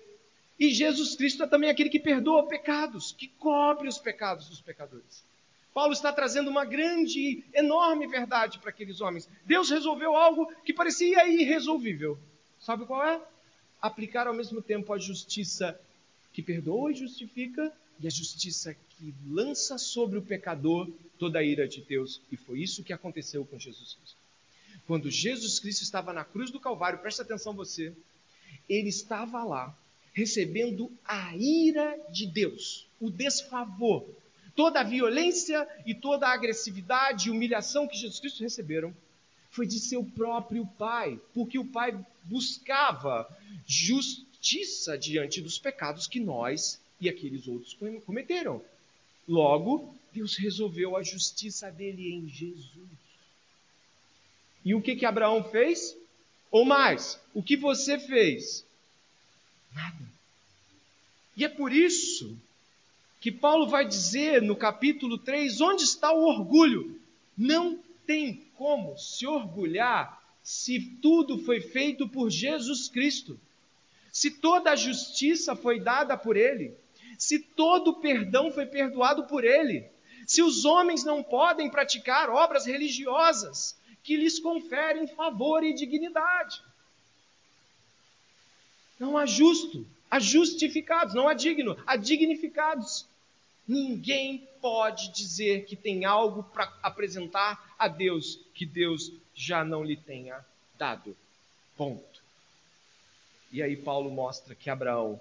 E 0.58 0.70
Jesus 0.70 1.16
Cristo 1.16 1.42
é 1.42 1.46
também 1.46 1.70
aquele 1.70 1.90
que 1.90 1.98
perdoa 1.98 2.46
pecados, 2.46 3.12
que 3.12 3.28
cobre 3.28 3.88
os 3.88 3.98
pecados 3.98 4.48
dos 4.48 4.60
pecadores. 4.60 5.24
Paulo 5.74 5.92
está 5.92 6.12
trazendo 6.12 6.50
uma 6.50 6.64
grande, 6.64 7.42
enorme 7.54 8.06
verdade 8.06 8.58
para 8.58 8.70
aqueles 8.70 9.00
homens. 9.00 9.28
Deus 9.44 9.70
resolveu 9.70 10.14
algo 10.14 10.52
que 10.64 10.72
parecia 10.72 11.26
irresolvível. 11.26 12.18
Sabe 12.60 12.84
qual 12.84 13.04
é? 13.04 13.20
Aplicar 13.80 14.26
ao 14.26 14.34
mesmo 14.34 14.60
tempo 14.60 14.92
a 14.92 14.98
justiça 14.98 15.78
que 16.32 16.42
perdoa 16.42 16.92
e 16.92 16.94
justifica 16.94 17.72
e 17.98 18.06
a 18.06 18.10
justiça 18.10 18.74
que 18.74 19.14
lança 19.26 19.78
sobre 19.78 20.18
o 20.18 20.22
pecador 20.22 20.88
toda 21.18 21.38
a 21.38 21.42
ira 21.42 21.66
de 21.66 21.80
Deus. 21.80 22.20
E 22.30 22.36
foi 22.36 22.60
isso 22.60 22.84
que 22.84 22.92
aconteceu 22.92 23.44
com 23.44 23.58
Jesus 23.58 23.94
Cristo. 23.94 24.16
Quando 24.86 25.10
Jesus 25.10 25.58
Cristo 25.58 25.82
estava 25.82 26.12
na 26.12 26.24
cruz 26.24 26.50
do 26.50 26.60
Calvário, 26.60 26.98
presta 26.98 27.22
atenção 27.22 27.54
você, 27.54 27.92
ele 28.68 28.88
estava 28.88 29.42
lá 29.42 29.74
recebendo 30.12 30.90
a 31.04 31.34
ira 31.36 31.98
de 32.10 32.26
Deus, 32.26 32.86
o 33.00 33.10
desfavor, 33.10 34.06
Toda 34.54 34.80
a 34.80 34.84
violência 34.84 35.66
e 35.86 35.94
toda 35.94 36.26
a 36.26 36.32
agressividade 36.32 37.28
e 37.28 37.30
humilhação 37.30 37.88
que 37.88 37.96
Jesus 37.96 38.20
Cristo 38.20 38.42
receberam 38.42 38.94
foi 39.50 39.66
de 39.66 39.78
seu 39.78 40.04
próprio 40.04 40.66
Pai, 40.78 41.18
porque 41.32 41.58
o 41.58 41.64
Pai 41.64 41.98
buscava 42.24 43.26
justiça 43.66 44.96
diante 44.96 45.40
dos 45.40 45.58
pecados 45.58 46.06
que 46.06 46.20
nós 46.20 46.80
e 47.00 47.08
aqueles 47.08 47.48
outros 47.48 47.76
cometeram. 48.04 48.62
Logo, 49.26 49.94
Deus 50.12 50.36
resolveu 50.36 50.96
a 50.96 51.02
justiça 51.02 51.70
dele 51.70 52.12
em 52.12 52.28
Jesus. 52.28 52.88
E 54.64 54.74
o 54.74 54.82
que 54.82 54.96
que 54.96 55.06
Abraão 55.06 55.42
fez? 55.44 55.96
Ou 56.50 56.64
mais, 56.64 57.18
o 57.34 57.42
que 57.42 57.56
você 57.56 57.98
fez? 57.98 58.64
Nada. 59.74 60.12
E 61.36 61.44
é 61.44 61.48
por 61.48 61.72
isso 61.72 62.36
que 63.20 63.30
Paulo 63.30 63.68
vai 63.68 63.86
dizer 63.86 64.42
no 64.42 64.56
capítulo 64.56 65.18
3: 65.18 65.60
onde 65.60 65.84
está 65.84 66.12
o 66.12 66.24
orgulho? 66.24 67.00
Não 67.36 67.78
tem 68.06 68.44
como 68.56 68.96
se 68.98 69.26
orgulhar 69.26 70.22
se 70.42 70.80
tudo 71.00 71.38
foi 71.38 71.60
feito 71.60 72.08
por 72.08 72.28
Jesus 72.30 72.88
Cristo, 72.88 73.38
se 74.12 74.30
toda 74.30 74.72
a 74.72 74.76
justiça 74.76 75.54
foi 75.54 75.80
dada 75.80 76.16
por 76.16 76.36
Ele, 76.36 76.74
se 77.16 77.38
todo 77.38 77.88
o 77.88 78.00
perdão 78.00 78.50
foi 78.50 78.66
perdoado 78.66 79.24
por 79.24 79.44
Ele, 79.44 79.84
se 80.26 80.42
os 80.42 80.64
homens 80.64 81.04
não 81.04 81.22
podem 81.22 81.70
praticar 81.70 82.28
obras 82.28 82.66
religiosas 82.66 83.76
que 84.02 84.16
lhes 84.16 84.40
conferem 84.40 85.06
favor 85.06 85.62
e 85.62 85.72
dignidade. 85.72 86.60
Não 89.02 89.18
há 89.18 89.26
justo, 89.26 89.84
há 90.08 90.20
justificados, 90.20 91.12
não 91.12 91.26
há 91.26 91.34
digno, 91.34 91.76
há 91.84 91.96
dignificados. 91.96 93.04
Ninguém 93.66 94.48
pode 94.60 95.10
dizer 95.10 95.64
que 95.64 95.74
tem 95.74 96.04
algo 96.04 96.44
para 96.44 96.72
apresentar 96.80 97.74
a 97.76 97.88
Deus 97.88 98.38
que 98.54 98.64
Deus 98.64 99.10
já 99.34 99.64
não 99.64 99.82
lhe 99.82 99.96
tenha 99.96 100.46
dado. 100.78 101.16
Ponto. 101.76 102.22
E 103.50 103.60
aí 103.60 103.76
Paulo 103.76 104.08
mostra 104.08 104.54
que 104.54 104.70
Abraão 104.70 105.20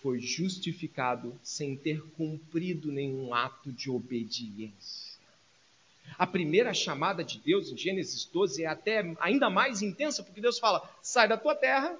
foi 0.00 0.20
justificado 0.20 1.36
sem 1.42 1.76
ter 1.76 2.00
cumprido 2.16 2.92
nenhum 2.92 3.34
ato 3.34 3.72
de 3.72 3.90
obediência. 3.90 5.18
A 6.16 6.28
primeira 6.28 6.72
chamada 6.72 7.24
de 7.24 7.40
Deus 7.40 7.72
em 7.72 7.76
Gênesis 7.76 8.24
12 8.24 8.62
é 8.62 8.66
até 8.68 9.16
ainda 9.18 9.50
mais 9.50 9.82
intensa, 9.82 10.22
porque 10.22 10.40
Deus 10.40 10.60
fala: 10.60 10.88
sai 11.02 11.26
da 11.26 11.36
tua 11.36 11.56
terra, 11.56 11.98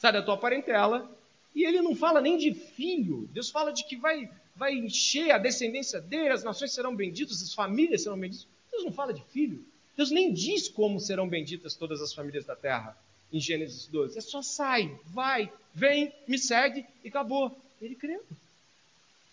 sai 0.00 0.12
da 0.12 0.22
tua 0.22 0.38
parentela, 0.38 1.14
e 1.54 1.62
ele 1.62 1.82
não 1.82 1.94
fala 1.94 2.22
nem 2.22 2.38
de 2.38 2.54
filho, 2.54 3.28
Deus 3.32 3.50
fala 3.50 3.70
de 3.70 3.84
que 3.84 3.96
vai, 3.96 4.30
vai 4.56 4.72
encher 4.72 5.30
a 5.30 5.36
descendência 5.36 6.00
dele, 6.00 6.30
as 6.30 6.42
nações 6.42 6.72
serão 6.72 6.96
benditas, 6.96 7.42
as 7.42 7.52
famílias 7.52 8.02
serão 8.02 8.18
benditas. 8.18 8.46
Deus 8.72 8.82
não 8.82 8.92
fala 8.92 9.12
de 9.12 9.22
filho. 9.24 9.62
Deus 9.94 10.10
nem 10.10 10.32
diz 10.32 10.68
como 10.68 10.98
serão 10.98 11.28
benditas 11.28 11.74
todas 11.74 12.00
as 12.00 12.14
famílias 12.14 12.46
da 12.46 12.56
terra 12.56 12.96
em 13.30 13.38
Gênesis 13.38 13.86
12. 13.88 14.16
É 14.16 14.20
só 14.22 14.40
sai, 14.40 14.98
vai, 15.04 15.52
vem, 15.74 16.10
me 16.26 16.38
segue 16.38 16.86
e 17.04 17.08
acabou. 17.08 17.54
Ele 17.80 17.94
creu. 17.94 18.24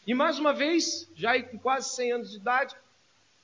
E 0.06 0.14
mais 0.14 0.38
uma 0.38 0.54
vez, 0.54 1.08
já 1.16 1.42
com 1.44 1.58
quase 1.58 1.96
100 1.96 2.12
anos 2.12 2.32
de 2.32 2.38
idade, 2.38 2.76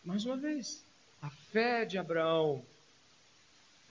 mais 0.03 0.25
uma 0.25 0.36
vez, 0.36 0.83
a 1.21 1.29
fé 1.29 1.86
de 1.86 1.97
Abraão, 1.97 2.65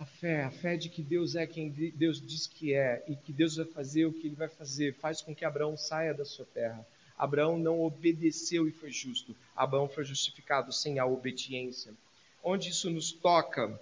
a 0.02 0.06
fé, 0.06 0.44
a 0.44 0.50
fé 0.50 0.76
de 0.76 0.88
que 0.88 1.02
Deus 1.02 1.34
é 1.34 1.46
quem 1.46 1.70
Deus 1.70 2.20
diz 2.20 2.46
que 2.46 2.74
é 2.74 3.04
e 3.08 3.16
que 3.16 3.32
Deus 3.32 3.56
vai 3.56 3.66
fazer 3.66 4.06
o 4.06 4.12
que 4.12 4.26
ele 4.26 4.36
vai 4.36 4.48
fazer, 4.48 4.94
faz 4.94 5.22
com 5.22 5.34
que 5.34 5.44
Abraão 5.44 5.76
saia 5.76 6.12
da 6.12 6.24
sua 6.24 6.46
terra. 6.46 6.86
Abraão 7.16 7.56
não 7.58 7.80
obedeceu 7.82 8.68
e 8.68 8.72
foi 8.72 8.90
justo. 8.90 9.34
Abraão 9.56 9.88
foi 9.88 10.04
justificado 10.04 10.72
sem 10.72 10.98
a 10.98 11.06
obediência 11.06 11.92
onde 12.42 12.70
isso 12.70 12.90
nos 12.90 13.12
toca, 13.12 13.80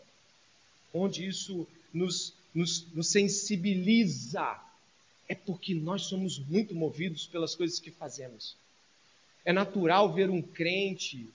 onde 0.93 1.27
isso 1.27 1.67
nos, 1.93 2.35
nos, 2.55 2.87
nos 2.93 3.09
sensibiliza, 3.09 4.61
é 5.29 5.35
porque 5.35 5.75
nós 5.75 6.03
somos 6.03 6.39
muito 6.39 6.75
movidos 6.75 7.27
pelas 7.27 7.55
coisas 7.55 7.79
que 7.79 7.91
fazemos. 7.91 8.57
É 9.45 9.53
natural 9.53 10.13
ver 10.13 10.29
um 10.29 10.43
crente, 10.43 11.27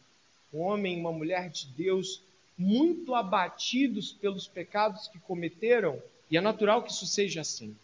um 0.53 0.59
homem, 0.59 0.99
uma 0.99 1.11
mulher 1.11 1.49
de 1.49 1.65
Deus, 1.67 2.21
muito 2.57 3.13
abatidos 3.13 4.11
pelos 4.13 4.47
pecados 4.47 5.07
que 5.07 5.19
cometeram, 5.19 6.01
e 6.29 6.37
é 6.37 6.41
natural 6.41 6.83
que 6.83 6.91
isso 6.91 7.05
seja 7.05 7.41
assim. 7.41 7.75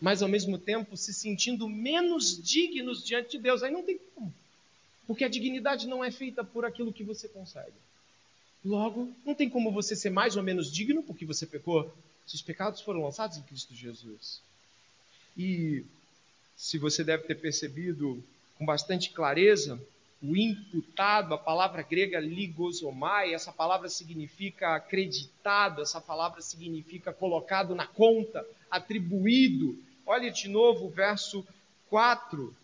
Mas 0.00 0.22
ao 0.22 0.28
mesmo 0.28 0.58
tempo 0.58 0.96
se 0.96 1.12
sentindo 1.12 1.68
menos 1.68 2.40
dignos 2.42 3.04
diante 3.04 3.32
de 3.32 3.38
Deus. 3.38 3.62
Aí 3.62 3.70
não 3.70 3.82
tem 3.82 3.98
como. 4.14 4.32
Porque 5.06 5.24
a 5.24 5.28
dignidade 5.28 5.86
não 5.86 6.04
é 6.04 6.10
feita 6.10 6.44
por 6.44 6.64
aquilo 6.64 6.92
que 6.92 7.04
você 7.04 7.28
consegue. 7.28 7.72
Logo, 8.64 9.12
não 9.24 9.34
tem 9.34 9.48
como 9.48 9.70
você 9.70 9.94
ser 9.94 10.10
mais 10.10 10.36
ou 10.36 10.42
menos 10.42 10.70
digno 10.70 11.02
porque 11.02 11.24
você 11.24 11.46
pecou. 11.46 11.92
Seus 12.26 12.42
pecados 12.42 12.80
foram 12.80 13.04
lançados 13.04 13.38
em 13.38 13.42
Cristo 13.42 13.74
Jesus. 13.74 14.40
E 15.36 15.84
se 16.56 16.76
você 16.76 17.04
deve 17.04 17.24
ter 17.24 17.36
percebido 17.36 18.22
com 18.58 18.66
bastante 18.66 19.10
clareza, 19.10 19.80
o 20.30 20.36
imputado, 20.36 21.34
a 21.34 21.38
palavra 21.38 21.82
grega 21.82 22.18
ligosomai, 22.18 23.34
essa 23.34 23.52
palavra 23.52 23.88
significa 23.88 24.76
acreditado, 24.76 25.82
essa 25.82 26.00
palavra 26.00 26.40
significa 26.40 27.12
colocado 27.12 27.74
na 27.74 27.86
conta, 27.86 28.46
atribuído. 28.70 29.78
Olhe 30.04 30.30
de 30.30 30.48
novo 30.48 30.86
o 30.86 30.90
verso 30.90 31.46
4 31.88 32.54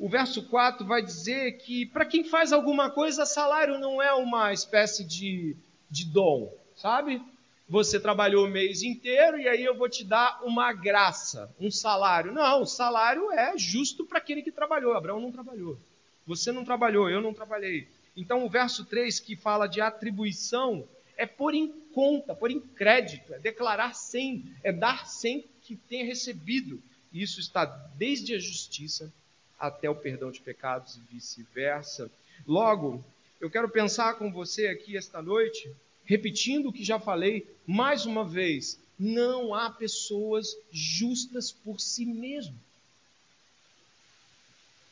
o 0.00 0.08
verso 0.08 0.42
4 0.48 0.86
vai 0.86 1.02
dizer 1.02 1.58
que 1.58 1.84
para 1.84 2.06
quem 2.06 2.24
faz 2.24 2.54
alguma 2.54 2.90
coisa, 2.90 3.26
salário 3.26 3.78
não 3.78 4.00
é 4.00 4.14
uma 4.14 4.50
espécie 4.50 5.04
de, 5.04 5.54
de 5.90 6.06
dom, 6.06 6.50
sabe? 6.74 7.22
Você 7.68 8.00
trabalhou 8.00 8.46
o 8.46 8.50
mês 8.50 8.82
inteiro 8.82 9.38
e 9.38 9.46
aí 9.46 9.62
eu 9.62 9.76
vou 9.76 9.90
te 9.90 10.02
dar 10.02 10.40
uma 10.42 10.72
graça, 10.72 11.54
um 11.60 11.70
salário. 11.70 12.32
Não, 12.32 12.62
o 12.62 12.66
salário 12.66 13.30
é 13.30 13.58
justo 13.58 14.06
para 14.06 14.16
aquele 14.16 14.42
que 14.42 14.50
trabalhou. 14.50 14.94
Abraão 14.94 15.20
não 15.20 15.30
trabalhou. 15.30 15.78
Você 16.26 16.52
não 16.52 16.64
trabalhou, 16.64 17.08
eu 17.08 17.20
não 17.20 17.34
trabalhei. 17.34 17.88
Então 18.16 18.44
o 18.44 18.50
verso 18.50 18.84
3 18.84 19.20
que 19.20 19.36
fala 19.36 19.66
de 19.66 19.80
atribuição 19.80 20.86
é 21.16 21.26
pôr 21.26 21.54
em 21.54 21.68
conta, 21.92 22.34
pôr 22.34 22.50
em 22.50 22.60
crédito, 22.60 23.34
é 23.34 23.38
declarar 23.38 23.94
sem, 23.94 24.54
é 24.62 24.72
dar 24.72 25.06
sem 25.06 25.44
que 25.62 25.76
tenha 25.76 26.04
recebido. 26.04 26.82
E 27.12 27.22
isso 27.22 27.40
está 27.40 27.64
desde 27.64 28.34
a 28.34 28.38
justiça 28.38 29.12
até 29.58 29.90
o 29.90 29.94
perdão 29.94 30.30
de 30.30 30.40
pecados 30.40 30.96
e 30.96 31.14
vice-versa. 31.14 32.10
Logo, 32.46 33.04
eu 33.40 33.50
quero 33.50 33.68
pensar 33.68 34.14
com 34.14 34.32
você 34.32 34.68
aqui 34.68 34.96
esta 34.96 35.20
noite, 35.20 35.70
repetindo 36.04 36.68
o 36.68 36.72
que 36.72 36.84
já 36.84 36.98
falei 36.98 37.46
mais 37.66 38.06
uma 38.06 38.24
vez: 38.24 38.80
não 38.98 39.54
há 39.54 39.70
pessoas 39.70 40.56
justas 40.70 41.52
por 41.52 41.80
si 41.80 42.04
mesmo. 42.06 42.54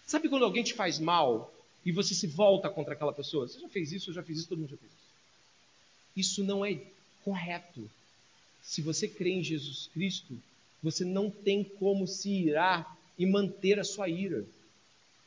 Sabe 0.09 0.31
quando 0.31 0.47
alguém 0.47 0.65
te 0.65 0.73
faz 0.73 0.99
mal 0.99 1.53
e 1.85 1.93
você 1.93 2.15
se 2.15 2.27
volta 2.27 2.71
contra 2.71 2.95
aquela 2.95 3.13
pessoa? 3.13 3.47
Você 3.47 3.61
já 3.61 3.69
fez 3.69 3.93
isso, 3.93 4.09
eu 4.09 4.15
já 4.15 4.23
fiz 4.23 4.39
isso, 4.39 4.49
todo 4.49 4.59
mundo 4.59 4.71
já 4.71 4.77
fez 4.79 4.91
isso. 4.91 5.03
Isso 6.17 6.43
não 6.43 6.65
é 6.65 6.81
correto. 7.23 7.91
Se 8.63 8.81
você 8.81 9.07
crê 9.07 9.33
em 9.33 9.45
Jesus 9.45 9.91
Cristo, 9.93 10.35
você 10.83 11.05
não 11.05 11.31
tem 11.31 11.63
como 11.63 12.07
se 12.07 12.31
irar 12.31 12.97
e 13.19 13.27
manter 13.27 13.79
a 13.79 13.85
sua 13.85 14.09
ira. 14.09 14.47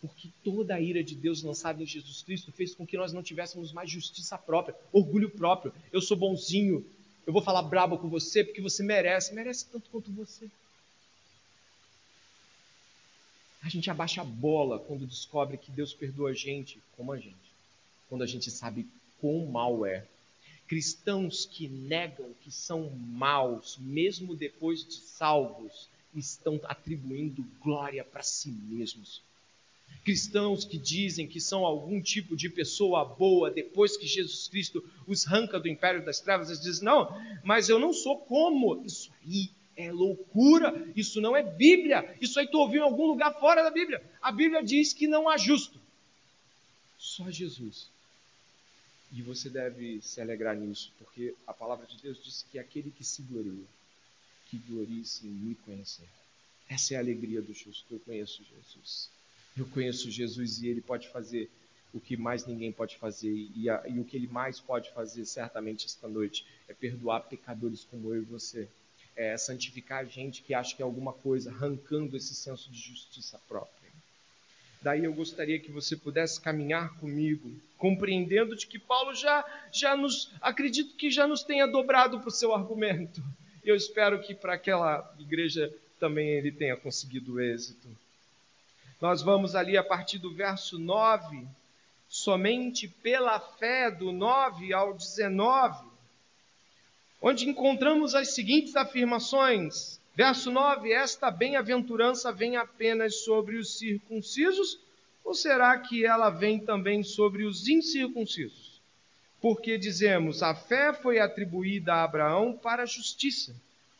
Porque 0.01 0.29
toda 0.43 0.73
a 0.73 0.81
ira 0.81 1.03
de 1.03 1.13
Deus 1.13 1.43
lançada 1.43 1.83
em 1.83 1.85
Jesus 1.85 2.23
Cristo 2.23 2.51
fez 2.51 2.73
com 2.73 2.83
que 2.83 2.97
nós 2.97 3.13
não 3.13 3.21
tivéssemos 3.21 3.71
mais 3.71 3.87
justiça 3.87 4.35
própria, 4.35 4.75
orgulho 4.91 5.29
próprio. 5.29 5.71
Eu 5.93 6.01
sou 6.01 6.17
bonzinho, 6.17 6.83
eu 7.27 7.31
vou 7.31 7.43
falar 7.43 7.61
brabo 7.61 7.99
com 7.99 8.09
você 8.09 8.43
porque 8.43 8.59
você 8.59 8.81
merece, 8.81 9.35
merece 9.35 9.67
tanto 9.67 9.91
quanto 9.91 10.11
você. 10.11 10.49
A 13.61 13.69
gente 13.69 13.89
abaixa 13.89 14.21
a 14.21 14.25
bola 14.25 14.79
quando 14.79 15.05
descobre 15.05 15.57
que 15.57 15.71
Deus 15.71 15.93
perdoa 15.93 16.31
a 16.31 16.33
gente 16.33 16.81
como 16.95 17.11
a 17.11 17.17
gente, 17.17 17.35
quando 18.09 18.23
a 18.23 18.27
gente 18.27 18.49
sabe 18.49 18.87
quão 19.19 19.45
mal 19.45 19.85
é. 19.85 20.05
Cristãos 20.67 21.45
que 21.45 21.67
negam 21.67 22.33
que 22.41 22.51
são 22.51 22.89
maus, 22.89 23.77
mesmo 23.79 24.35
depois 24.35 24.85
de 24.85 24.95
salvos, 24.95 25.89
estão 26.15 26.59
atribuindo 26.63 27.45
glória 27.61 28.03
para 28.03 28.23
si 28.23 28.49
mesmos 28.49 29.21
cristãos 30.03 30.65
que 30.65 30.77
dizem 30.77 31.27
que 31.27 31.39
são 31.39 31.65
algum 31.65 32.01
tipo 32.01 32.35
de 32.35 32.49
pessoa 32.49 33.05
boa, 33.05 33.51
depois 33.51 33.97
que 33.97 34.07
Jesus 34.07 34.47
Cristo 34.47 34.83
os 35.07 35.27
arranca 35.27 35.59
do 35.59 35.67
império 35.67 36.03
das 36.03 36.19
trevas, 36.19 36.49
eles 36.49 36.61
dizem: 36.61 36.85
não, 36.85 37.15
mas 37.43 37.69
eu 37.69 37.79
não 37.79 37.93
sou 37.93 38.17
como. 38.17 38.83
Isso 38.85 39.11
aí 39.25 39.49
é 39.81 39.91
loucura, 39.91 40.91
isso 40.95 41.19
não 41.21 41.35
é 41.35 41.43
Bíblia, 41.43 42.17
isso 42.21 42.39
aí 42.39 42.47
tu 42.47 42.57
ouviu 42.57 42.81
em 42.81 42.85
algum 42.85 43.07
lugar 43.07 43.39
fora 43.39 43.63
da 43.63 43.71
Bíblia. 43.71 44.01
A 44.21 44.31
Bíblia 44.31 44.63
diz 44.63 44.93
que 44.93 45.07
não 45.07 45.29
há 45.29 45.37
justo, 45.37 45.79
só 46.97 47.29
Jesus. 47.29 47.89
E 49.13 49.21
você 49.21 49.49
deve 49.49 49.99
se 50.01 50.21
alegrar 50.21 50.55
nisso, 50.55 50.91
porque 50.97 51.35
a 51.45 51.53
palavra 51.53 51.85
de 51.85 51.97
Deus 52.01 52.23
diz 52.23 52.45
que 52.49 52.57
aquele 52.57 52.91
que 52.91 53.03
se 53.03 53.21
gloria, 53.23 53.65
que 54.49 54.57
glorie-se 54.57 55.27
em 55.27 55.31
me 55.31 55.55
conhecer. 55.55 56.07
Essa 56.69 56.93
é 56.93 56.97
a 56.97 57.01
alegria 57.01 57.41
do 57.41 57.53
justo. 57.53 57.85
Eu 57.91 57.99
conheço 57.99 58.41
Jesus. 58.43 59.09
Eu 59.57 59.65
conheço 59.67 60.09
Jesus 60.09 60.61
e 60.61 60.67
ele 60.67 60.79
pode 60.79 61.09
fazer 61.09 61.49
o 61.93 61.99
que 61.99 62.15
mais 62.15 62.45
ninguém 62.45 62.71
pode 62.71 62.97
fazer. 62.97 63.49
E, 63.53 63.69
a, 63.69 63.83
e, 63.87 63.99
o 63.99 64.05
que 64.05 64.15
ele 64.15 64.27
mais 64.27 64.59
pode 64.59 64.89
fazer, 64.91 65.25
certamente, 65.25 65.85
esta 65.85 66.07
noite, 66.07 66.45
é 66.69 66.73
perdoar 66.73 67.21
pecadores 67.21 67.83
como 67.83 68.13
eu 68.13 68.21
e 68.21 68.25
você. 68.25 68.69
É 69.15 69.37
santificar 69.37 70.05
gente 70.05 70.41
que 70.41 70.53
acha 70.53 70.75
que 70.75 70.81
é 70.81 70.85
alguma 70.85 71.13
coisa, 71.13 71.51
arrancando 71.51 72.15
esse 72.15 72.33
senso 72.33 72.71
de 72.71 72.79
justiça 72.79 73.39
própria. 73.47 73.81
Daí 74.81 75.03
eu 75.03 75.13
gostaria 75.13 75.59
que 75.59 75.71
você 75.71 75.95
pudesse 75.95 76.41
caminhar 76.41 76.95
comigo, 76.95 77.51
compreendendo 77.77 78.55
de 78.55 78.65
que 78.65 78.79
Paulo 78.79 79.13
já, 79.13 79.45
já 79.71 79.95
nos, 79.95 80.31
acredito 80.41 80.95
que 80.95 81.11
já 81.11 81.27
nos 81.27 81.43
tenha 81.43 81.67
dobrado 81.67 82.19
para 82.19 82.29
o 82.29 82.31
seu 82.31 82.53
argumento. 82.53 83.21
Eu 83.63 83.75
espero 83.75 84.19
que 84.21 84.33
para 84.33 84.53
aquela 84.53 85.13
igreja 85.19 85.71
também 85.99 86.29
ele 86.29 86.51
tenha 86.51 86.75
conseguido 86.75 87.39
êxito. 87.39 87.87
Nós 88.99 89.21
vamos 89.21 89.55
ali 89.55 89.77
a 89.77 89.83
partir 89.83 90.17
do 90.17 90.33
verso 90.33 90.79
9, 90.79 91.45
somente 92.09 92.87
pela 92.87 93.39
fé, 93.39 93.91
do 93.91 94.11
9 94.11 94.73
ao 94.73 94.95
19, 94.95 95.90
onde 97.21 97.47
encontramos 97.47 98.15
as 98.15 98.33
seguintes 98.33 98.75
afirmações: 98.75 100.01
Verso 100.13 100.51
9: 100.51 100.91
Esta 100.91 101.31
bem-aventurança 101.31 102.31
vem 102.31 102.57
apenas 102.57 103.23
sobre 103.23 103.57
os 103.57 103.77
circuncisos, 103.77 104.79
ou 105.23 105.33
será 105.33 105.77
que 105.79 106.05
ela 106.05 106.29
vem 106.29 106.59
também 106.59 107.01
sobre 107.01 107.45
os 107.45 107.67
incircuncisos? 107.67 108.81
Porque 109.39 109.77
dizemos: 109.77 110.43
a 110.43 110.53
fé 110.53 110.93
foi 110.93 111.19
atribuída 111.19 111.93
a 111.93 112.03
Abraão 112.03 112.53
para 112.53 112.83
a 112.83 112.85
justiça. 112.85 113.55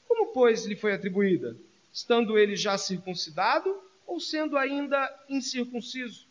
Como, 0.08 0.34
pois, 0.34 0.66
lhe 0.66 0.76
foi 0.76 0.94
atribuída? 0.94 1.56
Estando 1.94 2.38
ele 2.38 2.56
já 2.56 2.78
circuncidado 2.78 3.74
ou 4.06 4.20
sendo 4.20 4.58
ainda 4.58 5.10
incircunciso? 5.30 6.28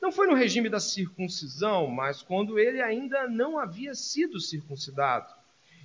Não 0.00 0.12
foi 0.12 0.26
no 0.26 0.34
regime 0.34 0.68
da 0.68 0.80
circuncisão, 0.80 1.86
mas 1.86 2.22
quando 2.22 2.58
ele 2.58 2.82
ainda 2.82 3.28
não 3.28 3.58
havia 3.58 3.94
sido 3.94 4.40
circuncidado. 4.40 5.32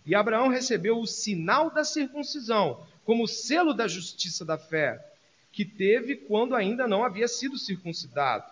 E 0.08 0.16
Abraão 0.16 0.48
recebeu 0.48 0.98
o 0.98 1.06
sinal 1.06 1.70
da 1.70 1.84
circuncisão 1.84 2.82
como 3.04 3.28
selo 3.28 3.74
da 3.74 3.88
justiça 3.90 4.46
da 4.46 4.58
fé, 4.58 5.06
que 5.52 5.66
teve 5.66 6.16
quando 6.16 6.56
ainda 6.56 6.88
não 6.88 7.04
havia 7.04 7.28
sido 7.28 7.58
circuncidado. 7.58 8.50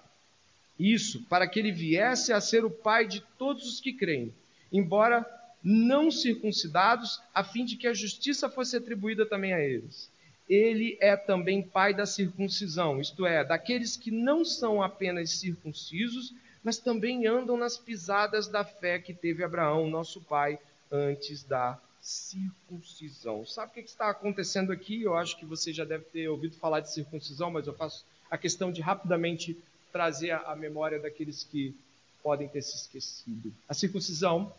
Isso 0.77 1.23
para 1.29 1.47
que 1.47 1.57
ele 1.57 1.71
viesse 1.71 2.33
a 2.33 2.41
ser 2.41 2.65
o 2.65 2.69
pai 2.69 3.07
de 3.07 3.21
todos 3.37 3.65
os 3.65 3.79
que 3.79 3.93
creem, 3.93 4.33
embora 4.71 5.25
não 5.63 6.11
circuncidados, 6.11 7.21
a 7.33 7.43
fim 7.43 7.63
de 7.63 7.77
que 7.77 7.87
a 7.87 7.93
justiça 7.93 8.49
fosse 8.49 8.75
atribuída 8.75 9.25
também 9.25 9.53
a 9.53 9.59
eles. 9.59 10.11
Ele 10.49 10.97
é 10.99 11.15
também 11.15 11.63
pai 11.63 11.93
da 11.93 12.05
circuncisão, 12.05 12.99
isto 12.99 13.25
é, 13.25 13.43
daqueles 13.45 13.95
que 13.95 14.11
não 14.11 14.43
são 14.43 14.83
apenas 14.83 15.31
circuncisos, 15.31 16.33
mas 16.61 16.77
também 16.77 17.25
andam 17.25 17.55
nas 17.55 17.77
pisadas 17.77 18.47
da 18.47 18.63
fé 18.63 18.99
que 18.99 19.13
teve 19.13 19.43
Abraão, 19.43 19.89
nosso 19.89 20.21
pai, 20.21 20.59
antes 20.91 21.43
da 21.43 21.79
circuncisão. 22.01 23.45
Sabe 23.45 23.71
o 23.71 23.73
que 23.73 23.79
está 23.81 24.09
acontecendo 24.09 24.71
aqui? 24.71 25.01
Eu 25.01 25.17
acho 25.17 25.37
que 25.37 25.45
você 25.45 25.73
já 25.73 25.83
deve 25.83 26.05
ter 26.05 26.27
ouvido 26.27 26.55
falar 26.57 26.79
de 26.79 26.93
circuncisão, 26.93 27.49
mas 27.49 27.65
eu 27.65 27.73
faço 27.73 28.05
a 28.29 28.37
questão 28.37 28.71
de 28.71 28.81
rapidamente 28.81 29.57
trazer 29.91 30.31
a 30.31 30.55
memória 30.55 30.99
daqueles 30.99 31.43
que 31.43 31.75
podem 32.21 32.47
ter 32.47 32.61
se 32.61 32.75
esquecido. 32.75 33.53
A 33.67 33.73
circuncisão 33.73 34.53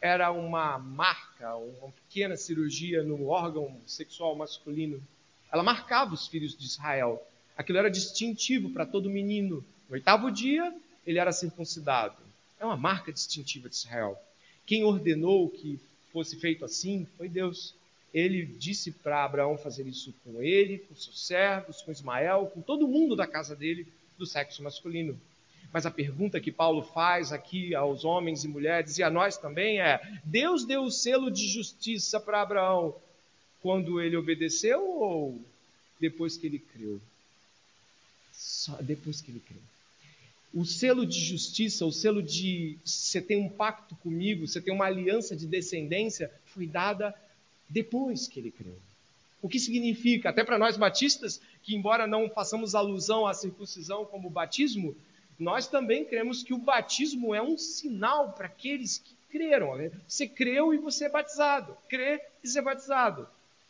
era 0.00 0.30
uma 0.30 0.78
marca, 0.78 1.56
uma 1.56 1.90
pequena 1.90 2.36
cirurgia 2.36 3.02
no 3.02 3.28
órgão 3.28 3.76
sexual 3.86 4.36
masculino. 4.36 5.02
Ela 5.52 5.62
marcava 5.62 6.14
os 6.14 6.26
filhos 6.26 6.56
de 6.56 6.64
Israel. 6.64 7.22
Aquilo 7.56 7.78
era 7.78 7.90
distintivo 7.90 8.70
para 8.70 8.86
todo 8.86 9.10
menino. 9.10 9.64
No 9.88 9.94
oitavo 9.94 10.30
dia, 10.30 10.74
ele 11.06 11.18
era 11.18 11.32
circuncidado. 11.32 12.16
É 12.58 12.64
uma 12.64 12.76
marca 12.76 13.12
distintiva 13.12 13.68
de 13.68 13.76
Israel. 13.76 14.18
Quem 14.66 14.84
ordenou 14.84 15.48
que 15.48 15.78
fosse 16.12 16.36
feito 16.36 16.64
assim 16.64 17.06
foi 17.16 17.28
Deus. 17.28 17.72
Ele 18.12 18.44
disse 18.44 18.90
para 18.90 19.24
Abraão 19.24 19.56
fazer 19.56 19.86
isso 19.86 20.12
com 20.24 20.42
ele, 20.42 20.78
com 20.78 20.94
seus 20.94 21.24
servos, 21.24 21.82
com 21.82 21.92
Ismael, 21.92 22.50
com 22.52 22.60
todo 22.60 22.88
mundo 22.88 23.14
da 23.14 23.26
casa 23.26 23.54
dele, 23.54 23.86
do 24.18 24.26
sexo 24.26 24.62
masculino. 24.62 25.18
Mas 25.72 25.84
a 25.84 25.90
pergunta 25.90 26.40
que 26.40 26.50
Paulo 26.50 26.82
faz 26.82 27.32
aqui 27.32 27.74
aos 27.74 28.04
homens 28.04 28.44
e 28.44 28.48
mulheres 28.48 28.98
e 28.98 29.02
a 29.02 29.10
nós 29.10 29.36
também 29.36 29.80
é: 29.80 30.00
Deus 30.24 30.64
deu 30.64 30.84
o 30.84 30.90
selo 30.90 31.30
de 31.30 31.46
justiça 31.46 32.18
para 32.18 32.40
Abraão 32.40 32.94
quando 33.60 34.00
ele 34.00 34.16
obedeceu 34.16 34.82
ou 34.82 35.38
depois 36.00 36.36
que 36.36 36.46
ele 36.46 36.58
creu? 36.58 37.00
Só 38.32 38.76
depois 38.80 39.20
que 39.20 39.30
ele 39.30 39.40
creu 39.40 39.60
o 40.56 40.64
selo 40.64 41.04
de 41.04 41.20
justiça, 41.20 41.84
o 41.84 41.92
selo 41.92 42.22
de 42.22 42.78
você 42.82 43.20
tem 43.20 43.36
um 43.36 43.46
pacto 43.46 43.94
comigo, 43.96 44.48
você 44.48 44.58
tem 44.58 44.72
uma 44.72 44.86
aliança 44.86 45.36
de 45.36 45.46
descendência, 45.46 46.32
foi 46.46 46.66
dada 46.66 47.14
depois 47.68 48.26
que 48.26 48.40
ele 48.40 48.50
creu. 48.50 48.74
O 49.42 49.50
que 49.50 49.60
significa, 49.60 50.30
até 50.30 50.42
para 50.42 50.58
nós 50.58 50.78
batistas, 50.78 51.42
que 51.62 51.76
embora 51.76 52.06
não 52.06 52.30
façamos 52.30 52.74
alusão 52.74 53.26
à 53.26 53.34
circuncisão 53.34 54.06
como 54.06 54.30
batismo, 54.30 54.96
nós 55.38 55.68
também 55.68 56.06
cremos 56.06 56.42
que 56.42 56.54
o 56.54 56.58
batismo 56.58 57.34
é 57.34 57.42
um 57.42 57.58
sinal 57.58 58.32
para 58.32 58.46
aqueles 58.46 58.96
que 58.96 59.14
creram. 59.28 59.72
Você 60.08 60.26
creu 60.26 60.72
e 60.72 60.78
você 60.78 61.04
é 61.04 61.10
batizado. 61.10 61.76
Crê 61.86 62.22
e 62.42 62.48
ser 62.48 62.60
é 62.60 62.62
batizado. 62.62 63.28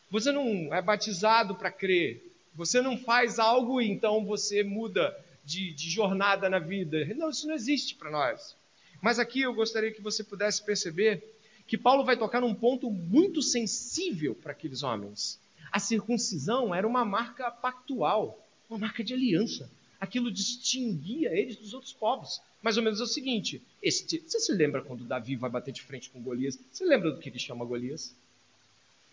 Você 0.09 0.31
não 0.31 0.73
é 0.73 0.81
batizado 0.81 1.53
para 1.53 1.69
crer. 1.69 2.23
Você 2.55 2.81
não 2.81 2.97
faz 2.97 3.39
algo 3.39 3.81
e 3.81 3.91
então 3.91 4.23
você 4.23 4.63
muda 4.63 5.13
de, 5.47 5.71
de 5.71 5.89
jornada 5.89 6.49
na 6.49 6.59
vida. 6.59 7.05
Não, 7.15 7.29
isso 7.29 7.47
não 7.47 7.55
existe 7.55 7.95
para 7.95 8.11
nós. 8.11 8.53
Mas 9.01 9.17
aqui 9.17 9.41
eu 9.41 9.53
gostaria 9.53 9.93
que 9.93 10.01
você 10.01 10.21
pudesse 10.21 10.61
perceber 10.61 11.23
que 11.65 11.77
Paulo 11.77 12.03
vai 12.03 12.17
tocar 12.17 12.41
num 12.41 12.53
ponto 12.53 12.91
muito 12.91 13.41
sensível 13.41 14.35
para 14.35 14.51
aqueles 14.51 14.83
homens. 14.83 15.39
A 15.71 15.79
circuncisão 15.79 16.75
era 16.75 16.85
uma 16.85 17.05
marca 17.05 17.49
pactual, 17.49 18.45
uma 18.69 18.77
marca 18.77 19.01
de 19.01 19.13
aliança. 19.13 19.71
Aquilo 19.99 20.29
distinguia 20.29 21.29
eles 21.33 21.55
dos 21.55 21.73
outros 21.73 21.93
povos. 21.93 22.41
Mais 22.61 22.75
ou 22.75 22.83
menos 22.83 22.99
é 22.99 23.03
o 23.03 23.07
seguinte: 23.07 23.61
este, 23.81 24.19
você 24.19 24.39
se 24.39 24.51
lembra 24.51 24.81
quando 24.81 25.05
Davi 25.05 25.37
vai 25.37 25.49
bater 25.49 25.71
de 25.71 25.81
frente 25.81 26.09
com 26.09 26.21
Golias? 26.21 26.59
Você 26.71 26.83
lembra 26.83 27.11
do 27.11 27.19
que 27.19 27.29
ele 27.29 27.39
chama 27.39 27.65
Golias? 27.65 28.13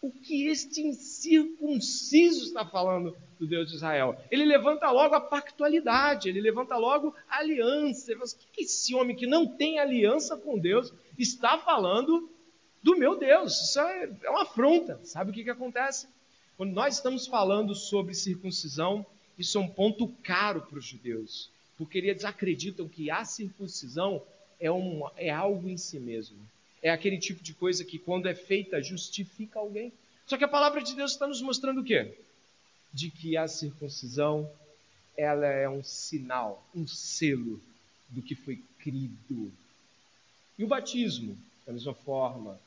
O 0.07 0.11
que 0.11 0.49
este 0.49 0.83
incircunciso 0.83 2.45
está 2.45 2.65
falando 2.67 3.17
do 3.39 3.47
Deus 3.47 3.71
de 3.71 3.77
Israel. 3.77 4.15
Ele 4.31 4.45
levanta 4.45 4.91
logo 4.91 5.15
a 5.15 5.21
pactualidade, 5.21 6.29
ele 6.29 6.43
levanta 6.43 6.77
logo 6.77 7.15
a 7.29 7.39
aliança. 7.39 8.11
Ele 8.11 8.21
fala, 8.21 8.31
o 8.31 8.53
que 8.53 8.63
esse 8.63 8.95
homem 8.95 9.17
que 9.17 9.27
não 9.27 9.47
tem 9.47 9.79
aliança 9.79 10.37
com 10.37 10.59
Deus 10.59 10.93
está 11.19 11.59
falando 11.59 12.29
do 12.83 12.99
meu 12.99 13.17
Deus? 13.17 13.71
Isso 13.71 13.81
é, 13.81 14.11
é 14.25 14.31
uma 14.31 14.43
afronta. 14.43 15.01
Sabe 15.05 15.31
o 15.31 15.35
que, 15.35 15.43
que 15.43 15.51
acontece? 15.51 16.07
Quando 16.57 16.73
nós 16.73 16.97
estamos 16.97 17.27
falando 17.27 17.75
sobre 17.75 18.15
circuncisão, 18.15 19.07
isso 19.39 19.57
é 19.57 19.61
um 19.61 19.69
ponto 19.69 20.07
caro 20.23 20.61
para 20.61 20.79
os 20.79 20.85
judeus, 20.85 21.51
porque 21.79 21.99
eles 21.99 22.25
acreditam 22.25 22.87
que 22.87 23.11
a 23.11 23.25
circuncisão 23.25 24.23
é, 24.61 24.71
um, 24.71 25.09
é 25.17 25.31
algo 25.31 25.69
em 25.69 25.79
si 25.79 25.99
mesmo 25.99 26.39
é 26.85 26.91
aquele 26.91 27.17
tipo 27.17 27.43
de 27.43 27.55
coisa 27.55 27.83
que, 27.83 27.99
quando 27.99 28.29
é 28.29 28.35
feita, 28.35 28.83
justifica 28.83 29.59
alguém. 29.59 29.91
Só 30.27 30.37
que 30.37 30.45
a 30.45 30.49
palavra 30.49 30.83
de 30.83 30.95
Deus 30.95 31.13
está 31.13 31.27
nos 31.27 31.41
mostrando 31.41 31.81
o 31.81 31.85
quê? 31.85 32.13
De 32.93 33.11
que 33.11 33.39
a 33.39 33.49
circuncisão 33.49 34.49
ela 35.17 35.47
é 35.47 35.67
um 35.67 35.83
sinal, 35.83 36.63
um 36.75 36.87
selo 36.87 37.59
do 38.11 38.21
que 38.21 38.35
foi 38.35 38.61
crido. 38.81 39.51
E 40.59 40.63
o 40.63 40.67
batismo, 40.67 41.39
da 41.67 41.73
mesma 41.73 41.95
forma. 41.95 42.61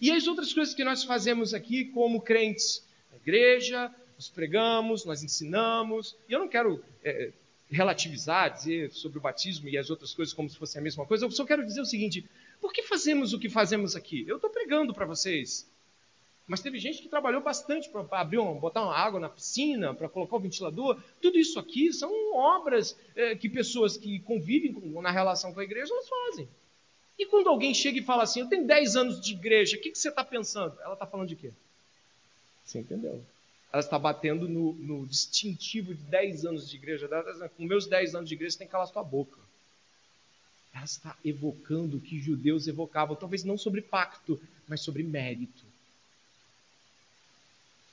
E 0.00 0.10
as 0.10 0.26
outras 0.26 0.54
coisas 0.54 0.74
que 0.74 0.82
nós 0.82 1.04
fazemos 1.04 1.52
aqui 1.52 1.84
como 1.84 2.22
crentes, 2.22 2.82
na 3.10 3.18
igreja, 3.18 3.94
nós 4.16 4.30
pregamos, 4.30 5.04
nós 5.04 5.22
ensinamos, 5.22 6.16
e 6.26 6.32
eu 6.32 6.38
não 6.38 6.48
quero 6.48 6.82
é, 7.04 7.30
relativizar, 7.70 8.54
dizer 8.54 8.90
sobre 8.90 9.18
o 9.18 9.20
batismo 9.20 9.68
e 9.68 9.76
as 9.76 9.90
outras 9.90 10.14
coisas 10.14 10.32
como 10.32 10.48
se 10.48 10.56
fosse 10.56 10.78
a 10.78 10.80
mesma 10.80 11.04
coisa, 11.04 11.26
eu 11.26 11.30
só 11.30 11.44
quero 11.44 11.66
dizer 11.66 11.82
o 11.82 11.86
seguinte: 11.86 12.24
por 12.60 12.72
que 12.72 12.82
fazemos 12.82 13.32
o 13.32 13.38
que 13.38 13.48
fazemos 13.48 13.96
aqui? 13.96 14.24
Eu 14.28 14.36
estou 14.36 14.50
pregando 14.50 14.92
para 14.92 15.06
vocês. 15.06 15.68
Mas 16.46 16.60
teve 16.60 16.78
gente 16.78 17.00
que 17.00 17.08
trabalhou 17.08 17.40
bastante 17.40 17.88
para 17.88 18.04
abrir, 18.20 18.38
uma, 18.38 18.54
botar 18.54 18.82
uma 18.82 18.94
água 18.94 19.20
na 19.20 19.28
piscina, 19.28 19.94
para 19.94 20.08
colocar 20.08 20.36
o 20.36 20.40
ventilador. 20.40 21.00
Tudo 21.22 21.38
isso 21.38 21.58
aqui 21.58 21.92
são 21.92 22.10
obras 22.34 22.96
é, 23.14 23.36
que 23.36 23.48
pessoas 23.48 23.96
que 23.96 24.18
convivem 24.20 24.72
com, 24.72 25.00
na 25.00 25.10
relação 25.10 25.54
com 25.54 25.60
a 25.60 25.64
igreja 25.64 25.92
elas 25.92 26.08
fazem. 26.08 26.48
E 27.18 27.26
quando 27.26 27.48
alguém 27.48 27.72
chega 27.72 27.98
e 27.98 28.02
fala 28.02 28.24
assim, 28.24 28.40
eu 28.40 28.48
tenho 28.48 28.66
10 28.66 28.96
anos 28.96 29.20
de 29.20 29.32
igreja, 29.32 29.76
o 29.76 29.80
que, 29.80 29.90
que 29.90 29.98
você 29.98 30.08
está 30.08 30.24
pensando? 30.24 30.76
Ela 30.82 30.94
está 30.94 31.06
falando 31.06 31.28
de 31.28 31.36
quê? 31.36 31.52
Você 32.64 32.80
entendeu? 32.80 33.22
Ela 33.72 33.80
está 33.80 33.98
batendo 33.98 34.48
no, 34.48 34.72
no 34.72 35.06
distintivo 35.06 35.94
de 35.94 36.02
10 36.02 36.46
anos 36.46 36.68
de 36.68 36.76
igreja. 36.76 37.08
Com 37.56 37.64
meus 37.64 37.86
10 37.86 38.16
anos 38.16 38.28
de 38.28 38.34
igreja, 38.34 38.52
você 38.52 38.58
tem 38.58 38.66
que 38.66 38.72
calar 38.72 38.88
sua 38.88 39.04
boca 39.04 39.38
ela 40.72 40.84
está 40.84 41.16
evocando 41.24 41.96
o 41.96 42.00
que 42.00 42.20
judeus 42.20 42.66
evocavam, 42.66 43.16
talvez 43.16 43.44
não 43.44 43.58
sobre 43.58 43.82
pacto, 43.82 44.40
mas 44.68 44.80
sobre 44.80 45.02
mérito. 45.02 45.64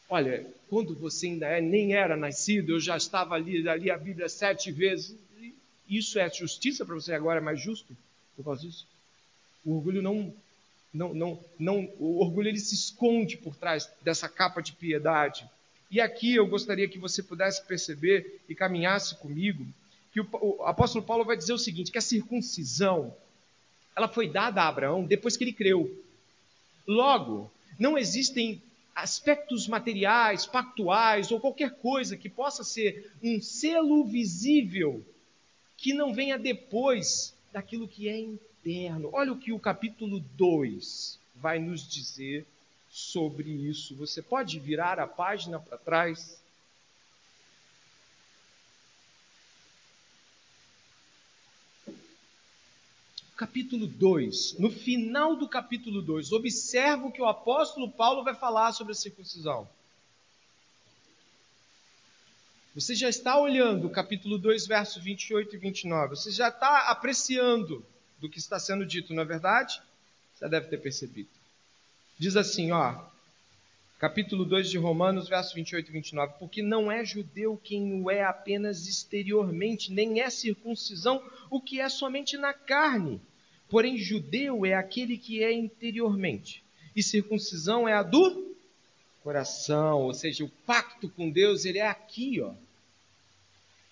Olha, 0.09 0.45
quando 0.69 0.95
você 0.95 1.27
ainda 1.27 1.47
é, 1.47 1.59
nem 1.59 1.93
era 1.93 2.15
nascido, 2.15 2.73
eu 2.73 2.79
já 2.79 2.95
estava 2.95 3.35
ali, 3.35 3.67
ali 3.67 3.91
a 3.91 3.97
Bíblia 3.97 4.29
sete 4.29 4.71
vezes. 4.71 5.15
Isso 5.89 6.19
é 6.19 6.29
justiça 6.29 6.85
para 6.85 6.95
você 6.95 7.13
agora 7.13 7.39
é 7.39 7.43
mais 7.43 7.59
justo 7.61 7.95
por 8.35 8.43
causa 8.45 8.61
disso? 8.61 8.85
O 9.65 9.75
orgulho 9.75 10.01
não, 10.01 10.33
não, 10.93 11.13
não, 11.13 11.39
não, 11.57 11.93
o 11.99 12.21
orgulho 12.21 12.47
ele 12.47 12.59
se 12.59 12.75
esconde 12.75 13.35
por 13.35 13.55
trás 13.55 13.89
dessa 14.01 14.29
capa 14.29 14.61
de 14.61 14.73
piedade. 14.73 15.49
E 15.89 15.99
aqui 15.99 16.35
eu 16.35 16.45
gostaria 16.45 16.87
que 16.87 16.99
você 16.99 17.23
pudesse 17.23 17.65
perceber 17.65 18.39
e 18.47 18.53
caminhasse 18.53 19.15
comigo 19.15 19.65
que 20.17 20.21
o, 20.21 20.27
o 20.59 20.63
apóstolo 20.63 21.05
Paulo 21.05 21.23
vai 21.23 21.37
dizer 21.37 21.53
o 21.53 21.57
seguinte: 21.57 21.91
que 21.91 21.97
a 21.97 22.01
circuncisão 22.01 23.13
ela 23.95 24.07
foi 24.07 24.29
dada 24.29 24.61
a 24.61 24.67
Abraão 24.67 25.03
depois 25.03 25.37
que 25.37 25.43
ele 25.43 25.53
creu. 25.53 26.03
Logo, 26.87 27.51
não 27.79 27.97
existem 27.97 28.61
aspectos 28.95 29.67
materiais, 29.67 30.45
pactuais 30.45 31.31
ou 31.31 31.39
qualquer 31.39 31.75
coisa 31.75 32.17
que 32.17 32.29
possa 32.29 32.63
ser 32.63 33.11
um 33.23 33.41
selo 33.41 34.05
visível 34.05 35.05
que 35.77 35.93
não 35.93 36.13
venha 36.13 36.37
depois 36.37 37.33
daquilo 37.51 37.87
que 37.87 38.09
é 38.09 38.17
interno. 38.17 39.09
Olha 39.13 39.31
o 39.33 39.37
que 39.37 39.51
o 39.51 39.59
capítulo 39.59 40.19
2 40.35 41.19
vai 41.35 41.59
nos 41.59 41.87
dizer 41.87 42.45
sobre 42.89 43.49
isso. 43.49 43.95
Você 43.95 44.21
pode 44.21 44.59
virar 44.59 44.99
a 44.99 45.05
página 45.05 45.59
para 45.59 45.77
trás? 45.77 46.41
Capítulo 53.37 53.85
2, 53.85 54.55
no 54.57 54.71
final 54.71 55.35
do 55.35 55.47
capítulo 55.47 56.01
2, 56.01 56.31
observa 56.31 57.05
o 57.05 57.11
que 57.11 57.21
o 57.21 57.27
apóstolo 57.27 57.91
Paulo 57.91 58.23
vai 58.23 58.33
falar 58.33 58.71
sobre 58.71 58.93
a 58.93 58.95
circuncisão. 58.95 59.69
Você 62.73 62.95
já 62.95 63.07
está 63.07 63.39
olhando 63.39 63.85
o 63.85 63.91
capítulo 63.91 64.39
2, 64.39 64.65
versos 64.65 65.03
28 65.03 65.55
e 65.55 65.59
29. 65.59 66.15
Você 66.15 66.31
já 66.31 66.49
está 66.49 66.89
apreciando 66.89 67.85
do 68.19 68.27
que 68.27 68.39
está 68.39 68.59
sendo 68.59 68.85
dito, 68.85 69.13
não 69.13 69.21
é 69.21 69.25
verdade? 69.25 69.81
Você 70.33 70.49
deve 70.49 70.67
ter 70.67 70.77
percebido. 70.77 71.29
Diz 72.17 72.35
assim, 72.35 72.71
ó, 72.71 73.03
capítulo 73.99 74.45
2 74.45 74.69
de 74.69 74.79
Romanos, 74.79 75.27
versos 75.27 75.53
28 75.53 75.89
e 75.89 75.91
29. 75.91 76.33
Porque 76.39 76.63
não 76.63 76.91
é 76.91 77.05
judeu 77.05 77.59
quem 77.63 78.01
o 78.01 78.09
é 78.09 78.23
apenas 78.23 78.87
exteriormente, 78.87 79.91
nem 79.91 80.21
é 80.21 80.29
circuncisão 80.31 81.23
o 81.51 81.61
que 81.61 81.79
é 81.79 81.89
somente 81.89 82.35
na 82.35 82.53
carne. 82.53 83.21
Porém, 83.69 83.97
judeu 83.97 84.65
é 84.65 84.73
aquele 84.73 85.17
que 85.17 85.43
é 85.43 85.51
interiormente, 85.51 86.63
e 86.95 87.03
circuncisão 87.03 87.87
é 87.87 87.93
a 87.93 88.03
do 88.03 88.55
coração, 89.23 90.03
ou 90.03 90.13
seja, 90.13 90.45
o 90.45 90.49
pacto 90.65 91.09
com 91.09 91.29
Deus, 91.29 91.65
ele 91.65 91.79
é 91.79 91.87
aqui, 91.87 92.39
ó. 92.39 92.53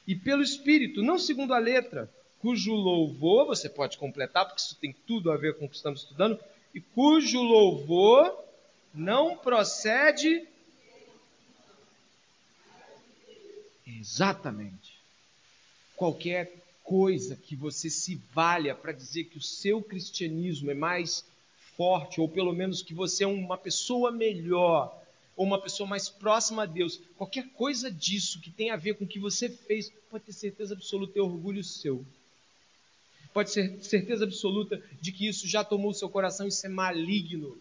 E 0.08 0.16
pelo 0.16 0.42
Espírito, 0.42 1.04
não 1.04 1.20
segundo 1.20 1.54
a 1.54 1.60
letra, 1.60 2.10
cujo 2.40 2.74
louvor, 2.74 3.46
você 3.46 3.68
pode 3.68 3.98
completar, 3.98 4.46
porque 4.46 4.62
isso 4.62 4.78
tem 4.78 4.96
tudo 5.06 5.32
a 5.32 5.36
ver 5.36 5.58
com 5.58 5.66
o 5.66 5.70
que 5.70 5.76
estamos 5.76 6.02
estudando, 6.02 6.40
e 6.74 6.80
cujo 6.80 7.42
louvor 7.42 8.34
não 8.94 9.36
procede. 9.36 10.48
Exatamente. 13.86 14.98
Qualquer 15.98 16.65
coisa 16.86 17.36
que 17.36 17.56
você 17.56 17.90
se 17.90 18.16
valha 18.34 18.74
para 18.74 18.94
dizer 18.94 19.26
que 19.26 19.38
o 19.38 19.42
seu 19.42 19.82
cristianismo 19.82 20.72
é 20.72 20.76
mais 20.76 21.26
forte, 21.76 22.22
ou 22.22 22.30
pelo 22.30 22.54
menos 22.54 22.82
que 22.82 22.94
você 22.94 23.24
é 23.26 23.28
uma 23.28 23.58
pessoa 23.58 24.12
melhor, 24.12 24.96
ou 25.36 25.46
uma 25.46 25.60
pessoa 25.60 25.90
mais 25.90 26.08
próxima 26.08 26.64
a 26.64 26.66
Deus, 26.66 27.02
qualquer 27.18 27.50
coisa 27.50 27.92
disso 27.92 28.40
que 28.40 28.50
tem 28.50 28.70
a 28.70 28.78
ver 28.78 28.94
com 28.94 29.04
o 29.04 29.08
que 29.08 29.20
você 29.20 29.50
fez, 29.50 29.92
pode 30.10 30.24
ter 30.24 30.32
certeza 30.32 30.74
absoluta, 30.74 31.20
é 31.20 31.22
orgulho 31.22 31.64
seu. 31.64 32.06
Pode 33.34 33.52
ser 33.52 33.84
certeza 33.84 34.24
absoluta 34.24 34.82
de 35.02 35.12
que 35.12 35.28
isso 35.28 35.46
já 35.46 35.64
tomou 35.64 35.92
o 35.92 35.94
seu 35.94 36.08
coração, 36.08 36.48
isso 36.48 36.66
é 36.66 36.70
maligno. 36.70 37.58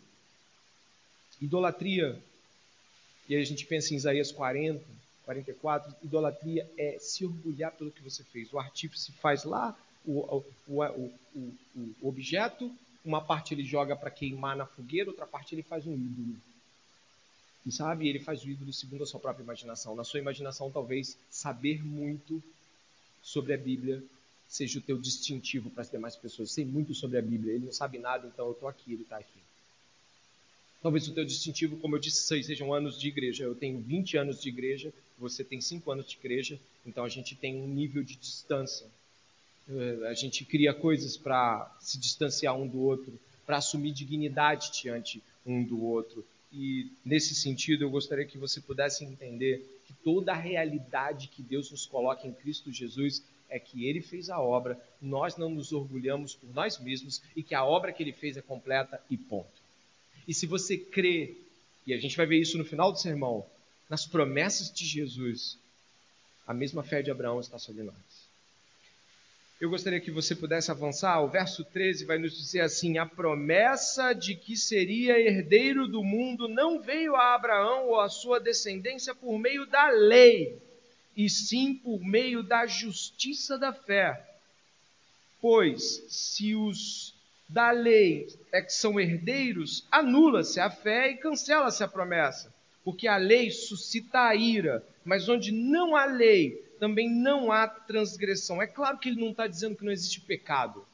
Idolatria. 1.40 2.22
E 3.28 3.34
aí 3.34 3.42
a 3.42 3.44
gente 3.44 3.66
pensa 3.66 3.92
em 3.92 3.96
Isaías 3.96 4.30
40, 4.30 4.84
44, 5.24 5.94
idolatria 6.02 6.70
é 6.76 6.98
se 6.98 7.24
orgulhar 7.24 7.72
pelo 7.72 7.90
que 7.90 8.02
você 8.02 8.22
fez. 8.24 8.52
O 8.52 8.58
artífice 8.58 9.12
faz 9.12 9.44
lá 9.44 9.76
o, 10.06 10.42
o, 10.68 10.82
o, 10.82 11.54
o 12.02 12.08
objeto, 12.08 12.70
uma 13.04 13.20
parte 13.20 13.54
ele 13.54 13.64
joga 13.64 13.96
para 13.96 14.10
queimar 14.10 14.56
na 14.56 14.66
fogueira, 14.66 15.10
outra 15.10 15.26
parte 15.26 15.54
ele 15.54 15.62
faz 15.62 15.86
um 15.86 15.94
ídolo. 15.94 16.36
E 17.66 17.72
sabe, 17.72 18.08
ele 18.08 18.20
faz 18.20 18.42
o 18.44 18.48
ídolo 18.48 18.72
segundo 18.72 19.04
a 19.04 19.06
sua 19.06 19.20
própria 19.20 19.42
imaginação. 19.42 19.94
Na 19.94 20.04
sua 20.04 20.20
imaginação, 20.20 20.70
talvez 20.70 21.16
saber 21.30 21.82
muito 21.82 22.42
sobre 23.22 23.54
a 23.54 23.58
Bíblia 23.58 24.02
seja 24.46 24.78
o 24.78 24.82
teu 24.82 24.98
distintivo 24.98 25.70
para 25.70 25.82
as 25.82 25.90
demais 25.90 26.14
pessoas. 26.14 26.52
Sei 26.52 26.64
muito 26.64 26.94
sobre 26.94 27.18
a 27.18 27.22
Bíblia, 27.22 27.54
ele 27.54 27.64
não 27.64 27.72
sabe 27.72 27.98
nada, 27.98 28.26
então 28.26 28.46
eu 28.46 28.52
estou 28.52 28.68
aqui, 28.68 28.92
ele 28.92 29.02
está 29.02 29.16
aqui. 29.16 29.40
Talvez 30.82 31.08
o 31.08 31.14
teu 31.14 31.24
distintivo, 31.24 31.78
como 31.78 31.96
eu 31.96 31.98
disse, 31.98 32.20
sejam 32.44 32.74
anos 32.74 33.00
de 33.00 33.08
igreja. 33.08 33.44
Eu 33.44 33.54
tenho 33.54 33.80
20 33.80 34.18
anos 34.18 34.42
de 34.42 34.50
igreja, 34.50 34.92
você 35.18 35.44
tem 35.44 35.60
5 35.60 35.90
anos 35.90 36.06
de 36.06 36.16
igreja, 36.16 36.58
então 36.84 37.04
a 37.04 37.08
gente 37.08 37.34
tem 37.34 37.56
um 37.56 37.68
nível 37.68 38.02
de 38.02 38.16
distância. 38.16 38.86
Eh, 39.68 40.08
a 40.08 40.14
gente 40.14 40.44
cria 40.44 40.74
coisas 40.74 41.16
para 41.16 41.74
se 41.80 41.98
distanciar 41.98 42.56
um 42.56 42.66
do 42.66 42.80
outro, 42.80 43.18
para 43.46 43.58
assumir 43.58 43.92
dignidade 43.92 44.70
diante 44.72 45.22
um 45.46 45.62
do 45.62 45.82
outro. 45.82 46.24
E 46.52 46.90
nesse 47.04 47.34
sentido, 47.34 47.84
eu 47.84 47.90
gostaria 47.90 48.24
que 48.24 48.38
você 48.38 48.60
pudesse 48.60 49.04
entender 49.04 49.64
que 49.86 49.92
toda 50.04 50.32
a 50.32 50.36
realidade 50.36 51.28
que 51.28 51.42
Deus 51.42 51.70
nos 51.70 51.86
coloca 51.86 52.26
em 52.26 52.32
Cristo 52.32 52.72
Jesus 52.72 53.22
é 53.48 53.58
que 53.58 53.86
ele 53.86 54.00
fez 54.00 54.30
a 54.30 54.40
obra, 54.40 54.80
nós 55.00 55.36
não 55.36 55.50
nos 55.50 55.72
orgulhamos 55.72 56.34
por 56.34 56.52
nós 56.54 56.78
mesmos 56.78 57.22
e 57.36 57.42
que 57.42 57.54
a 57.54 57.64
obra 57.64 57.92
que 57.92 58.02
ele 58.02 58.12
fez 58.12 58.36
é 58.36 58.42
completa 58.42 59.00
e 59.10 59.16
ponto. 59.16 59.62
E 60.26 60.32
se 60.32 60.46
você 60.46 60.76
crê, 60.76 61.36
e 61.86 61.92
a 61.92 61.98
gente 61.98 62.16
vai 62.16 62.26
ver 62.26 62.40
isso 62.40 62.56
no 62.56 62.64
final 62.64 62.90
do 62.90 62.98
sermão, 62.98 63.46
nas 63.88 64.06
promessas 64.06 64.72
de 64.72 64.84
Jesus, 64.86 65.58
a 66.46 66.54
mesma 66.54 66.82
fé 66.82 67.02
de 67.02 67.10
Abraão 67.10 67.40
está 67.40 67.58
sobre 67.58 67.82
nós. 67.82 68.24
Eu 69.60 69.70
gostaria 69.70 70.00
que 70.00 70.10
você 70.10 70.34
pudesse 70.34 70.70
avançar. 70.70 71.22
O 71.22 71.28
verso 71.28 71.64
13 71.64 72.04
vai 72.04 72.18
nos 72.18 72.36
dizer 72.36 72.60
assim: 72.60 72.98
A 72.98 73.06
promessa 73.06 74.12
de 74.12 74.34
que 74.34 74.56
seria 74.56 75.18
herdeiro 75.18 75.86
do 75.86 76.02
mundo 76.02 76.48
não 76.48 76.80
veio 76.80 77.14
a 77.14 77.34
Abraão 77.34 77.88
ou 77.88 78.00
a 78.00 78.08
sua 78.08 78.40
descendência 78.40 79.14
por 79.14 79.38
meio 79.38 79.64
da 79.66 79.88
lei, 79.88 80.60
e 81.16 81.30
sim 81.30 81.74
por 81.74 82.00
meio 82.00 82.42
da 82.42 82.66
justiça 82.66 83.56
da 83.56 83.72
fé. 83.72 84.22
Pois 85.40 86.04
se 86.08 86.54
os 86.54 87.14
da 87.48 87.70
lei 87.70 88.26
é 88.52 88.60
que 88.60 88.72
são 88.72 88.98
herdeiros, 88.98 89.86
anula-se 89.90 90.58
a 90.58 90.70
fé 90.70 91.10
e 91.10 91.16
cancela-se 91.16 91.84
a 91.84 91.88
promessa. 91.88 92.53
Porque 92.84 93.08
a 93.08 93.16
lei 93.16 93.50
suscita 93.50 94.28
a 94.28 94.34
ira, 94.34 94.86
mas 95.04 95.28
onde 95.28 95.50
não 95.50 95.96
há 95.96 96.04
lei, 96.04 96.62
também 96.78 97.08
não 97.10 97.50
há 97.50 97.66
transgressão. 97.66 98.60
É 98.60 98.66
claro 98.66 98.98
que 98.98 99.08
ele 99.08 99.20
não 99.20 99.30
está 99.30 99.46
dizendo 99.46 99.76
que 99.76 99.84
não 99.84 99.92
existe 99.92 100.20
pecado. 100.20 100.84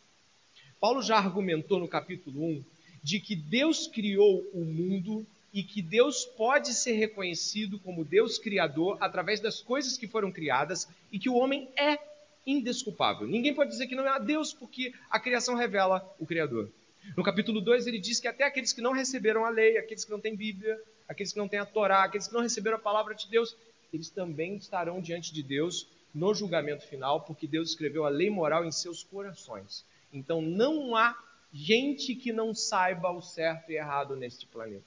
Paulo 0.80 1.02
já 1.02 1.16
argumentou 1.16 1.78
no 1.78 1.88
capítulo 1.88 2.44
1 2.44 2.64
de 3.02 3.18
que 3.18 3.34
Deus 3.34 3.86
criou 3.86 4.46
o 4.52 4.64
mundo 4.64 5.26
e 5.52 5.62
que 5.62 5.82
Deus 5.82 6.24
pode 6.24 6.74
ser 6.74 6.92
reconhecido 6.92 7.78
como 7.78 8.04
Deus 8.04 8.38
criador 8.38 8.96
através 9.00 9.40
das 9.40 9.60
coisas 9.60 9.98
que 9.98 10.06
foram 10.06 10.30
criadas 10.30 10.88
e 11.10 11.18
que 11.18 11.28
o 11.28 11.34
homem 11.34 11.68
é 11.76 11.98
indesculpável. 12.46 13.26
Ninguém 13.26 13.54
pode 13.54 13.70
dizer 13.70 13.86
que 13.86 13.94
não 13.94 14.06
é 14.06 14.10
a 14.10 14.18
Deus, 14.18 14.52
porque 14.52 14.92
a 15.10 15.18
criação 15.18 15.54
revela 15.54 16.08
o 16.18 16.26
Criador. 16.26 16.70
No 17.16 17.22
capítulo 17.22 17.60
2, 17.60 17.86
ele 17.86 17.98
diz 17.98 18.20
que 18.20 18.28
até 18.28 18.44
aqueles 18.44 18.72
que 18.72 18.80
não 18.80 18.92
receberam 18.92 19.44
a 19.44 19.50
lei, 19.50 19.78
aqueles 19.78 20.04
que 20.04 20.10
não 20.10 20.20
têm 20.20 20.36
Bíblia, 20.36 20.80
aqueles 21.08 21.32
que 21.32 21.38
não 21.38 21.48
têm 21.48 21.58
a 21.58 21.66
Torá, 21.66 22.04
aqueles 22.04 22.28
que 22.28 22.34
não 22.34 22.40
receberam 22.40 22.76
a 22.76 22.80
palavra 22.80 23.14
de 23.14 23.28
Deus, 23.28 23.56
eles 23.92 24.10
também 24.10 24.56
estarão 24.56 25.00
diante 25.00 25.32
de 25.32 25.42
Deus 25.42 25.86
no 26.14 26.34
julgamento 26.34 26.86
final, 26.86 27.20
porque 27.20 27.46
Deus 27.46 27.70
escreveu 27.70 28.04
a 28.04 28.08
lei 28.08 28.30
moral 28.30 28.64
em 28.64 28.72
seus 28.72 29.02
corações. 29.02 29.84
Então 30.12 30.40
não 30.42 30.96
há 30.96 31.16
gente 31.52 32.14
que 32.14 32.32
não 32.32 32.54
saiba 32.54 33.10
o 33.10 33.20
certo 33.20 33.70
e 33.70 33.76
errado 33.76 34.14
neste 34.14 34.46
planeta. 34.46 34.84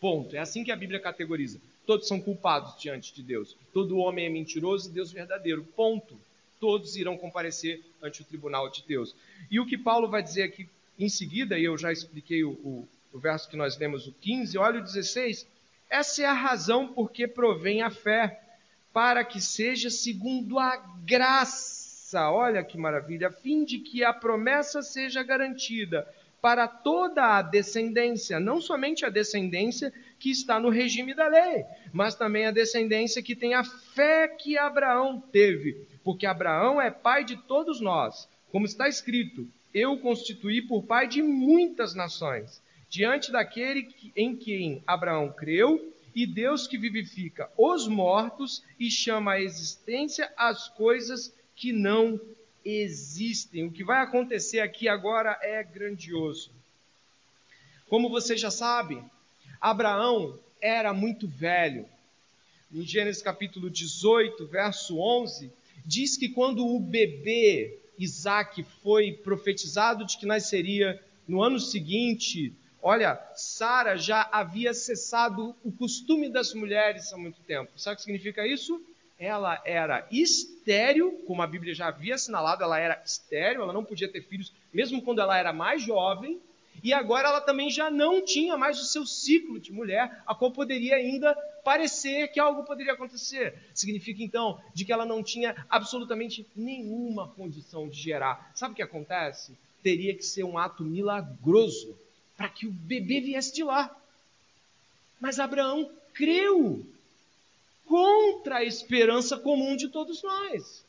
Ponto. 0.00 0.36
É 0.36 0.38
assim 0.38 0.62
que 0.62 0.70
a 0.70 0.76
Bíblia 0.76 1.00
categoriza. 1.00 1.60
Todos 1.86 2.06
são 2.06 2.20
culpados 2.20 2.80
diante 2.80 3.12
de 3.14 3.22
Deus. 3.22 3.56
Todo 3.72 3.98
homem 3.98 4.26
é 4.26 4.28
mentiroso 4.28 4.88
e 4.88 4.92
Deus 4.92 5.10
verdadeiro. 5.10 5.64
Ponto 5.74 6.16
todos 6.60 6.96
irão 6.96 7.16
comparecer 7.16 7.82
ante 8.02 8.22
o 8.22 8.24
tribunal 8.24 8.68
de 8.68 8.84
Deus. 8.86 9.14
E 9.50 9.58
o 9.58 9.66
que 9.66 9.78
Paulo 9.78 10.08
vai 10.08 10.22
dizer 10.22 10.42
aqui 10.42 10.68
em 10.98 11.08
seguida, 11.08 11.58
e 11.58 11.64
eu 11.64 11.78
já 11.78 11.92
expliquei 11.92 12.42
o, 12.42 12.50
o, 12.50 12.88
o 13.12 13.18
verso 13.18 13.48
que 13.48 13.56
nós 13.56 13.78
lemos, 13.78 14.06
o 14.06 14.12
15, 14.12 14.58
olha 14.58 14.80
o 14.80 14.84
16. 14.84 15.46
Essa 15.88 16.22
é 16.22 16.26
a 16.26 16.32
razão 16.32 16.88
por 16.88 17.10
que 17.10 17.26
provém 17.26 17.82
a 17.82 17.90
fé, 17.90 18.40
para 18.92 19.24
que 19.24 19.40
seja 19.40 19.90
segundo 19.90 20.58
a 20.58 20.76
graça, 21.04 22.30
olha 22.30 22.64
que 22.64 22.76
maravilha, 22.76 23.28
a 23.28 23.32
fim 23.32 23.64
de 23.64 23.78
que 23.78 24.02
a 24.02 24.12
promessa 24.12 24.82
seja 24.82 25.22
garantida 25.22 26.06
para 26.40 26.68
toda 26.68 27.36
a 27.36 27.42
descendência, 27.42 28.38
não 28.38 28.60
somente 28.60 29.04
a 29.04 29.08
descendência 29.08 29.92
que 30.18 30.30
está 30.30 30.58
no 30.58 30.68
regime 30.68 31.14
da 31.14 31.28
lei, 31.28 31.64
mas 31.92 32.14
também 32.14 32.46
a 32.46 32.50
descendência 32.50 33.22
que 33.22 33.34
tem 33.34 33.54
a 33.54 33.64
fé 33.64 34.28
que 34.28 34.56
Abraão 34.56 35.20
teve, 35.32 35.86
porque 36.04 36.26
Abraão 36.26 36.80
é 36.80 36.90
pai 36.90 37.24
de 37.24 37.36
todos 37.36 37.80
nós, 37.80 38.28
como 38.50 38.66
está 38.66 38.88
escrito: 38.88 39.48
Eu 39.72 39.98
constituí 39.98 40.62
por 40.62 40.84
pai 40.84 41.06
de 41.06 41.22
muitas 41.22 41.94
nações, 41.94 42.62
diante 42.88 43.30
daquele 43.30 43.88
em 44.16 44.34
quem 44.34 44.82
Abraão 44.86 45.30
creu, 45.30 45.94
e 46.14 46.26
Deus 46.26 46.66
que 46.66 46.76
vivifica 46.76 47.50
os 47.56 47.86
mortos 47.86 48.62
e 48.80 48.90
chama 48.90 49.32
à 49.32 49.40
existência 49.40 50.32
as 50.36 50.68
coisas 50.68 51.32
que 51.54 51.72
não 51.72 52.20
existem. 52.64 53.64
O 53.66 53.70
que 53.70 53.84
vai 53.84 54.02
acontecer 54.02 54.60
aqui 54.60 54.88
agora 54.88 55.38
é 55.42 55.62
grandioso. 55.62 56.50
Como 57.88 58.08
você 58.08 58.36
já 58.36 58.50
sabe, 58.50 59.02
Abraão 59.60 60.38
era 60.60 60.92
muito 60.92 61.28
velho. 61.28 61.86
Em 62.72 62.82
Gênesis 62.82 63.22
capítulo 63.22 63.70
18, 63.70 64.46
verso 64.46 64.98
11, 64.98 65.50
diz 65.86 66.16
que 66.16 66.28
quando 66.28 66.66
o 66.66 66.80
bebê 66.80 67.78
Isaac 67.98 68.62
foi 68.82 69.12
profetizado 69.12 70.04
de 70.04 70.16
que 70.16 70.26
nasceria 70.26 71.02
no 71.26 71.42
ano 71.42 71.58
seguinte, 71.58 72.52
olha, 72.82 73.20
Sara 73.34 73.96
já 73.96 74.28
havia 74.32 74.72
cessado 74.72 75.54
o 75.64 75.70
costume 75.70 76.28
das 76.30 76.54
mulheres 76.54 77.12
há 77.12 77.16
muito 77.16 77.40
tempo. 77.42 77.70
Sabe 77.76 77.94
o 77.94 77.96
que 77.96 78.02
significa 78.02 78.46
isso? 78.46 78.80
Ela 79.18 79.60
era 79.64 80.06
estéril, 80.12 81.22
como 81.26 81.42
a 81.42 81.46
Bíblia 81.46 81.74
já 81.74 81.88
havia 81.88 82.14
assinalado, 82.14 82.62
ela 82.62 82.78
era 82.78 83.02
estéril, 83.04 83.62
ela 83.62 83.72
não 83.72 83.84
podia 83.84 84.08
ter 84.08 84.22
filhos, 84.22 84.52
mesmo 84.72 85.02
quando 85.02 85.20
ela 85.20 85.36
era 85.36 85.52
mais 85.52 85.82
jovem, 85.82 86.40
e 86.82 86.92
agora 86.92 87.28
ela 87.28 87.40
também 87.40 87.70
já 87.70 87.90
não 87.90 88.24
tinha 88.24 88.56
mais 88.56 88.80
o 88.80 88.84
seu 88.84 89.06
ciclo 89.06 89.58
de 89.58 89.72
mulher, 89.72 90.22
a 90.26 90.34
qual 90.34 90.50
poderia 90.50 90.96
ainda 90.96 91.34
parecer 91.64 92.28
que 92.28 92.40
algo 92.40 92.64
poderia 92.64 92.92
acontecer. 92.92 93.70
Significa 93.74 94.22
então 94.22 94.60
de 94.74 94.84
que 94.84 94.92
ela 94.92 95.04
não 95.04 95.22
tinha 95.22 95.66
absolutamente 95.68 96.46
nenhuma 96.54 97.28
condição 97.28 97.88
de 97.88 98.00
gerar. 98.00 98.50
Sabe 98.54 98.72
o 98.72 98.76
que 98.76 98.82
acontece? 98.82 99.56
Teria 99.82 100.14
que 100.14 100.22
ser 100.22 100.44
um 100.44 100.58
ato 100.58 100.82
milagroso 100.82 101.96
para 102.36 102.48
que 102.48 102.66
o 102.66 102.70
bebê 102.70 103.20
viesse 103.20 103.54
de 103.54 103.64
lá. 103.64 103.94
Mas 105.20 105.40
Abraão 105.40 105.90
creu 106.14 106.84
contra 107.86 108.58
a 108.58 108.64
esperança 108.64 109.36
comum 109.36 109.76
de 109.76 109.88
todos 109.88 110.22
nós. 110.22 110.84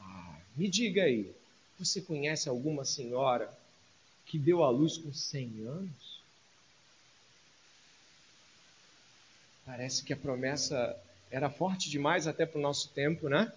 Ah, 0.00 0.36
me 0.56 0.68
diga 0.68 1.02
aí, 1.02 1.30
você 1.78 2.00
conhece 2.00 2.48
alguma 2.48 2.84
senhora 2.84 3.52
que 4.32 4.38
deu 4.38 4.64
à 4.64 4.70
luz 4.70 4.96
com 4.96 5.12
100 5.12 5.66
anos? 5.66 6.22
Parece 9.66 10.02
que 10.02 10.14
a 10.14 10.16
promessa 10.16 10.98
era 11.30 11.50
forte 11.50 11.90
demais 11.90 12.26
até 12.26 12.46
para 12.46 12.58
o 12.58 12.62
nosso 12.62 12.88
tempo, 12.94 13.28
né? 13.28 13.52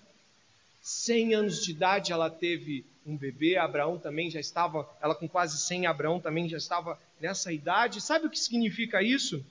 100 0.82 1.34
anos 1.34 1.64
de 1.64 1.72
idade 1.72 2.12
ela 2.12 2.30
teve 2.30 2.86
um 3.06 3.16
bebê, 3.16 3.56
Abraão 3.56 3.98
também 3.98 4.30
já 4.30 4.42
estava, 4.42 4.86
ela 5.02 5.16
com 5.16 5.30
quase 5.30 5.58
100, 5.58 5.88
Abraão 5.88 6.20
também 6.20 6.50
já 6.50 6.58
estava 6.58 7.00
nessa 7.22 7.54
idade. 7.54 8.02
Sabe 8.02 8.26
o 8.26 8.30
que 8.30 8.38
significa 8.38 9.02
isso? 9.02 9.46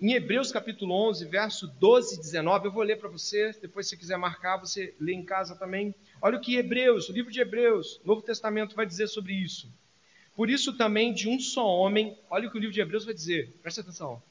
Em 0.00 0.12
Hebreus 0.12 0.52
capítulo 0.52 0.94
11, 1.08 1.24
verso 1.24 1.66
12 1.66 2.14
e 2.14 2.18
19, 2.18 2.66
eu 2.68 2.72
vou 2.72 2.84
ler 2.84 3.00
para 3.00 3.08
você, 3.08 3.52
depois 3.60 3.88
se 3.88 3.96
quiser 3.96 4.16
marcar, 4.16 4.58
você 4.58 4.94
lê 5.00 5.12
em 5.12 5.24
casa 5.24 5.56
também. 5.56 5.92
Olha 6.22 6.38
o 6.38 6.40
que 6.40 6.54
Hebreus, 6.54 7.08
o 7.08 7.12
livro 7.12 7.32
de 7.32 7.40
Hebreus, 7.40 8.00
Novo 8.04 8.22
Testamento 8.22 8.76
vai 8.76 8.86
dizer 8.86 9.08
sobre 9.08 9.32
isso. 9.32 9.68
Por 10.36 10.50
isso 10.50 10.76
também 10.76 11.14
de 11.14 11.28
um 11.28 11.40
só 11.40 11.66
homem, 11.66 12.16
olha 12.28 12.46
o 12.46 12.50
que 12.50 12.58
o 12.58 12.60
livro 12.60 12.74
de 12.74 12.80
Hebreus 12.80 13.06
vai 13.06 13.14
dizer, 13.14 13.54
presta 13.62 13.80
atenção. 13.80 14.22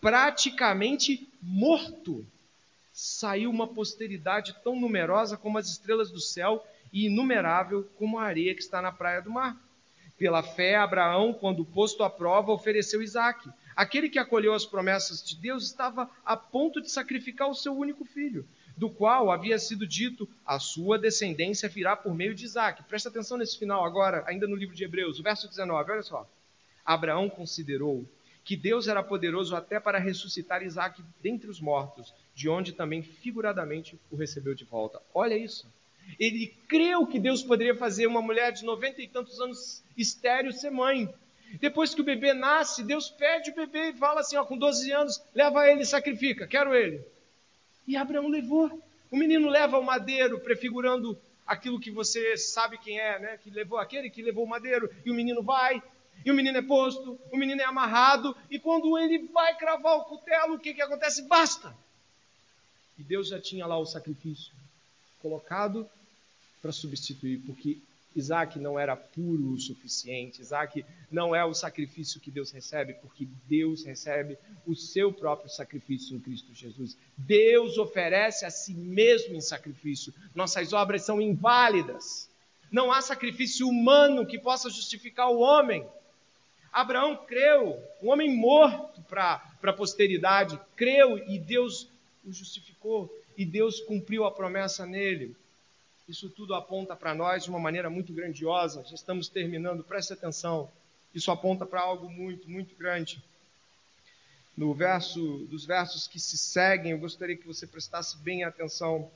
Praticamente 0.00 1.28
morto, 1.42 2.26
saiu 2.90 3.50
uma 3.50 3.68
posteridade 3.68 4.56
tão 4.64 4.80
numerosa 4.80 5.36
como 5.36 5.58
as 5.58 5.68
estrelas 5.68 6.10
do 6.10 6.18
céu 6.18 6.66
e 6.90 7.06
inumerável 7.06 7.86
como 7.98 8.18
a 8.18 8.24
areia 8.24 8.54
que 8.54 8.62
está 8.62 8.80
na 8.80 8.90
praia 8.90 9.20
do 9.20 9.30
mar. 9.30 9.54
Pela 10.16 10.42
fé, 10.42 10.76
Abraão, 10.76 11.34
quando 11.34 11.64
posto 11.64 12.02
à 12.02 12.08
prova, 12.08 12.52
ofereceu 12.52 13.02
Isaque. 13.02 13.50
Aquele 13.76 14.08
que 14.08 14.18
acolheu 14.18 14.54
as 14.54 14.66
promessas 14.66 15.22
de 15.22 15.36
Deus 15.36 15.64
estava 15.64 16.10
a 16.24 16.36
ponto 16.36 16.80
de 16.80 16.90
sacrificar 16.90 17.48
o 17.48 17.54
seu 17.54 17.76
único 17.76 18.04
filho 18.04 18.46
do 18.76 18.90
qual 18.90 19.30
havia 19.30 19.58
sido 19.58 19.86
dito: 19.86 20.28
a 20.44 20.58
sua 20.58 20.98
descendência 20.98 21.68
virá 21.68 21.96
por 21.96 22.14
meio 22.14 22.34
de 22.34 22.44
Isaac. 22.44 22.82
Presta 22.84 23.08
atenção 23.08 23.36
nesse 23.38 23.58
final 23.58 23.84
agora, 23.84 24.24
ainda 24.26 24.46
no 24.46 24.56
livro 24.56 24.74
de 24.74 24.84
Hebreus, 24.84 25.18
o 25.18 25.22
verso 25.22 25.48
19, 25.48 25.92
olha 25.92 26.02
só. 26.02 26.28
Abraão 26.84 27.28
considerou 27.28 28.04
que 28.44 28.56
Deus 28.56 28.88
era 28.88 29.02
poderoso 29.02 29.54
até 29.54 29.78
para 29.78 29.98
ressuscitar 29.98 30.62
Isaac 30.62 31.02
dentre 31.22 31.48
os 31.48 31.60
mortos, 31.60 32.12
de 32.34 32.48
onde 32.48 32.72
também 32.72 33.02
figuradamente 33.02 33.98
o 34.10 34.16
recebeu 34.16 34.54
de 34.54 34.64
volta. 34.64 35.00
Olha 35.14 35.36
isso. 35.36 35.66
Ele 36.18 36.52
creu 36.66 37.06
que 37.06 37.20
Deus 37.20 37.42
poderia 37.42 37.76
fazer 37.76 38.06
uma 38.06 38.22
mulher 38.22 38.52
de 38.52 38.64
noventa 38.64 39.00
e 39.00 39.06
tantos 39.06 39.40
anos 39.40 39.84
estéreo 39.96 40.52
ser 40.52 40.70
mãe. 40.70 41.12
Depois 41.60 41.94
que 41.94 42.00
o 42.00 42.04
bebê 42.04 42.32
nasce, 42.32 42.82
Deus 42.82 43.10
pede 43.10 43.50
o 43.50 43.54
bebê 43.54 43.90
e 43.90 43.92
fala 43.94 44.20
assim: 44.20 44.36
ó, 44.36 44.44
com 44.44 44.56
12 44.56 44.90
anos, 44.92 45.22
leva 45.34 45.68
ele 45.68 45.82
e 45.82 45.86
sacrifica, 45.86 46.46
quero 46.46 46.74
ele. 46.74 47.04
E 47.90 47.96
Abraão 47.96 48.28
levou. 48.28 48.80
O 49.10 49.16
menino 49.16 49.48
leva 49.48 49.76
o 49.76 49.82
madeiro, 49.82 50.38
prefigurando 50.38 51.18
aquilo 51.44 51.80
que 51.80 51.90
você 51.90 52.36
sabe 52.36 52.78
quem 52.78 53.00
é, 53.00 53.18
né? 53.18 53.36
Que 53.42 53.50
levou 53.50 53.78
aquele 53.78 54.08
que 54.08 54.22
levou 54.22 54.44
o 54.44 54.48
madeiro. 54.48 54.88
E 55.04 55.10
o 55.10 55.14
menino 55.14 55.42
vai, 55.42 55.82
e 56.24 56.30
o 56.30 56.34
menino 56.34 56.56
é 56.56 56.62
posto, 56.62 57.18
o 57.32 57.36
menino 57.36 57.60
é 57.60 57.64
amarrado, 57.64 58.36
e 58.48 58.60
quando 58.60 58.96
ele 58.96 59.26
vai 59.26 59.56
cravar 59.56 59.96
o 59.96 60.04
cutelo, 60.04 60.54
o 60.54 60.58
que, 60.60 60.72
que 60.72 60.80
acontece? 60.80 61.22
Basta! 61.22 61.76
E 62.96 63.02
Deus 63.02 63.26
já 63.26 63.40
tinha 63.40 63.66
lá 63.66 63.76
o 63.76 63.84
sacrifício 63.84 64.52
colocado 65.20 65.84
para 66.62 66.70
substituir, 66.70 67.40
porque 67.40 67.78
Isaac 68.14 68.58
não 68.58 68.78
era 68.78 68.96
puro 68.96 69.52
o 69.52 69.58
suficiente. 69.58 70.40
Isaac 70.40 70.84
não 71.10 71.34
é 71.34 71.44
o 71.44 71.54
sacrifício 71.54 72.20
que 72.20 72.30
Deus 72.30 72.50
recebe, 72.50 72.94
porque 72.94 73.28
Deus 73.46 73.84
recebe 73.84 74.36
o 74.66 74.74
seu 74.74 75.12
próprio 75.12 75.48
sacrifício 75.48 76.16
em 76.16 76.20
Cristo 76.20 76.54
Jesus. 76.54 76.96
Deus 77.16 77.78
oferece 77.78 78.44
a 78.44 78.50
si 78.50 78.74
mesmo 78.74 79.34
em 79.34 79.40
sacrifício. 79.40 80.12
Nossas 80.34 80.72
obras 80.72 81.02
são 81.02 81.20
inválidas. 81.20 82.28
Não 82.70 82.92
há 82.92 83.00
sacrifício 83.00 83.68
humano 83.68 84.26
que 84.26 84.38
possa 84.38 84.70
justificar 84.70 85.28
o 85.30 85.40
homem. 85.40 85.86
Abraão 86.72 87.16
creu, 87.26 87.82
um 88.00 88.10
homem 88.10 88.34
morto 88.36 89.02
para 89.02 89.42
a 89.62 89.72
posteridade, 89.72 90.58
creu 90.76 91.18
e 91.28 91.38
Deus 91.38 91.88
o 92.24 92.32
justificou, 92.32 93.12
e 93.36 93.44
Deus 93.44 93.80
cumpriu 93.80 94.24
a 94.24 94.30
promessa 94.30 94.86
nele. 94.86 95.34
Isso 96.10 96.28
tudo 96.28 96.56
aponta 96.56 96.96
para 96.96 97.14
nós 97.14 97.44
de 97.44 97.50
uma 97.50 97.60
maneira 97.60 97.88
muito 97.88 98.12
grandiosa. 98.12 98.82
Já 98.84 98.96
estamos 98.96 99.28
terminando, 99.28 99.84
preste 99.84 100.12
atenção. 100.12 100.68
Isso 101.14 101.30
aponta 101.30 101.64
para 101.64 101.80
algo 101.80 102.10
muito, 102.10 102.50
muito 102.50 102.74
grande. 102.74 103.22
No 104.56 104.74
verso, 104.74 105.46
dos 105.48 105.64
versos 105.64 106.08
que 106.08 106.18
se 106.18 106.36
seguem, 106.36 106.90
eu 106.90 106.98
gostaria 106.98 107.36
que 107.36 107.46
você 107.46 107.64
prestasse 107.64 108.16
bem 108.18 108.42
atenção. 108.42 109.08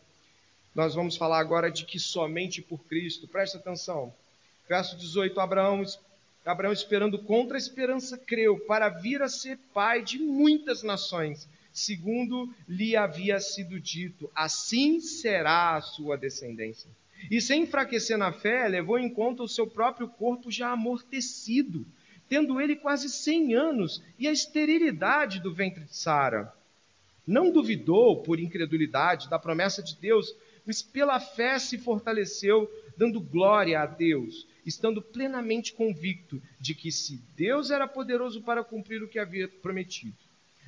Nós 0.73 0.95
vamos 0.95 1.17
falar 1.17 1.41
agora 1.41 1.69
de 1.69 1.85
que 1.85 1.99
somente 1.99 2.63
por 2.63 2.79
Cristo. 2.85 3.27
Preste 3.27 3.57
atenção. 3.57 4.15
Verso 4.69 4.97
18: 4.97 5.41
Abraão, 5.41 5.83
Abraão 6.47 6.73
esperando 6.73 7.19
contra 7.19 7.57
a 7.57 7.59
esperança, 7.59 8.17
creu 8.17 8.57
para 8.69 8.89
vir 8.89 9.21
a 9.21 9.29
ser 9.29 9.59
pai 9.75 10.01
de 10.01 10.21
muitas 10.21 10.85
nações 10.85 11.49
segundo 11.75 12.55
lhe 12.69 12.97
havia 12.97 13.41
sido 13.41 13.81
dito: 13.81 14.31
assim 14.35 15.01
será 15.01 15.77
a 15.77 15.83
sua 15.83 16.17
descendência. 16.17 16.89
E 17.31 17.41
sem 17.41 17.63
enfraquecer 17.63 18.17
na 18.17 18.33
fé, 18.33 18.69
levou 18.69 18.99
em 18.99 19.09
conta 19.09 19.43
o 19.43 19.49
seu 19.49 19.67
próprio 19.67 20.09
corpo 20.09 20.51
já 20.51 20.71
amortecido, 20.71 21.85
tendo 22.29 22.61
ele 22.61 22.77
quase 22.77 23.09
cem 23.11 23.55
anos, 23.55 24.03
e 24.19 24.29
a 24.29 24.33
esterilidade 24.33 25.41
do 25.41 25.53
ventre 25.53 25.85
de 25.85 25.97
Sara. 25.97 26.55
Não 27.27 27.51
duvidou, 27.51 28.23
por 28.23 28.39
incredulidade, 28.39 29.29
da 29.31 29.39
promessa 29.39 29.83
de 29.83 29.97
Deus, 29.97 30.35
mas 30.67 30.83
pela 30.83 31.19
fé 31.19 31.59
se 31.59 31.79
fortaleceu, 31.79 32.71
dando 32.97 33.21
glória 33.21 33.81
a 33.81 33.87
Deus, 33.87 34.47
estando 34.65 35.03
plenamente 35.03 35.73
convicto 35.73 36.41
de 36.61 36.75
que 36.75 36.93
se 36.93 37.23
Deus 37.35 37.71
era 37.71 37.89
poderoso 37.89 38.43
para 38.43 38.63
cumprir 38.63 39.03
o 39.03 39.09
que 39.09 39.19
havia 39.19 39.49
prometido, 39.49 40.17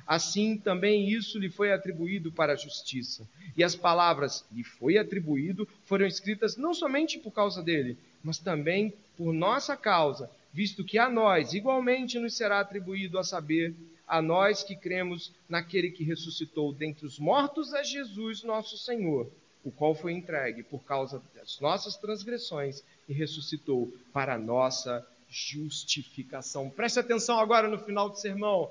assim 0.07 0.57
também 0.57 1.09
isso 1.09 1.37
lhe 1.37 1.49
foi 1.49 1.73
atribuído 1.73 2.31
para 2.31 2.53
a 2.53 2.55
justiça. 2.55 3.27
E 3.57 3.63
as 3.63 3.75
palavras 3.75 4.45
lhe 4.51 4.63
foi 4.63 4.97
atribuído 4.97 5.67
foram 5.85 6.05
escritas 6.05 6.55
não 6.55 6.73
somente 6.73 7.19
por 7.19 7.31
causa 7.31 7.61
dele, 7.61 7.97
mas 8.23 8.37
também 8.37 8.93
por 9.17 9.33
nossa 9.33 9.75
causa, 9.75 10.29
visto 10.53 10.83
que 10.83 10.97
a 10.97 11.09
nós 11.09 11.53
igualmente 11.53 12.17
nos 12.17 12.35
será 12.35 12.59
atribuído 12.59 13.19
a 13.19 13.23
saber, 13.23 13.75
a 14.07 14.21
nós 14.21 14.63
que 14.63 14.75
cremos 14.75 15.31
naquele 15.49 15.91
que 15.91 16.03
ressuscitou 16.03 16.71
dentre 16.71 17.05
os 17.05 17.19
mortos 17.19 17.73
a 17.73 17.83
Jesus 17.83 18.43
nosso 18.43 18.77
Senhor, 18.77 19.29
o 19.63 19.71
qual 19.71 19.93
foi 19.93 20.13
entregue 20.13 20.63
por 20.63 20.83
causa 20.83 21.21
das 21.35 21.59
nossas 21.59 21.97
transgressões 21.97 22.81
e 23.09 23.13
ressuscitou 23.13 23.91
para 24.13 24.35
a 24.35 24.39
nossa 24.39 25.05
justificação. 25.29 26.69
Preste 26.69 26.99
atenção 26.99 27.37
agora 27.39 27.67
no 27.67 27.79
final 27.79 28.09
do 28.09 28.17
sermão 28.17 28.69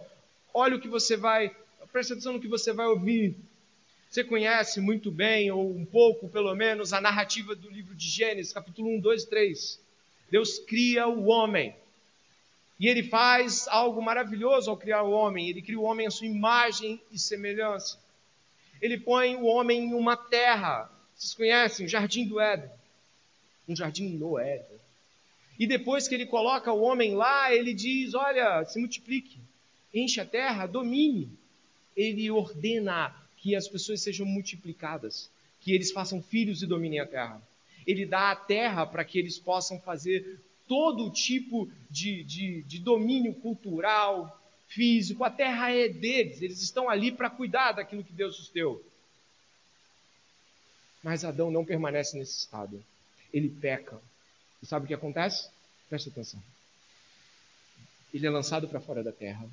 olha 0.57 0.77
o 0.77 0.81
que 0.81 0.89
você 0.89 1.17
vai, 1.19 1.55
preste 1.93 2.15
atenção 2.15 2.33
no 2.33 2.41
que 2.41 2.49
você 2.49 2.73
vai 2.73 2.87
ouvir. 2.87 3.37
Você 4.09 4.25
conhece 4.25 4.81
muito 4.81 5.11
bem, 5.11 5.51
ou 5.51 5.71
um 5.71 5.85
pouco 5.85 6.29
pelo 6.31 6.55
menos, 6.55 6.95
a 6.95 7.01
narrativa 7.01 7.55
do 7.55 7.69
livro 7.69 7.95
de 7.95 8.09
Gênesis, 8.09 8.55
capítulo 8.55 8.89
1, 8.97 9.01
2, 9.01 9.25
3. 9.27 9.81
Deus 10.31 10.59
cria 10.59 11.07
o 11.07 11.27
homem. 11.27 11.77
E 12.81 12.89
ele 12.89 13.03
faz 13.03 13.69
algo 13.69 14.01
maravilhoso 14.01 14.71
ao 14.71 14.77
criar 14.79 15.03
o 15.03 15.11
homem. 15.11 15.49
Ele 15.49 15.61
cria 15.61 15.79
o 15.79 15.85
homem 15.85 16.07
à 16.07 16.11
sua 16.11 16.27
imagem 16.27 17.01
e 17.13 17.19
semelhança. 17.19 17.99
Ele 18.81 18.99
põe 18.99 19.37
o 19.37 19.45
homem 19.45 19.91
em 19.91 19.95
uma 19.95 20.17
terra, 20.17 20.91
Vocês 21.15 21.35
conhecem 21.35 21.85
o 21.85 21.89
jardim 21.89 22.27
do 22.27 22.41
Éden? 22.41 22.71
Um 23.69 23.77
jardim 23.77 24.09
no 24.17 24.39
Éden. 24.39 24.79
E 25.59 25.67
depois 25.67 26.09
que 26.09 26.15
ele 26.15 26.27
coloca 26.27 26.73
o 26.73 26.83
homem 26.83 27.15
lá, 27.15 27.53
ele 27.55 27.73
diz: 27.73 28.15
Olha, 28.15 28.65
se 28.65 28.79
multiplique, 28.79 29.39
enche 29.93 30.21
a 30.21 30.27
terra, 30.27 30.67
domine. 30.67 31.31
Ele 31.97 32.31
ordena 32.31 33.15
que 33.37 33.55
as 33.55 33.69
pessoas 33.69 34.01
sejam 34.01 34.27
multiplicadas, 34.27 35.31
que 35.61 35.73
eles 35.73 35.93
façam 35.93 36.23
filhos 36.23 36.63
e 36.63 36.67
dominem 36.67 37.01
a 37.01 37.07
terra. 37.07 37.41
Ele 37.87 38.05
dá 38.05 38.31
a 38.31 38.37
terra 38.37 38.85
para 38.85 39.05
que 39.05 39.19
eles 39.19 39.39
possam 39.39 39.81
fazer 39.81 40.41
todo 40.67 41.11
tipo 41.11 41.71
de, 41.89 42.25
de, 42.25 42.63
de 42.63 42.79
domínio 42.81 43.35
cultural, 43.35 44.43
físico. 44.69 45.25
A 45.25 45.31
terra 45.31 45.71
é 45.73 45.89
deles, 45.89 46.43
eles 46.43 46.61
estão 46.61 46.89
ali 46.89 47.13
para 47.13 47.31
cuidar 47.31 47.73
daquilo 47.73 48.05
que 48.05 48.13
Deus 48.13 48.39
os 48.39 48.49
deu. 48.49 48.85
Mas 51.03 51.25
Adão 51.25 51.51
não 51.51 51.65
permanece 51.65 52.19
nesse 52.19 52.39
estado. 52.39 52.83
Ele 53.33 53.49
peca. 53.49 54.01
E 54.63 54.67
sabe 54.67 54.85
o 54.85 54.89
que 54.89 54.95
acontece? 54.95 55.49
Presta 55.89 56.11
atenção. 56.11 56.43
Ele 58.13 58.27
é 58.27 58.31
lançado 58.31 58.67
para 58.69 58.81
fora 58.81 59.05
da 59.05 59.13
terra. 59.13 59.49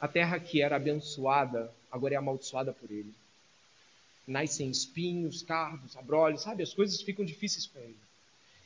A 0.00 0.06
terra 0.06 0.38
que 0.38 0.62
era 0.62 0.76
abençoada, 0.76 1.72
agora 1.90 2.14
é 2.14 2.16
amaldiçoada 2.16 2.72
por 2.72 2.90
ele. 2.90 3.12
Nascem 4.26 4.70
espinhos, 4.70 5.42
cardos, 5.42 5.96
abrolhos, 5.96 6.42
sabe? 6.42 6.62
As 6.62 6.74
coisas 6.74 7.00
ficam 7.00 7.24
difíceis 7.24 7.66
para 7.66 7.82
ele. 7.82 7.96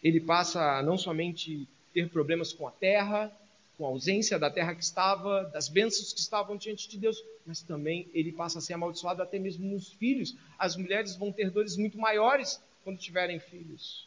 Ele 0.02 0.20
passa 0.20 0.78
a 0.78 0.82
não 0.82 0.98
somente 0.98 1.66
ter 1.94 2.08
problemas 2.08 2.52
com 2.52 2.66
a 2.66 2.70
terra, 2.70 3.32
com 3.78 3.86
a 3.86 3.88
ausência 3.88 4.38
da 4.38 4.50
terra 4.50 4.74
que 4.74 4.82
estava, 4.82 5.44
das 5.44 5.68
bênçãos 5.68 6.12
que 6.12 6.20
estavam 6.20 6.56
diante 6.56 6.88
de 6.88 6.98
Deus, 6.98 7.22
mas 7.46 7.62
também 7.62 8.08
ele 8.12 8.32
passa 8.32 8.58
a 8.58 8.62
ser 8.62 8.74
amaldiçoado 8.74 9.22
até 9.22 9.38
mesmo 9.38 9.66
nos 9.66 9.88
filhos. 9.88 10.36
As 10.58 10.76
mulheres 10.76 11.16
vão 11.16 11.32
ter 11.32 11.50
dores 11.50 11.76
muito 11.76 11.96
maiores 11.98 12.60
quando 12.84 12.98
tiverem 12.98 13.38
filhos. 13.38 14.06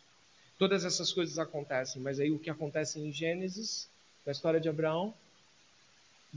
Todas 0.58 0.86
essas 0.86 1.12
coisas 1.12 1.40
acontecem, 1.40 2.02
mas 2.02 2.20
aí 2.20 2.32
o 2.32 2.40
que 2.40 2.50
acontece 2.50 3.00
em 3.00 3.12
Gênesis, 3.12 3.90
na 4.26 4.32
história 4.32 4.60
de 4.60 4.70
Abraão, 4.70 5.14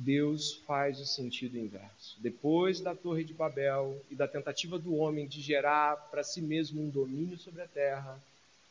Deus 0.00 0.54
faz 0.64 1.00
o 1.00 1.04
sentido 1.04 1.58
inverso. 1.58 2.16
Depois 2.20 2.80
da 2.80 2.94
Torre 2.94 3.24
de 3.24 3.34
Babel 3.34 4.00
e 4.08 4.14
da 4.14 4.28
tentativa 4.28 4.78
do 4.78 4.94
homem 4.94 5.26
de 5.26 5.40
gerar 5.40 5.96
para 6.08 6.22
si 6.22 6.40
mesmo 6.40 6.80
um 6.80 6.88
domínio 6.88 7.36
sobre 7.36 7.62
a 7.62 7.66
terra, 7.66 8.16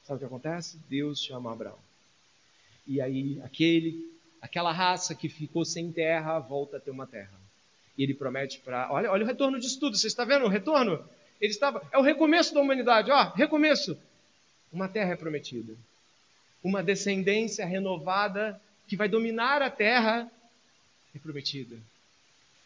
sabe 0.06 0.16
o 0.16 0.20
que 0.20 0.26
acontece? 0.26 0.80
Deus 0.90 1.22
chama 1.22 1.52
Abraão. 1.52 1.78
E 2.88 3.02
aí 3.02 3.42
aquele 3.44 4.10
aquela 4.42 4.72
raça 4.72 5.14
que 5.14 5.28
ficou 5.28 5.66
sem 5.66 5.92
terra 5.92 6.40
volta 6.40 6.78
a 6.78 6.80
ter 6.80 6.92
uma 6.92 7.06
terra. 7.06 7.38
E 7.98 8.04
ele 8.04 8.14
promete 8.14 8.60
para. 8.60 8.90
Olha, 8.90 9.12
olha 9.12 9.26
o 9.26 9.28
retorno 9.28 9.60
disso 9.60 9.82
tudo. 9.82 9.98
Você 9.98 10.08
está 10.08 10.24
vendo 10.24 10.46
o 10.46 10.50
retorno? 10.50 11.04
Ele 11.42 11.52
estava. 11.52 11.86
É 11.92 11.98
o 11.98 12.02
recomeço 12.02 12.54
da 12.54 12.62
humanidade. 12.62 13.12
Ó, 13.12 13.34
recomeço. 13.34 14.00
Uma 14.72 14.88
terra 14.88 15.12
é 15.12 15.16
prometida. 15.18 15.74
Uma 16.64 16.82
descendência 16.82 17.66
renovada 17.66 18.62
que 18.88 18.96
vai 18.96 19.10
dominar 19.10 19.62
a 19.62 19.70
terra 19.70 20.32
é 21.18 21.20
prometida. 21.20 21.78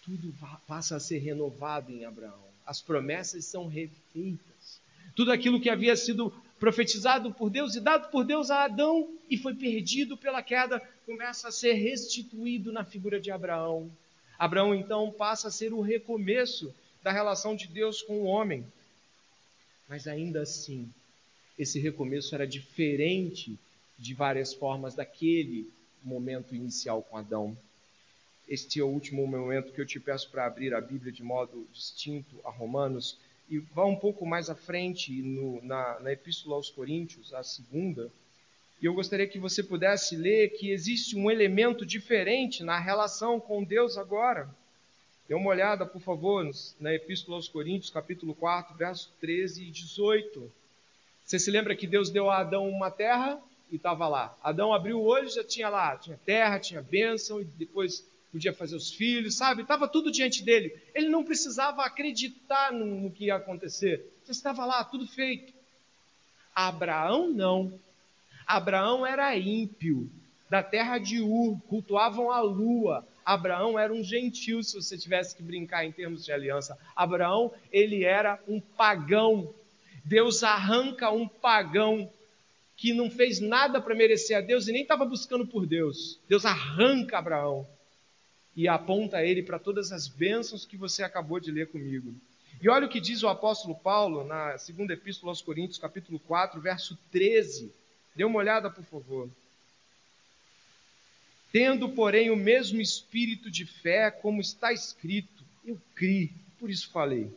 Tudo 0.04 0.34
passa 0.68 0.96
a 0.96 1.00
ser 1.00 1.20
renovado 1.20 1.92
em 1.92 2.06
Abraão. 2.06 2.44
As 2.66 2.82
promessas 2.82 3.46
são 3.46 3.68
refeitas. 3.68 4.80
Tudo 5.16 5.32
aquilo 5.32 5.60
que 5.60 5.70
havia 5.70 5.96
sido 5.96 6.32
profetizado 6.60 7.34
por 7.34 7.50
Deus 7.50 7.76
e 7.76 7.80
dado 7.80 8.10
por 8.12 8.24
Deus 8.24 8.52
a 8.52 8.66
Adão 8.66 9.10
e 9.30 9.38
foi 9.38 9.56
perdido 9.56 10.16
pela 10.16 10.44
queda, 10.44 10.80
começa 11.06 11.48
a 11.48 11.52
ser 11.52 11.74
restituído 11.74 12.72
na 12.72 12.86
figura 12.86 13.20
de 13.20 13.32
Abraão. 13.32 13.92
Abraão 14.38 14.74
então 14.76 15.12
passa 15.12 15.48
a 15.48 15.52
ser 15.52 15.74
o 15.74 15.82
recomeço 15.82 16.74
da 17.04 17.12
relação 17.12 17.56
de 17.56 17.68
Deus 17.68 18.02
com 18.02 18.22
o 18.22 18.26
homem. 18.26 18.66
Mas 19.88 20.08
ainda 20.08 20.42
assim, 20.42 20.90
esse 21.58 21.80
recomeço 21.80 22.34
era 22.36 22.48
diferente 22.48 23.58
de 23.98 24.14
várias 24.14 24.54
formas 24.54 24.96
daquele 24.96 25.70
momento 26.04 26.56
inicial 26.56 27.04
com 27.04 27.18
Adão. 27.18 27.58
Este 28.48 28.80
é 28.80 28.84
o 28.84 28.88
último 28.88 29.26
momento 29.26 29.72
que 29.72 29.80
eu 29.80 29.86
te 29.86 30.00
peço 30.00 30.30
para 30.30 30.46
abrir 30.46 30.74
a 30.74 30.82
Bíblia 30.82 31.12
de 31.12 31.24
modo 31.24 31.68
distinto 31.72 32.40
a 32.44 32.50
Romanos 32.50 33.18
e 33.50 33.60
vá 33.60 33.86
um 33.86 33.96
pouco 33.96 34.26
mais 34.26 34.50
à 34.50 34.56
frente 34.56 35.12
no, 35.22 35.62
na, 35.62 36.00
na 36.00 36.12
Epístola 36.12 36.56
aos 36.56 36.70
Coríntios, 36.70 37.34
a 37.34 37.44
segunda, 37.44 38.12
e 38.82 38.86
eu 38.86 38.94
gostaria 38.96 39.28
que 39.28 39.38
você 39.38 39.62
pudesse 39.62 40.16
ler 40.16 40.50
que 40.58 40.72
existe 40.72 41.16
um 41.16 41.30
elemento 41.30 41.86
diferente 41.86 42.64
na 42.64 42.80
relação 42.80 43.40
com 43.40 43.64
Deus 43.64 43.96
agora. 43.96 44.50
Dê 45.30 45.36
uma 45.36 45.52
olhada, 45.52 45.86
por 45.86 46.02
favor, 46.02 46.50
na 46.80 46.94
Epístola 46.94 47.38
aos 47.38 47.48
Coríntios, 47.48 47.92
capítulo 47.92 48.34
4, 48.34 48.76
verso 48.76 49.12
13 49.22 49.66
e 49.66 49.72
18. 49.72 50.52
Você 51.24 51.38
se 51.38 51.52
lembra 51.52 51.76
que 51.76 51.86
Deus 51.86 52.10
deu 52.10 52.30
a 52.30 52.40
Adão 52.40 52.68
uma 52.68 52.90
terra 52.90 53.40
e 53.72 53.76
estava 53.76 54.08
lá. 54.08 54.36
Adão 54.42 54.74
abriu 54.74 55.00
o 55.00 55.06
olho 55.06 55.30
já 55.30 55.44
tinha 55.44 55.70
lá, 55.70 55.96
tinha 55.96 56.20
terra, 56.26 56.60
tinha 56.60 56.82
bênção, 56.82 57.40
e 57.40 57.44
depois 57.44 58.04
podia 58.32 58.54
fazer 58.54 58.76
os 58.76 58.92
filhos, 58.92 59.36
sabe? 59.36 59.62
Estava 59.62 59.88
tudo 59.88 60.12
diante 60.12 60.44
dele. 60.44 60.74
Ele 60.96 61.10
não 61.10 61.24
precisava 61.24 61.84
acreditar 61.84 62.72
no, 62.72 62.86
no 62.86 63.12
que 63.12 63.26
ia 63.26 63.36
acontecer. 63.36 64.06
Já 64.26 64.32
estava 64.32 64.66
lá, 64.66 64.84
tudo 64.84 65.06
feito. 65.06 65.54
Abraão 66.56 67.30
não. 67.30 67.78
Abraão 68.48 69.06
era 69.06 69.38
ímpio, 69.38 70.10
da 70.50 70.64
terra 70.64 70.98
de 70.98 71.22
Ur, 71.22 71.60
cultuavam 71.68 72.32
a 72.32 72.42
lua. 72.42 73.06
Abraão 73.24 73.78
era 73.78 73.94
um 73.94 74.04
gentil, 74.04 74.64
se 74.64 74.76
você 74.76 74.98
tivesse 74.98 75.36
que 75.36 75.44
brincar 75.44 75.86
em 75.86 75.92
termos 75.92 76.26
de 76.26 76.32
aliança. 76.32 76.78
Abraão, 76.96 77.54
ele 77.72 78.04
era 78.04 78.42
um 78.48 78.60
pagão. 78.60 79.54
Deus 80.04 80.44
arranca 80.44 81.12
um 81.12 81.28
pagão 81.28 82.12
que 82.76 82.94
não 82.94 83.12
fez 83.12 83.40
nada 83.40 83.80
para 83.80 83.94
merecer 83.94 84.36
a 84.36 84.42
Deus 84.42 84.68
e 84.68 84.72
nem 84.72 84.82
estava 84.82 85.06
buscando 85.06 85.46
por 85.46 85.68
Deus. 85.68 86.20
Deus 86.28 86.46
arranca 86.46 87.20
Abraão 87.20 87.68
e 88.56 88.68
aponta 88.68 89.24
ele 89.24 89.44
para 89.44 89.60
todas 89.60 89.92
as 89.92 90.08
bênçãos 90.08 90.66
que 90.66 90.78
você 90.78 91.04
acabou 91.04 91.40
de 91.40 91.52
ler 91.52 91.68
comigo. 91.68 92.14
E 92.62 92.70
olha 92.70 92.86
o 92.86 92.90
que 92.90 93.00
diz 93.00 93.24
o 93.24 93.28
apóstolo 93.28 93.76
Paulo 93.76 94.24
na 94.24 94.58
segunda 94.58 94.94
epístola 94.94 95.32
aos 95.32 95.42
Coríntios, 95.42 95.80
capítulo 95.80 96.20
4, 96.20 96.62
verso 96.62 96.98
13. 97.12 97.72
Dê 98.16 98.24
uma 98.24 98.38
olhada, 98.38 98.70
por 98.70 98.84
favor. 98.84 99.30
Tendo, 101.52 101.90
porém, 101.90 102.30
o 102.30 102.36
mesmo 102.36 102.80
espírito 102.80 103.50
de 103.50 103.66
fé, 103.66 104.12
como 104.12 104.40
está 104.40 104.72
escrito, 104.72 105.44
eu 105.66 105.80
criei, 105.96 106.32
por 106.60 106.70
isso 106.70 106.90
falei. 106.92 107.32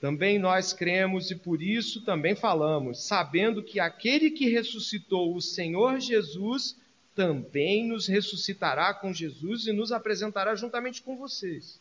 Também 0.00 0.38
nós 0.38 0.72
cremos 0.72 1.30
e 1.30 1.36
por 1.36 1.62
isso 1.62 2.02
também 2.02 2.34
falamos, 2.34 3.04
sabendo 3.04 3.62
que 3.62 3.80
aquele 3.80 4.30
que 4.30 4.50
ressuscitou 4.50 5.34
o 5.34 5.40
Senhor 5.40 6.00
Jesus 6.00 6.76
também 7.14 7.86
nos 7.86 8.06
ressuscitará 8.06 8.92
com 8.94 9.12
Jesus 9.12 9.66
e 9.66 9.72
nos 9.72 9.92
apresentará 9.92 10.54
juntamente 10.54 11.02
com 11.02 11.16
vocês. 11.16 11.80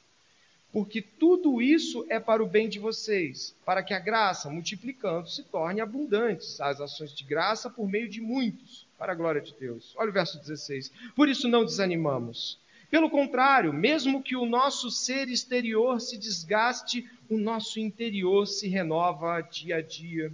Porque 0.72 1.02
tudo 1.02 1.62
isso 1.62 2.06
é 2.10 2.20
para 2.20 2.42
o 2.42 2.48
bem 2.48 2.70
de 2.70 2.80
vocês, 2.80 3.54
para 3.66 3.84
que 3.84 3.94
a 3.94 4.00
graça, 4.00 4.50
multiplicando, 4.50 5.30
se 5.30 5.44
torne 5.44 5.82
abundante, 5.82 6.46
as 6.62 6.80
ações 6.80 7.14
de 7.14 7.26
graça 7.26 7.70
por 7.70 7.90
meio 7.90 8.08
de 8.08 8.22
muitos, 8.22 8.88
para 8.98 9.12
a 9.12 9.16
glória 9.16 9.42
de 9.42 9.54
Deus. 9.60 9.94
Olha 9.98 10.10
o 10.10 10.14
verso 10.14 10.40
16. 10.40 10.92
Por 11.14 11.28
isso 11.28 11.50
não 11.50 11.66
desanimamos. 11.66 12.58
Pelo 12.90 13.10
contrário, 13.10 13.74
mesmo 13.74 14.24
que 14.24 14.36
o 14.36 14.46
nosso 14.46 14.90
ser 14.90 15.28
exterior 15.28 16.00
se 16.00 16.18
desgaste, 16.18 17.10
o 17.30 17.38
nosso 17.38 17.80
interior 17.80 18.46
se 18.46 18.68
renova 18.68 19.42
dia 19.42 19.78
a 19.78 19.82
dia 19.82 20.34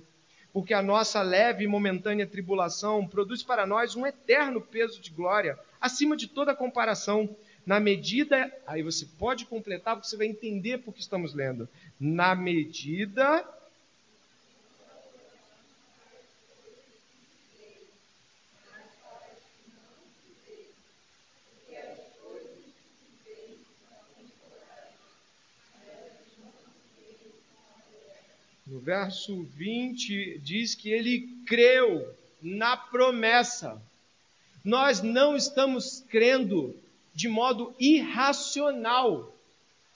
porque 0.58 0.74
a 0.74 0.82
nossa 0.82 1.22
leve 1.22 1.66
e 1.66 1.68
momentânea 1.68 2.26
tribulação 2.26 3.06
produz 3.06 3.44
para 3.44 3.64
nós 3.68 3.96
um 3.96 4.08
eterno 4.08 4.60
peso 4.60 5.00
de 5.00 5.12
glória, 5.12 5.56
acima 5.80 6.18
de 6.18 6.26
toda 6.26 6.56
comparação, 6.56 7.30
na 7.64 7.80
medida. 7.80 8.52
Aí 8.66 8.82
você 8.82 9.06
pode 9.20 9.46
completar, 9.46 9.96
porque 9.96 10.10
você 10.10 10.18
vai 10.18 10.26
entender 10.26 10.80
por 10.80 10.96
que 10.96 11.00
estamos 11.00 11.36
lendo. 11.36 11.70
Na 12.00 12.34
medida 12.34 13.48
verso 28.88 29.44
20 29.58 30.40
diz 30.40 30.74
que 30.74 30.90
ele 30.90 31.28
creu 31.46 32.10
na 32.42 32.78
promessa. 32.78 33.82
Nós 34.64 35.02
não 35.02 35.36
estamos 35.36 36.06
crendo 36.08 36.74
de 37.14 37.28
modo 37.28 37.76
irracional. 37.78 39.36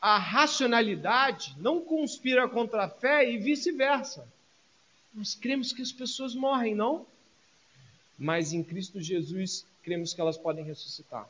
A 0.01 0.17
racionalidade 0.17 1.55
não 1.57 1.79
conspira 1.79 2.49
contra 2.49 2.83
a 2.83 2.89
fé 2.89 3.31
e 3.31 3.37
vice-versa. 3.37 4.27
Nós 5.13 5.35
cremos 5.35 5.71
que 5.71 5.81
as 5.81 5.93
pessoas 5.93 6.35
morrem, 6.35 6.75
não? 6.75 7.05
Mas 8.19 8.51
em 8.51 8.61
Cristo 8.61 8.99
Jesus 8.99 9.65
cremos 9.83 10.13
que 10.13 10.19
elas 10.19 10.37
podem 10.37 10.65
ressuscitar. 10.65 11.29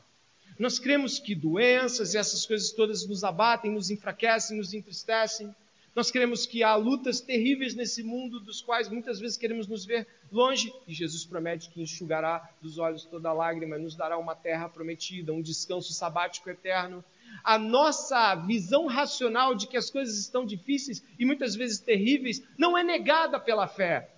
Nós 0.58 0.80
cremos 0.80 1.20
que 1.20 1.32
doenças 1.32 2.12
e 2.12 2.18
essas 2.18 2.44
coisas 2.44 2.72
todas 2.72 3.06
nos 3.06 3.22
abatem, 3.22 3.70
nos 3.70 3.88
enfraquecem, 3.88 4.56
nos 4.56 4.74
entristecem, 4.74 5.54
Nós 5.94 6.10
cremos 6.10 6.46
que 6.46 6.62
há 6.62 6.74
lutas 6.74 7.20
terríveis 7.20 7.74
nesse 7.74 8.02
mundo, 8.02 8.40
dos 8.40 8.62
quais 8.62 8.88
muitas 8.88 9.20
vezes 9.20 9.36
queremos 9.36 9.66
nos 9.66 9.84
ver 9.84 10.06
longe, 10.30 10.72
e 10.88 10.94
Jesus 10.94 11.26
promete 11.26 11.68
que 11.68 11.82
enxugará 11.82 12.48
dos 12.62 12.78
olhos 12.78 13.04
toda 13.04 13.32
lágrima, 13.32 13.78
nos 13.78 13.94
dará 13.94 14.16
uma 14.16 14.34
terra 14.34 14.70
prometida, 14.70 15.34
um 15.34 15.42
descanso 15.42 15.92
sabático 15.92 16.48
eterno. 16.48 17.04
A 17.44 17.58
nossa 17.58 18.34
visão 18.36 18.86
racional 18.86 19.54
de 19.54 19.66
que 19.66 19.76
as 19.76 19.90
coisas 19.90 20.16
estão 20.18 20.46
difíceis 20.46 21.02
e 21.18 21.26
muitas 21.26 21.54
vezes 21.54 21.78
terríveis 21.78 22.42
não 22.56 22.76
é 22.76 22.82
negada 22.82 23.38
pela 23.38 23.68
fé. 23.68 24.10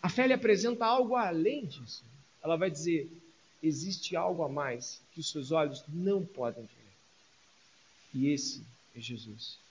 A 0.00 0.08
fé 0.08 0.26
lhe 0.26 0.32
apresenta 0.32 0.86
algo 0.86 1.14
além 1.14 1.66
disso. 1.66 2.04
Ela 2.42 2.56
vai 2.56 2.70
dizer: 2.70 3.10
existe 3.62 4.16
algo 4.16 4.42
a 4.42 4.48
mais 4.48 5.02
que 5.12 5.20
os 5.20 5.30
seus 5.30 5.50
olhos 5.50 5.84
não 5.88 6.24
podem 6.24 6.62
ver. 6.62 6.86
E 8.14 8.28
esse 8.28 8.62
é 8.94 9.00
Jesus 9.00 9.65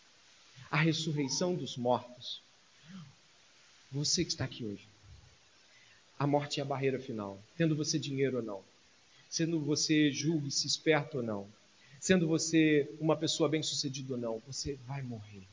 a 0.70 0.78
ressurreição 0.78 1.55
dos 1.55 1.78
mortos. 1.78 2.41
Você 3.91 4.24
que 4.24 4.32
está 4.32 4.45
aqui 4.45 4.66
hoje, 4.66 4.88
a 6.18 6.26
morte 6.26 6.59
é 6.59 6.63
a 6.63 6.66
barreira 6.66 6.99
final, 6.99 7.41
tendo 7.57 7.76
você 7.76 7.99
dinheiro 7.99 8.38
ou 8.38 8.43
não, 8.43 8.63
sendo 9.30 9.59
você 9.59 10.11
julgue-se 10.11 10.68
esperto 10.68 11.18
ou 11.18 11.24
não, 11.24 11.47
sendo 11.99 12.28
você 12.28 12.89
uma 12.99 13.16
pessoa 13.16 13.49
bem-sucedida 13.49 14.13
ou 14.13 14.20
não, 14.20 14.41
você 14.47 14.78
vai 14.88 15.01
morrer. 15.01 15.43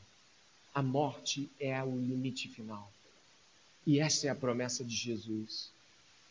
A 0.73 0.81
morte 0.81 1.49
é 1.59 1.81
o 1.83 1.91
limite 1.91 2.47
final. 2.47 2.91
E 3.85 3.99
essa 3.99 4.27
é 4.27 4.29
a 4.29 4.35
promessa 4.35 4.83
de 4.83 4.95
Jesus. 4.95 5.69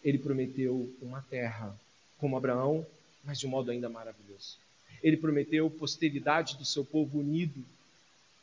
Ele 0.02 0.18
prometeu 0.18 0.92
uma 1.00 1.22
terra, 1.22 1.78
como 2.18 2.36
Abraão, 2.36 2.86
mas 3.24 3.38
de 3.38 3.46
um 3.46 3.50
modo 3.50 3.70
ainda 3.70 3.88
maravilhoso. 3.88 4.56
Ele 5.02 5.16
prometeu 5.16 5.70
posteridade 5.70 6.56
do 6.56 6.64
seu 6.64 6.84
povo 6.84 7.18
unido 7.20 7.64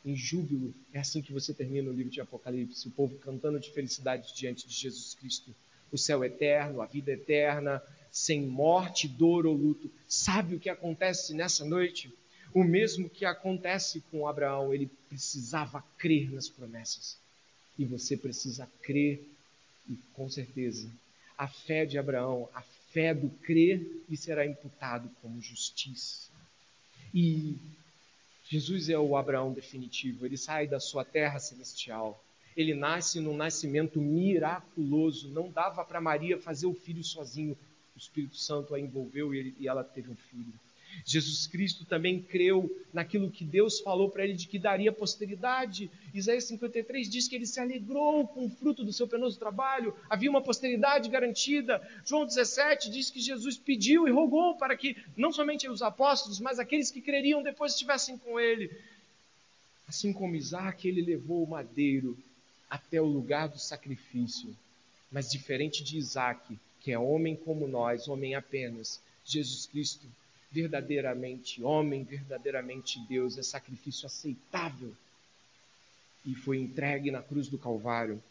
em 0.04 0.16
júbilo. 0.16 0.74
É 0.92 0.98
assim 0.98 1.20
que 1.22 1.32
você 1.32 1.52
termina 1.52 1.90
o 1.90 1.92
livro 1.92 2.10
de 2.10 2.20
Apocalipse, 2.20 2.88
o 2.88 2.90
povo 2.90 3.16
cantando 3.18 3.60
de 3.60 3.70
felicidade 3.70 4.34
diante 4.34 4.66
de 4.66 4.74
Jesus 4.74 5.14
Cristo. 5.14 5.54
O 5.92 5.98
céu 5.98 6.24
eterno, 6.24 6.80
a 6.80 6.86
vida 6.86 7.12
eterna, 7.12 7.82
sem 8.10 8.42
morte, 8.42 9.08
dor 9.08 9.46
ou 9.46 9.54
luto. 9.54 9.90
Sabe 10.08 10.54
o 10.54 10.60
que 10.60 10.68
acontece 10.68 11.34
nessa 11.34 11.64
noite? 11.64 12.12
O 12.52 12.64
mesmo 12.64 13.08
que 13.08 13.24
acontece 13.24 14.02
com 14.10 14.26
Abraão, 14.26 14.74
ele 14.74 14.90
precisava 15.08 15.84
crer 15.96 16.30
nas 16.32 16.48
promessas. 16.48 17.16
E 17.78 17.84
você 17.84 18.16
precisa 18.16 18.68
crer, 18.82 19.24
e 19.88 19.96
com 20.12 20.28
certeza, 20.28 20.88
a 21.38 21.46
fé 21.46 21.86
de 21.86 21.96
Abraão, 21.96 22.48
a 22.52 22.62
fé 22.92 23.14
do 23.14 23.30
crer, 23.30 24.04
lhe 24.08 24.16
será 24.16 24.44
imputado 24.44 25.08
como 25.22 25.40
justiça. 25.40 26.28
E 27.14 27.56
Jesus 28.50 28.88
é 28.88 28.98
o 28.98 29.16
Abraão 29.16 29.52
definitivo, 29.52 30.26
ele 30.26 30.36
sai 30.36 30.66
da 30.66 30.80
sua 30.80 31.04
terra 31.04 31.38
celestial. 31.38 32.20
Ele 32.56 32.74
nasce 32.74 33.20
num 33.20 33.36
nascimento 33.36 34.00
miraculoso. 34.00 35.28
Não 35.28 35.48
dava 35.48 35.84
para 35.84 36.00
Maria 36.00 36.36
fazer 36.36 36.66
o 36.66 36.74
filho 36.74 37.04
sozinho. 37.04 37.56
O 37.94 37.98
Espírito 37.98 38.36
Santo 38.36 38.74
a 38.74 38.80
envolveu 38.80 39.32
e, 39.32 39.68
ela 39.68 39.84
teve 39.84 40.10
um 40.10 40.16
filho. 40.16 40.52
Jesus 41.04 41.46
Cristo 41.46 41.84
também 41.84 42.20
creu 42.20 42.70
naquilo 42.92 43.30
que 43.30 43.44
Deus 43.44 43.80
falou 43.80 44.10
para 44.10 44.24
ele 44.24 44.34
de 44.34 44.46
que 44.46 44.58
daria 44.58 44.92
posteridade. 44.92 45.90
Isaías 46.12 46.44
53 46.44 47.08
diz 47.08 47.28
que 47.28 47.34
ele 47.34 47.46
se 47.46 47.60
alegrou 47.60 48.26
com 48.26 48.46
o 48.46 48.50
fruto 48.50 48.84
do 48.84 48.92
seu 48.92 49.08
penoso 49.08 49.38
trabalho, 49.38 49.94
havia 50.08 50.30
uma 50.30 50.42
posteridade 50.42 51.08
garantida. 51.08 51.80
João 52.04 52.26
17 52.26 52.90
diz 52.90 53.10
que 53.10 53.20
Jesus 53.20 53.56
pediu 53.56 54.06
e 54.06 54.10
rogou 54.10 54.56
para 54.56 54.76
que 54.76 54.96
não 55.16 55.32
somente 55.32 55.68
os 55.68 55.82
apóstolos, 55.82 56.40
mas 56.40 56.58
aqueles 56.58 56.90
que 56.90 57.00
creriam 57.00 57.42
depois 57.42 57.72
estivessem 57.72 58.18
com 58.18 58.38
ele. 58.38 58.70
Assim 59.88 60.12
como 60.12 60.36
Isaac, 60.36 60.86
ele 60.86 61.02
levou 61.02 61.42
o 61.42 61.50
madeiro 61.50 62.16
até 62.68 63.00
o 63.00 63.06
lugar 63.06 63.48
do 63.48 63.58
sacrifício. 63.58 64.56
Mas 65.10 65.30
diferente 65.30 65.82
de 65.82 65.98
Isaac, 65.98 66.56
que 66.80 66.92
é 66.92 66.98
homem 66.98 67.34
como 67.34 67.66
nós, 67.66 68.06
homem 68.06 68.34
apenas, 68.34 69.00
Jesus 69.24 69.66
Cristo 69.66 70.06
verdadeiramente 70.50 71.62
homem, 71.62 72.02
verdadeiramente 72.02 72.98
Deus, 73.08 73.38
é 73.38 73.42
sacrifício 73.42 74.06
aceitável 74.06 74.94
e 76.24 76.34
foi 76.34 76.58
entregue 76.58 77.10
na 77.10 77.22
cruz 77.22 77.48
do 77.48 77.58
Calvário. 77.58 78.22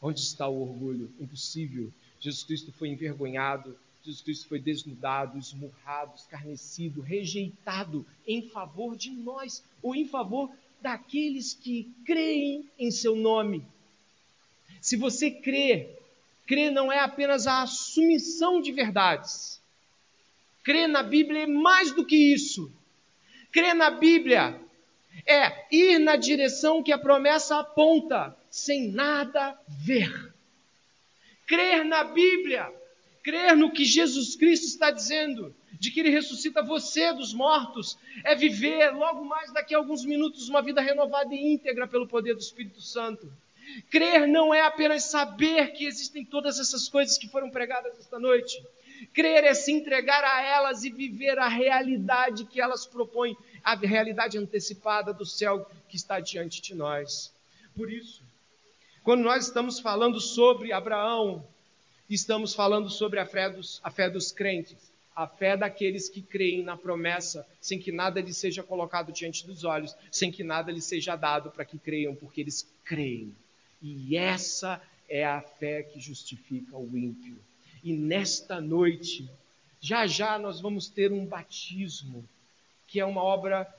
Onde 0.00 0.20
está 0.20 0.46
o 0.46 0.62
orgulho? 0.62 1.10
Impossível. 1.20 1.92
Jesus 2.20 2.44
Cristo 2.44 2.72
foi 2.72 2.88
envergonhado, 2.88 3.76
Jesus 4.04 4.22
Cristo 4.22 4.48
foi 4.48 4.60
desnudado, 4.60 5.36
esmurrado, 5.36 6.14
escarnecido, 6.16 7.00
rejeitado 7.00 8.06
em 8.26 8.48
favor 8.48 8.96
de 8.96 9.10
nós, 9.10 9.64
ou 9.82 9.94
em 9.94 10.06
favor 10.06 10.50
daqueles 10.80 11.54
que 11.54 11.92
creem 12.04 12.64
em 12.78 12.90
seu 12.90 13.16
nome. 13.16 13.64
Se 14.80 14.96
você 14.96 15.30
crê, 15.30 15.90
crer 16.46 16.70
não 16.70 16.92
é 16.92 17.00
apenas 17.00 17.46
a 17.46 17.62
assumição 17.62 18.60
de 18.60 18.70
verdades, 18.70 19.60
Crer 20.66 20.88
na 20.88 21.00
Bíblia 21.04 21.44
é 21.44 21.46
mais 21.46 21.92
do 21.92 22.04
que 22.04 22.16
isso. 22.16 22.72
Crer 23.52 23.72
na 23.72 23.88
Bíblia 23.88 24.60
é 25.24 25.64
ir 25.70 26.00
na 26.00 26.16
direção 26.16 26.82
que 26.82 26.90
a 26.90 26.98
promessa 26.98 27.60
aponta, 27.60 28.36
sem 28.50 28.90
nada 28.90 29.56
ver. 29.68 30.34
Crer 31.46 31.84
na 31.84 32.02
Bíblia, 32.02 32.68
crer 33.22 33.56
no 33.56 33.70
que 33.70 33.84
Jesus 33.84 34.34
Cristo 34.34 34.66
está 34.66 34.90
dizendo, 34.90 35.54
de 35.74 35.92
que 35.92 36.00
Ele 36.00 36.10
ressuscita 36.10 36.64
você 36.64 37.12
dos 37.12 37.32
mortos, 37.32 37.96
é 38.24 38.34
viver 38.34 38.90
logo 38.90 39.24
mais 39.24 39.52
daqui 39.52 39.72
a 39.72 39.78
alguns 39.78 40.04
minutos 40.04 40.48
uma 40.48 40.62
vida 40.62 40.80
renovada 40.80 41.32
e 41.32 41.54
íntegra 41.54 41.86
pelo 41.86 42.08
poder 42.08 42.34
do 42.34 42.40
Espírito 42.40 42.80
Santo. 42.80 43.32
Crer 43.88 44.26
não 44.26 44.52
é 44.52 44.62
apenas 44.62 45.04
saber 45.04 45.74
que 45.74 45.86
existem 45.86 46.24
todas 46.24 46.58
essas 46.58 46.88
coisas 46.88 47.16
que 47.16 47.28
foram 47.28 47.50
pregadas 47.50 47.96
esta 48.00 48.18
noite. 48.18 48.60
Crer 49.12 49.44
é 49.44 49.54
se 49.54 49.72
entregar 49.72 50.22
a 50.24 50.42
elas 50.42 50.84
e 50.84 50.90
viver 50.90 51.38
a 51.38 51.48
realidade 51.48 52.44
que 52.44 52.60
elas 52.60 52.86
propõem, 52.86 53.36
a 53.62 53.74
realidade 53.74 54.38
antecipada 54.38 55.12
do 55.12 55.24
céu 55.24 55.70
que 55.88 55.96
está 55.96 56.20
diante 56.20 56.60
de 56.60 56.74
nós. 56.74 57.32
Por 57.74 57.92
isso, 57.92 58.22
quando 59.02 59.22
nós 59.22 59.46
estamos 59.46 59.78
falando 59.78 60.20
sobre 60.20 60.72
Abraão, 60.72 61.46
estamos 62.08 62.54
falando 62.54 62.88
sobre 62.88 63.18
a 63.18 63.26
fé 63.26 63.50
dos, 63.50 63.80
a 63.82 63.90
fé 63.90 64.08
dos 64.08 64.32
crentes, 64.32 64.76
a 65.14 65.26
fé 65.26 65.56
daqueles 65.56 66.08
que 66.08 66.20
creem 66.20 66.62
na 66.62 66.76
promessa, 66.76 67.46
sem 67.60 67.78
que 67.78 67.90
nada 67.90 68.20
lhes 68.20 68.36
seja 68.36 68.62
colocado 68.62 69.12
diante 69.12 69.46
dos 69.46 69.64
olhos, 69.64 69.96
sem 70.10 70.30
que 70.30 70.44
nada 70.44 70.70
lhes 70.70 70.84
seja 70.84 71.16
dado 71.16 71.50
para 71.50 71.64
que 71.64 71.78
creiam, 71.78 72.14
porque 72.14 72.40
eles 72.40 72.68
creem. 72.84 73.34
E 73.80 74.16
essa 74.16 74.80
é 75.08 75.24
a 75.24 75.40
fé 75.40 75.82
que 75.82 76.00
justifica 76.00 76.76
o 76.76 76.96
ímpio. 76.96 77.38
E 77.86 77.92
nesta 77.92 78.60
noite, 78.60 79.30
já 79.80 80.08
já 80.08 80.40
nós 80.40 80.60
vamos 80.60 80.88
ter 80.88 81.12
um 81.12 81.24
batismo, 81.24 82.28
que 82.88 82.98
é 82.98 83.04
uma 83.04 83.22
obra 83.22 83.72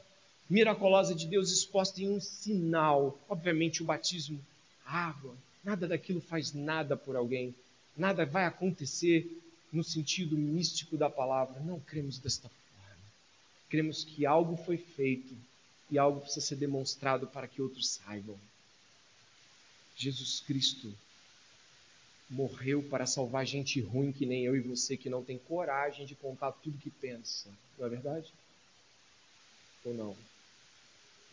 miraculosa 0.49 1.13
de 1.13 1.27
Deus 1.27 1.51
exposta 1.51 2.01
em 2.01 2.07
um 2.07 2.21
sinal. 2.21 3.19
Obviamente, 3.27 3.83
o 3.83 3.85
batismo, 3.85 4.39
água, 4.85 5.35
nada 5.61 5.89
daquilo 5.89 6.21
faz 6.21 6.53
nada 6.53 6.95
por 6.95 7.17
alguém, 7.17 7.53
nada 7.97 8.25
vai 8.25 8.45
acontecer 8.45 9.29
no 9.73 9.83
sentido 9.83 10.37
místico 10.37 10.95
da 10.95 11.09
palavra. 11.09 11.59
Não 11.59 11.77
cremos 11.77 12.17
desta 12.17 12.47
forma. 12.47 12.97
Cremos 13.67 14.05
que 14.05 14.25
algo 14.25 14.55
foi 14.55 14.77
feito 14.77 15.35
e 15.91 15.97
algo 15.97 16.21
precisa 16.21 16.45
ser 16.45 16.55
demonstrado 16.55 17.27
para 17.27 17.45
que 17.45 17.61
outros 17.61 17.89
saibam. 17.89 18.39
Jesus 19.97 20.39
Cristo 20.39 20.95
morreu 22.29 22.83
para 22.83 23.05
salvar 23.05 23.45
gente 23.45 23.79
ruim 23.79 24.11
que 24.11 24.25
nem 24.25 24.43
eu 24.43 24.55
e 24.55 24.59
você, 24.59 24.97
que 24.97 25.09
não 25.09 25.23
tem 25.23 25.37
coragem 25.37 26.05
de 26.05 26.15
contar 26.15 26.51
tudo 26.51 26.77
que 26.77 26.89
pensa. 26.89 27.49
Não 27.77 27.85
é 27.85 27.89
verdade? 27.89 28.33
Ou 29.85 29.93
não? 29.93 30.15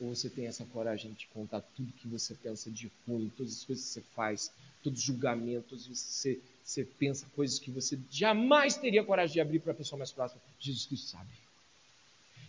Ou 0.00 0.14
você 0.14 0.28
tem 0.28 0.46
essa 0.46 0.64
coragem 0.66 1.12
de 1.12 1.26
contar 1.28 1.60
tudo 1.60 1.92
que 1.92 2.06
você 2.06 2.34
pensa 2.34 2.70
de 2.70 2.90
ruim, 3.06 3.30
todas 3.36 3.52
as 3.52 3.64
coisas 3.64 3.84
que 3.84 3.92
você 3.92 4.00
faz, 4.14 4.52
todos 4.82 5.00
os 5.00 5.04
julgamentos, 5.04 5.86
você, 5.86 6.40
você 6.64 6.84
pensa 6.84 7.26
coisas 7.34 7.58
que 7.58 7.70
você 7.70 7.98
jamais 8.10 8.76
teria 8.76 9.04
coragem 9.04 9.34
de 9.34 9.40
abrir 9.40 9.60
para 9.60 9.72
a 9.72 9.76
pessoa 9.76 9.98
mais 9.98 10.12
próxima. 10.12 10.40
Jesus 10.60 10.86
Cristo 10.86 11.08
sabe. 11.08 11.30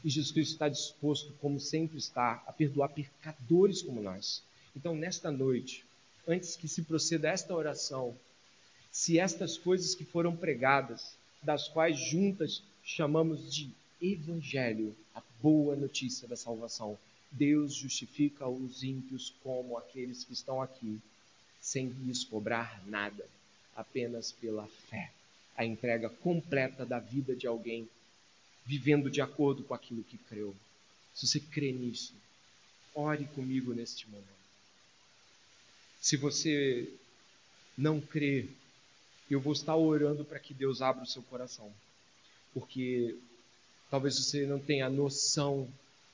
E 0.03 0.09
Jesus 0.09 0.31
Cristo 0.31 0.51
está 0.53 0.69
disposto, 0.69 1.33
como 1.41 1.59
sempre 1.59 1.97
está, 1.97 2.43
a 2.45 2.53
perdoar 2.53 2.89
pecadores 2.89 3.81
como 3.81 4.03
nós. 4.03 4.43
Então, 4.75 4.95
nesta 4.95 5.31
noite, 5.31 5.83
antes 6.27 6.55
que 6.55 6.67
se 6.67 6.83
proceda 6.83 7.29
a 7.29 7.31
esta 7.31 7.55
oração, 7.55 8.15
se 8.95 9.19
estas 9.19 9.57
coisas 9.57 9.93
que 9.93 10.05
foram 10.05 10.33
pregadas, 10.37 11.17
das 11.43 11.67
quais 11.67 11.99
juntas 11.99 12.63
chamamos 12.81 13.53
de 13.53 13.69
Evangelho, 14.01 14.95
a 15.13 15.21
boa 15.41 15.75
notícia 15.75 16.25
da 16.29 16.37
salvação, 16.37 16.97
Deus 17.29 17.73
justifica 17.73 18.47
os 18.47 18.83
ímpios 18.83 19.33
como 19.43 19.77
aqueles 19.77 20.23
que 20.23 20.31
estão 20.31 20.61
aqui, 20.61 20.97
sem 21.59 21.89
lhes 22.05 22.23
cobrar 22.23 22.81
nada, 22.87 23.27
apenas 23.75 24.31
pela 24.31 24.65
fé. 24.89 25.11
A 25.57 25.65
entrega 25.65 26.09
completa 26.09 26.85
da 26.85 26.97
vida 26.97 27.35
de 27.35 27.45
alguém, 27.45 27.89
vivendo 28.65 29.09
de 29.09 29.19
acordo 29.19 29.61
com 29.65 29.73
aquilo 29.73 30.05
que 30.05 30.17
creu. 30.17 30.55
Se 31.13 31.27
você 31.27 31.41
crê 31.41 31.73
nisso, 31.73 32.13
ore 32.93 33.25
comigo 33.35 33.73
neste 33.73 34.07
momento. 34.09 34.29
Se 35.99 36.15
você 36.15 36.89
não 37.77 37.99
crê, 37.99 38.47
eu 39.33 39.39
vou 39.39 39.53
estar 39.53 39.75
orando 39.75 40.23
para 40.23 40.39
que 40.39 40.53
Deus 40.53 40.81
abra 40.81 41.03
o 41.03 41.07
seu 41.07 41.23
coração. 41.23 41.71
Porque 42.53 43.17
talvez 43.89 44.17
você 44.17 44.45
não 44.45 44.59
tenha 44.59 44.89
noção 44.89 45.67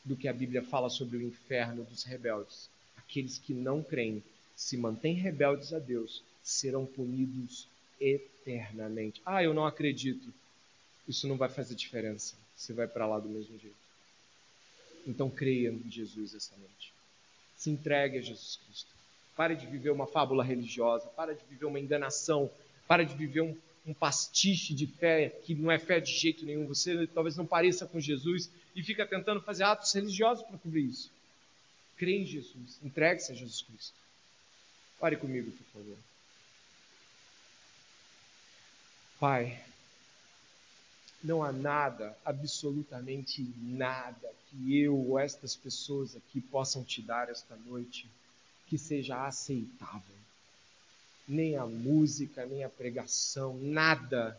do 0.04 0.16
que 0.16 0.28
a 0.28 0.34
Bíblia 0.34 0.64
fala 0.64 0.90
sobre 0.90 1.18
o 1.18 1.22
inferno 1.22 1.84
dos 1.84 2.04
rebeldes. 2.04 2.70
Aqueles 2.98 3.38
que 3.38 3.54
não 3.54 3.84
creem, 3.84 4.24
se 4.56 4.78
mantêm 4.78 5.14
rebeldes 5.14 5.74
a 5.74 5.80
Deus, 5.80 6.24
serão 6.42 6.86
punidos 6.86 7.68
eternamente. 8.00 9.22
Ah, 9.26 9.44
eu 9.44 9.54
não 9.54 9.66
acredito. 9.66 10.34
Isso 11.08 11.28
não 11.28 11.38
vai 11.38 11.50
fazer 11.50 11.76
diferença. 11.76 12.36
Você 12.56 12.74
vai 12.74 12.88
para 12.88 13.06
lá 13.06 13.20
do 13.20 13.30
mesmo 13.30 13.58
jeito. 13.60 13.76
Então 15.06 15.30
creia 15.30 15.70
em 15.70 15.90
Jesus 15.90 16.34
esta 16.34 16.56
noite. 16.58 16.94
Se 17.56 17.70
entregue 17.70 18.18
a 18.18 18.22
Jesus 18.22 18.60
Cristo. 18.66 18.92
Pare 19.36 19.56
de 19.56 19.66
viver 19.66 19.92
uma 19.92 20.08
fábula 20.08 20.44
religiosa. 20.44 21.08
Pare 21.10 21.36
de 21.36 21.44
viver 21.46 21.66
uma 21.66 21.80
enganação. 21.80 22.50
Pare 22.88 23.06
de 23.06 23.16
viver 23.16 23.42
um, 23.42 23.58
um 23.86 23.94
pastiche 23.94 24.74
de 24.74 24.88
fé 24.88 25.30
que 25.30 25.56
não 25.56 25.72
é 25.72 25.80
fé 25.80 26.00
de 26.00 26.12
jeito 26.12 26.46
nenhum. 26.46 26.68
Você 26.68 27.08
talvez 27.08 27.36
não 27.36 27.46
pareça 27.46 27.86
com 27.86 28.00
Jesus 28.00 28.50
e 28.76 28.84
fica 28.84 29.06
tentando 29.06 29.42
fazer 29.42 29.64
atos 29.64 29.94
religiosos 29.94 30.44
para 30.44 30.58
cobrir 30.58 30.86
isso. 30.86 31.12
Crê 31.98 32.18
em 32.18 32.26
Jesus. 32.26 32.80
Entregue-se 32.84 33.32
a 33.32 33.36
Jesus 33.36 33.62
Cristo. 33.62 33.96
Pare 35.00 35.16
comigo, 35.18 35.52
por 35.52 35.66
favor. 35.74 35.98
Pai, 39.20 39.62
não 41.24 41.44
há 41.44 41.52
nada, 41.52 42.18
absolutamente 42.26 43.44
nada, 43.58 44.34
que 44.50 44.78
eu 44.78 44.98
ou 44.98 45.20
estas 45.20 45.56
pessoas 45.56 46.16
aqui 46.16 46.42
possam 46.42 46.84
te 46.84 47.02
dar 47.02 47.30
esta 47.30 47.56
noite 47.56 48.10
que 48.68 48.78
seja 48.78 49.28
aceitável. 49.28 50.16
Nem 51.32 51.56
a 51.56 51.66
música, 51.66 52.46
nem 52.46 52.64
a 52.64 52.70
pregação, 52.70 53.58
nada. 53.58 54.38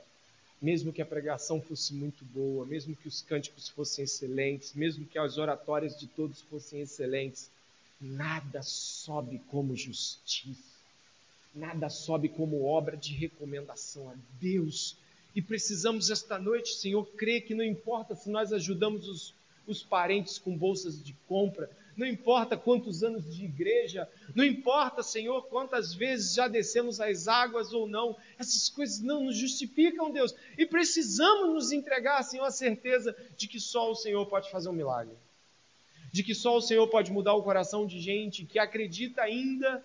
Mesmo 0.61 0.93
que 0.93 1.01
a 1.01 1.07
pregação 1.07 1.61
fosse 1.61 1.95
muito 1.95 2.25
boa, 2.27 2.67
mesmo 2.67 2.95
que 2.95 3.09
os 3.09 3.23
cânticos 3.23 3.69
fossem 3.69 4.05
excelentes, 4.05 4.75
mesmo 4.75 5.07
que 5.07 5.19
as 5.19 5.39
oratórias 5.39 5.99
de 5.99 6.07
todos 6.07 6.43
fossem 6.43 6.83
excelentes, 6.83 7.51
nada 8.01 8.63
sobe 8.63 9.41
como 9.51 9.75
justiça. 9.75 10.73
Nada 11.55 11.89
sobe 11.89 12.29
como 12.29 12.65
obra 12.65 12.97
de 12.97 13.15
recomendação 13.15 14.11
a 14.11 14.15
Deus 14.41 14.97
e 15.35 15.41
precisamos 15.41 16.11
esta 16.11 16.39
noite, 16.39 16.75
Senhor, 16.75 17.07
crer 17.17 17.43
que 17.43 17.55
não 17.55 17.65
importa 17.65 18.15
se 18.15 18.29
nós 18.29 18.53
ajudamos 18.53 19.09
os, 19.09 19.35
os 19.67 19.83
parentes 19.83 20.39
com 20.39 20.57
bolsas 20.57 21.03
de 21.03 21.15
compra, 21.27 21.71
não 21.97 22.07
importa 22.07 22.57
quantos 22.57 23.03
anos 23.03 23.35
de 23.35 23.45
igreja, 23.45 24.09
não 24.35 24.45
importa, 24.45 25.03
Senhor, 25.03 25.43
quantas 25.47 25.93
vezes 25.95 26.35
já 26.35 26.49
descemos 26.49 27.01
as 27.01 27.29
águas 27.29 27.73
ou 27.73 27.87
não, 27.87 28.17
essas 28.39 28.69
coisas 28.69 29.01
não 29.01 29.25
nos 29.25 29.37
justificam, 29.37 30.11
Deus, 30.11 30.35
e 30.57 30.65
precisamos 30.65 31.53
nos 31.53 31.73
entregar, 31.73 32.23
Senhor, 32.23 32.45
a 32.45 32.51
certeza 32.51 33.17
de 33.37 33.47
que 33.47 33.61
só 33.61 33.91
o 33.91 33.95
Senhor 33.95 34.25
pode 34.27 34.51
fazer 34.51 34.69
um 34.69 34.75
milagre, 34.75 35.15
de 36.13 36.23
que 36.23 36.35
só 36.35 36.57
o 36.57 36.63
Senhor 36.63 36.87
pode 36.89 37.13
mudar 37.13 37.35
o 37.35 37.43
coração 37.43 37.87
de 37.87 38.01
gente 38.01 38.45
que 38.45 38.59
acredita 38.59 39.23
ainda 39.23 39.85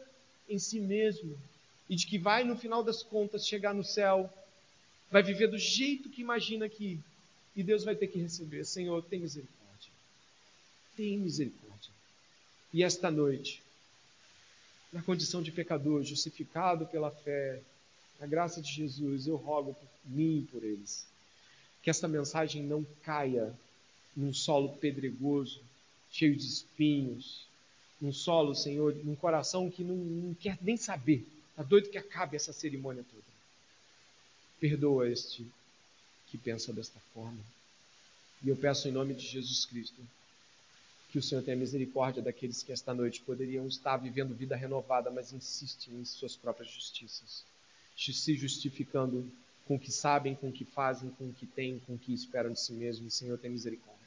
em 0.50 0.58
si 0.58 0.80
mesmo 0.80 1.38
e 1.90 1.96
de 1.96 2.06
que 2.06 2.18
vai, 2.18 2.44
no 2.44 2.58
final 2.58 2.84
das 2.84 3.04
contas, 3.04 3.48
chegar 3.48 3.74
no 3.74 3.84
céu 3.84 4.32
vai 5.10 5.24
viver 5.24 5.48
do 5.48 5.58
jeito 5.58 6.10
que 6.10 6.22
imagina 6.22 6.66
aqui. 6.66 7.00
E 7.56 7.64
Deus 7.64 7.84
vai 7.84 7.96
ter 7.96 8.08
que 8.08 8.20
receber: 8.20 8.66
Senhor, 8.66 9.04
tem 9.04 9.20
misericórdia. 9.20 9.92
Tem 10.96 11.18
misericórdia. 11.18 11.92
E 12.74 12.84
esta 12.84 13.10
noite, 13.10 13.62
na 14.92 15.02
condição 15.02 15.42
de 15.42 15.52
pecador, 15.52 16.04
justificado 16.04 16.86
pela 16.86 17.12
fé, 17.12 17.62
na 18.20 18.28
graça 18.28 18.62
de 18.62 18.72
Jesus, 18.72 19.28
eu 19.28 19.36
rogo 19.36 19.74
por 19.74 19.90
mim 20.06 20.40
e 20.40 20.48
por 20.52 20.64
eles. 20.64 21.06
Que 21.82 21.90
esta 21.90 22.08
mensagem 22.08 22.64
não 22.64 22.86
caia 23.04 23.54
num 24.16 24.34
solo 24.34 24.76
pedregoso, 24.78 25.62
cheio 26.12 26.36
de 26.36 26.46
espinhos, 26.46 27.46
num 28.02 28.12
solo, 28.12 28.56
Senhor, 28.56 28.96
num 29.04 29.16
coração 29.16 29.70
que 29.70 29.84
não, 29.84 29.96
não 29.96 30.34
quer 30.34 30.58
nem 30.62 30.76
saber. 30.76 31.26
Está 31.52 31.64
doido 31.64 31.90
que 31.90 31.98
acabe 31.98 32.36
essa 32.36 32.52
cerimônia 32.52 33.06
toda. 33.10 33.24
Perdoa 34.60 35.10
este 35.10 35.46
que 36.28 36.38
pensa 36.38 36.74
desta 36.74 37.00
forma. 37.14 37.40
E 38.44 38.50
eu 38.50 38.56
peço 38.56 38.88
em 38.88 38.92
nome 38.92 39.14
de 39.14 39.26
Jesus 39.26 39.66
Cristo 39.66 40.02
que 41.10 41.18
o 41.18 41.24
Senhor 41.24 41.42
tenha 41.42 41.58
misericórdia 41.58 42.22
daqueles 42.22 42.62
que 42.62 42.72
esta 42.72 42.94
noite 42.94 43.22
poderiam 43.22 43.68
estar 43.68 43.98
vivendo 43.98 44.36
vida 44.36 44.56
renovada, 44.56 45.10
mas 45.10 45.32
insistem 45.32 45.94
em 45.96 46.06
suas 46.06 46.36
próprias 46.36 46.70
justiças, 46.70 47.44
se 47.96 48.36
justificando 48.36 49.30
com 49.66 49.76
o 49.76 49.80
que 49.80 49.92
sabem, 49.92 50.36
com 50.36 50.50
o 50.50 50.52
que 50.52 50.66
fazem, 50.66 51.10
com 51.12 51.26
o 51.26 51.34
que 51.34 51.46
têm, 51.46 51.80
com 51.80 51.96
o 51.96 51.98
que 51.98 52.14
esperam 52.14 52.52
de 52.52 52.60
si 52.60 52.74
mesmos. 52.74 53.14
Senhor, 53.14 53.38
tenha 53.38 53.52
misericórdia. 53.52 53.98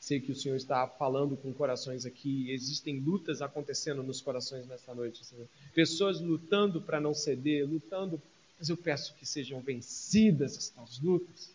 Sei 0.00 0.20
que 0.20 0.30
o 0.30 0.36
Senhor 0.36 0.56
está 0.56 0.86
falando 0.86 1.36
com 1.36 1.52
corações 1.52 2.06
aqui, 2.06 2.50
existem 2.52 3.00
lutas 3.00 3.42
acontecendo 3.42 4.02
nos 4.02 4.20
corações 4.20 4.66
nesta 4.66 4.94
noite, 4.94 5.24
Senhor. 5.24 5.46
Pessoas 5.74 6.20
lutando 6.20 6.80
para 6.80 7.00
não 7.00 7.14
ceder, 7.14 7.68
lutando 7.68 8.22
mas 8.58 8.68
eu 8.68 8.76
peço 8.76 9.14
que 9.14 9.24
sejam 9.24 9.60
vencidas 9.60 10.56
estas 10.56 10.98
lutas. 10.98 11.50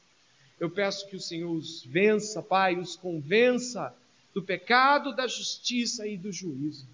Eu 0.60 0.70
peço 0.70 1.08
que 1.10 1.16
o 1.16 1.22
Senhor 1.22 1.52
os 1.52 1.84
vença, 1.84 2.42
Pai, 2.42 2.80
os 2.80 2.96
convença 2.96 3.94
do 4.34 4.42
pecado, 4.42 5.16
da 5.16 5.28
justiça 5.28 6.08
e 6.08 6.18
do 6.18 6.32
juízo. 6.32 6.88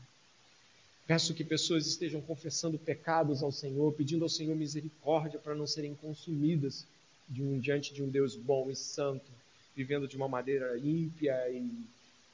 Peço 1.08 1.34
que 1.34 1.44
pessoas 1.44 1.88
estejam 1.88 2.22
confessando 2.22 2.78
pecados 2.78 3.42
ao 3.42 3.52
Senhor, 3.52 3.94
pedindo 3.94 4.24
ao 4.24 4.30
Senhor 4.30 4.56
misericórdia 4.56 5.40
para 5.40 5.56
não 5.56 5.66
serem 5.66 5.96
consumidas 5.96 6.86
de 7.28 7.42
um, 7.42 7.60
diante 7.60 7.94
de 7.94 8.04
um 8.04 8.10
Deus 8.10 8.36
bom 8.36 8.70
e 8.70 8.76
santo, 8.76 9.26
vivendo 9.76 10.08
de 10.08 10.16
uma 10.16 10.28
maneira 10.28 10.78
ímpia 10.78 11.50
e 11.50 11.68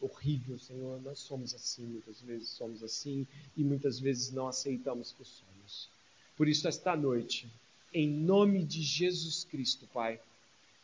horrível, 0.01 0.60
Senhor. 0.60 1.01
Nós 1.01 1.20
somos 1.20 1.53
assim, 1.53 1.84
muitas 1.84 2.20
vezes 2.22 2.49
somos 2.49 2.84
assim 2.84 3.26
e 3.56 3.64
muitas 3.64 3.99
vezes 3.99 4.32
não 4.32 4.47
aceitamos 4.47 5.14
que 5.14 5.24
somos. 5.24 5.88
Por 6.36 6.47
isso, 6.47 6.68
esta 6.68 6.95
noite, 6.97 7.47
em 7.93 8.10
nome 8.10 8.64
de 8.64 8.82
Jesus 8.82 9.45
Cristo, 9.45 9.88
Pai, 9.93 10.20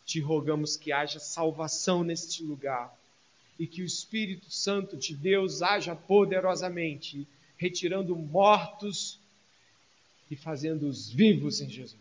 te 0.06 0.20
rogamos 0.20 0.78
que 0.78 0.92
haja 0.92 1.20
salvação 1.20 2.04
neste 2.04 2.42
lugar 2.44 2.98
e 3.60 3.68
que 3.68 3.82
o 3.82 3.86
Espírito 3.86 4.50
Santo 4.50 4.98
de 4.98 5.16
Deus 5.16 5.62
haja 5.62 5.96
poderosamente, 5.96 7.28
retirando 7.58 8.16
mortos 8.16 9.20
e 10.30 10.36
fazendo-os 10.36 11.10
vivos 11.10 11.62
em 11.62 11.70
Jesus. 11.70 12.00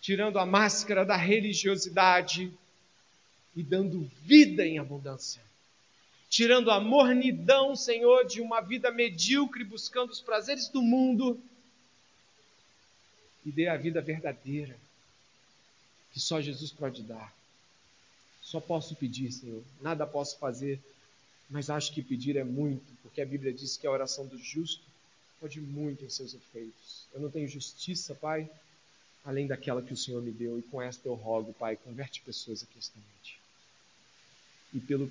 Tirando 0.00 0.38
a 0.38 0.46
máscara 0.46 1.04
da 1.04 1.16
religiosidade 1.16 2.52
e 3.54 3.62
dando 3.62 4.10
vida 4.22 4.66
em 4.66 4.78
abundância. 4.78 5.42
Tirando 6.28 6.70
a 6.70 6.80
mornidão, 6.80 7.74
Senhor, 7.74 8.24
de 8.26 8.40
uma 8.40 8.60
vida 8.60 8.90
medíocre 8.90 9.64
buscando 9.64 10.10
os 10.10 10.20
prazeres 10.20 10.68
do 10.68 10.82
mundo 10.82 11.40
e 13.44 13.52
dê 13.52 13.68
a 13.68 13.76
vida 13.76 14.00
verdadeira 14.00 14.76
que 16.12 16.20
só 16.20 16.40
Jesus 16.40 16.72
pode 16.72 17.02
dar. 17.02 17.32
Só 18.46 18.60
posso 18.60 18.94
pedir, 18.94 19.32
Senhor, 19.32 19.60
nada 19.82 20.06
posso 20.06 20.38
fazer, 20.38 20.80
mas 21.50 21.68
acho 21.68 21.92
que 21.92 22.00
pedir 22.00 22.36
é 22.36 22.44
muito, 22.44 22.86
porque 23.02 23.20
a 23.20 23.26
Bíblia 23.26 23.52
diz 23.52 23.76
que 23.76 23.88
a 23.88 23.90
oração 23.90 24.24
do 24.24 24.38
justo 24.38 24.84
pode 25.40 25.60
muito 25.60 26.04
em 26.04 26.08
seus 26.08 26.32
efeitos. 26.32 27.08
Eu 27.12 27.20
não 27.20 27.28
tenho 27.28 27.48
justiça, 27.48 28.14
Pai, 28.14 28.48
além 29.24 29.48
daquela 29.48 29.82
que 29.82 29.92
o 29.92 29.96
Senhor 29.96 30.22
me 30.22 30.30
deu, 30.30 30.60
e 30.60 30.62
com 30.62 30.80
esta 30.80 31.08
eu 31.08 31.14
rogo, 31.14 31.52
Pai, 31.54 31.74
converte 31.74 32.20
pessoas 32.20 32.62
aqui 32.62 32.78
esta 32.78 32.96
noite. 32.96 33.36
E 34.72 34.78
pelo, 34.78 35.10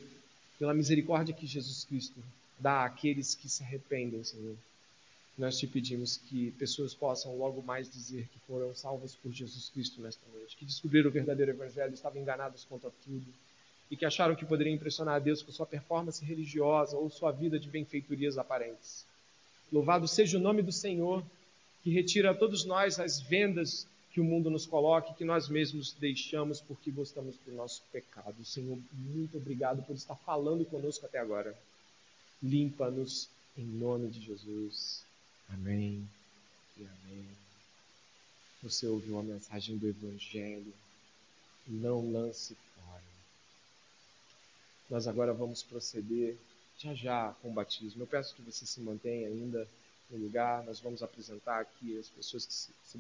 pela 0.58 0.74
misericórdia 0.74 1.36
que 1.36 1.46
Jesus 1.46 1.84
Cristo 1.84 2.24
dá 2.58 2.86
àqueles 2.86 3.36
que 3.36 3.50
se 3.50 3.64
arrependem, 3.64 4.24
Senhor, 4.24 4.56
nós 5.38 5.58
te 5.58 5.68
pedimos 5.68 6.18
que 6.18 6.52
pessoas 6.52 6.94
possam 6.94 7.38
logo 7.38 7.62
mais 7.62 7.90
dizer 7.90 8.28
que 8.32 8.40
foram 8.48 8.74
salvas 8.74 9.16
por 9.16 9.32
Jesus 9.32 9.70
Cristo 9.70 10.02
nesta 10.02 10.26
noite, 10.34 10.56
que 10.56 10.66
descobriram 10.66 11.10
o 11.10 11.14
verdadeiro 11.14 11.52
Evangelho, 11.52 11.94
estavam 11.94 12.22
enganados 12.22 12.64
quanto 12.64 12.88
a 12.88 12.92
tudo, 13.04 13.26
e 13.92 13.98
que 13.98 14.06
acharam 14.06 14.36
que 14.36 14.46
poderiam 14.46 14.74
impressionar 14.74 15.16
a 15.16 15.20
Deus 15.20 15.44
com 15.44 15.52
sua 15.52 15.66
performance 15.66 16.24
religiosa 16.24 16.98
ou 16.98 17.10
sua 17.10 17.32
vida 17.32 17.60
de 17.60 17.70
benfeitorias 17.70 18.38
aparentes. 18.38 19.06
Louvado 19.72 20.08
seja 20.08 20.38
o 20.38 20.42
nome 20.42 20.62
do 20.62 20.72
Senhor, 20.72 21.24
que 21.84 21.92
retira 21.92 22.32
a 22.32 22.34
todos 22.34 22.64
nós 22.66 23.00
as 23.00 23.20
vendas 23.20 23.86
que 24.12 24.22
o 24.22 24.24
mundo 24.24 24.50
nos 24.50 24.66
coloca 24.66 25.12
e 25.12 25.14
que 25.14 25.26
nós 25.26 25.50
mesmos 25.50 25.92
deixamos 26.00 26.62
porque 26.62 26.90
gostamos 26.90 27.36
do 27.46 27.52
nosso 27.52 27.84
pecado. 27.92 28.44
Senhor, 28.46 28.80
muito 28.94 29.38
obrigado 29.38 29.84
por 29.84 29.94
estar 29.94 30.16
falando 30.16 30.64
conosco 30.66 31.06
até 31.06 31.20
agora. 31.20 31.54
Limpa-nos 32.42 33.28
em 33.58 33.66
nome 33.66 34.08
de 34.08 34.22
Jesus. 34.22 35.04
Amém 35.50 36.08
e 36.78 36.84
amém. 36.84 37.28
Você 38.64 38.88
ouviu 38.88 39.20
a 39.20 39.24
mensagem 39.24 39.78
do 39.78 39.88
Evangelho. 39.88 40.74
Não 41.68 42.12
lance 42.12 42.56
fora. 42.76 43.04
Nós 44.90 45.08
agora 45.08 45.34
vamos 45.34 45.64
proceder 45.64 46.38
já 46.78 46.94
já 46.94 47.34
com 47.42 47.50
o 47.50 47.54
batismo. 47.54 48.04
Eu 48.04 48.08
peço 48.08 48.36
que 48.36 48.42
você 48.42 48.66
se 48.66 48.80
mantenha 48.82 49.28
ainda 49.28 49.68
no 50.10 50.18
lugar. 50.18 50.64
Nós 50.64 50.80
vamos 50.80 51.02
apresentar 51.02 51.62
aqui 51.62 51.98
as 51.98 52.10
pessoas 52.10 52.46
que 52.46 52.54
se, 52.54 52.72
se 52.84 52.98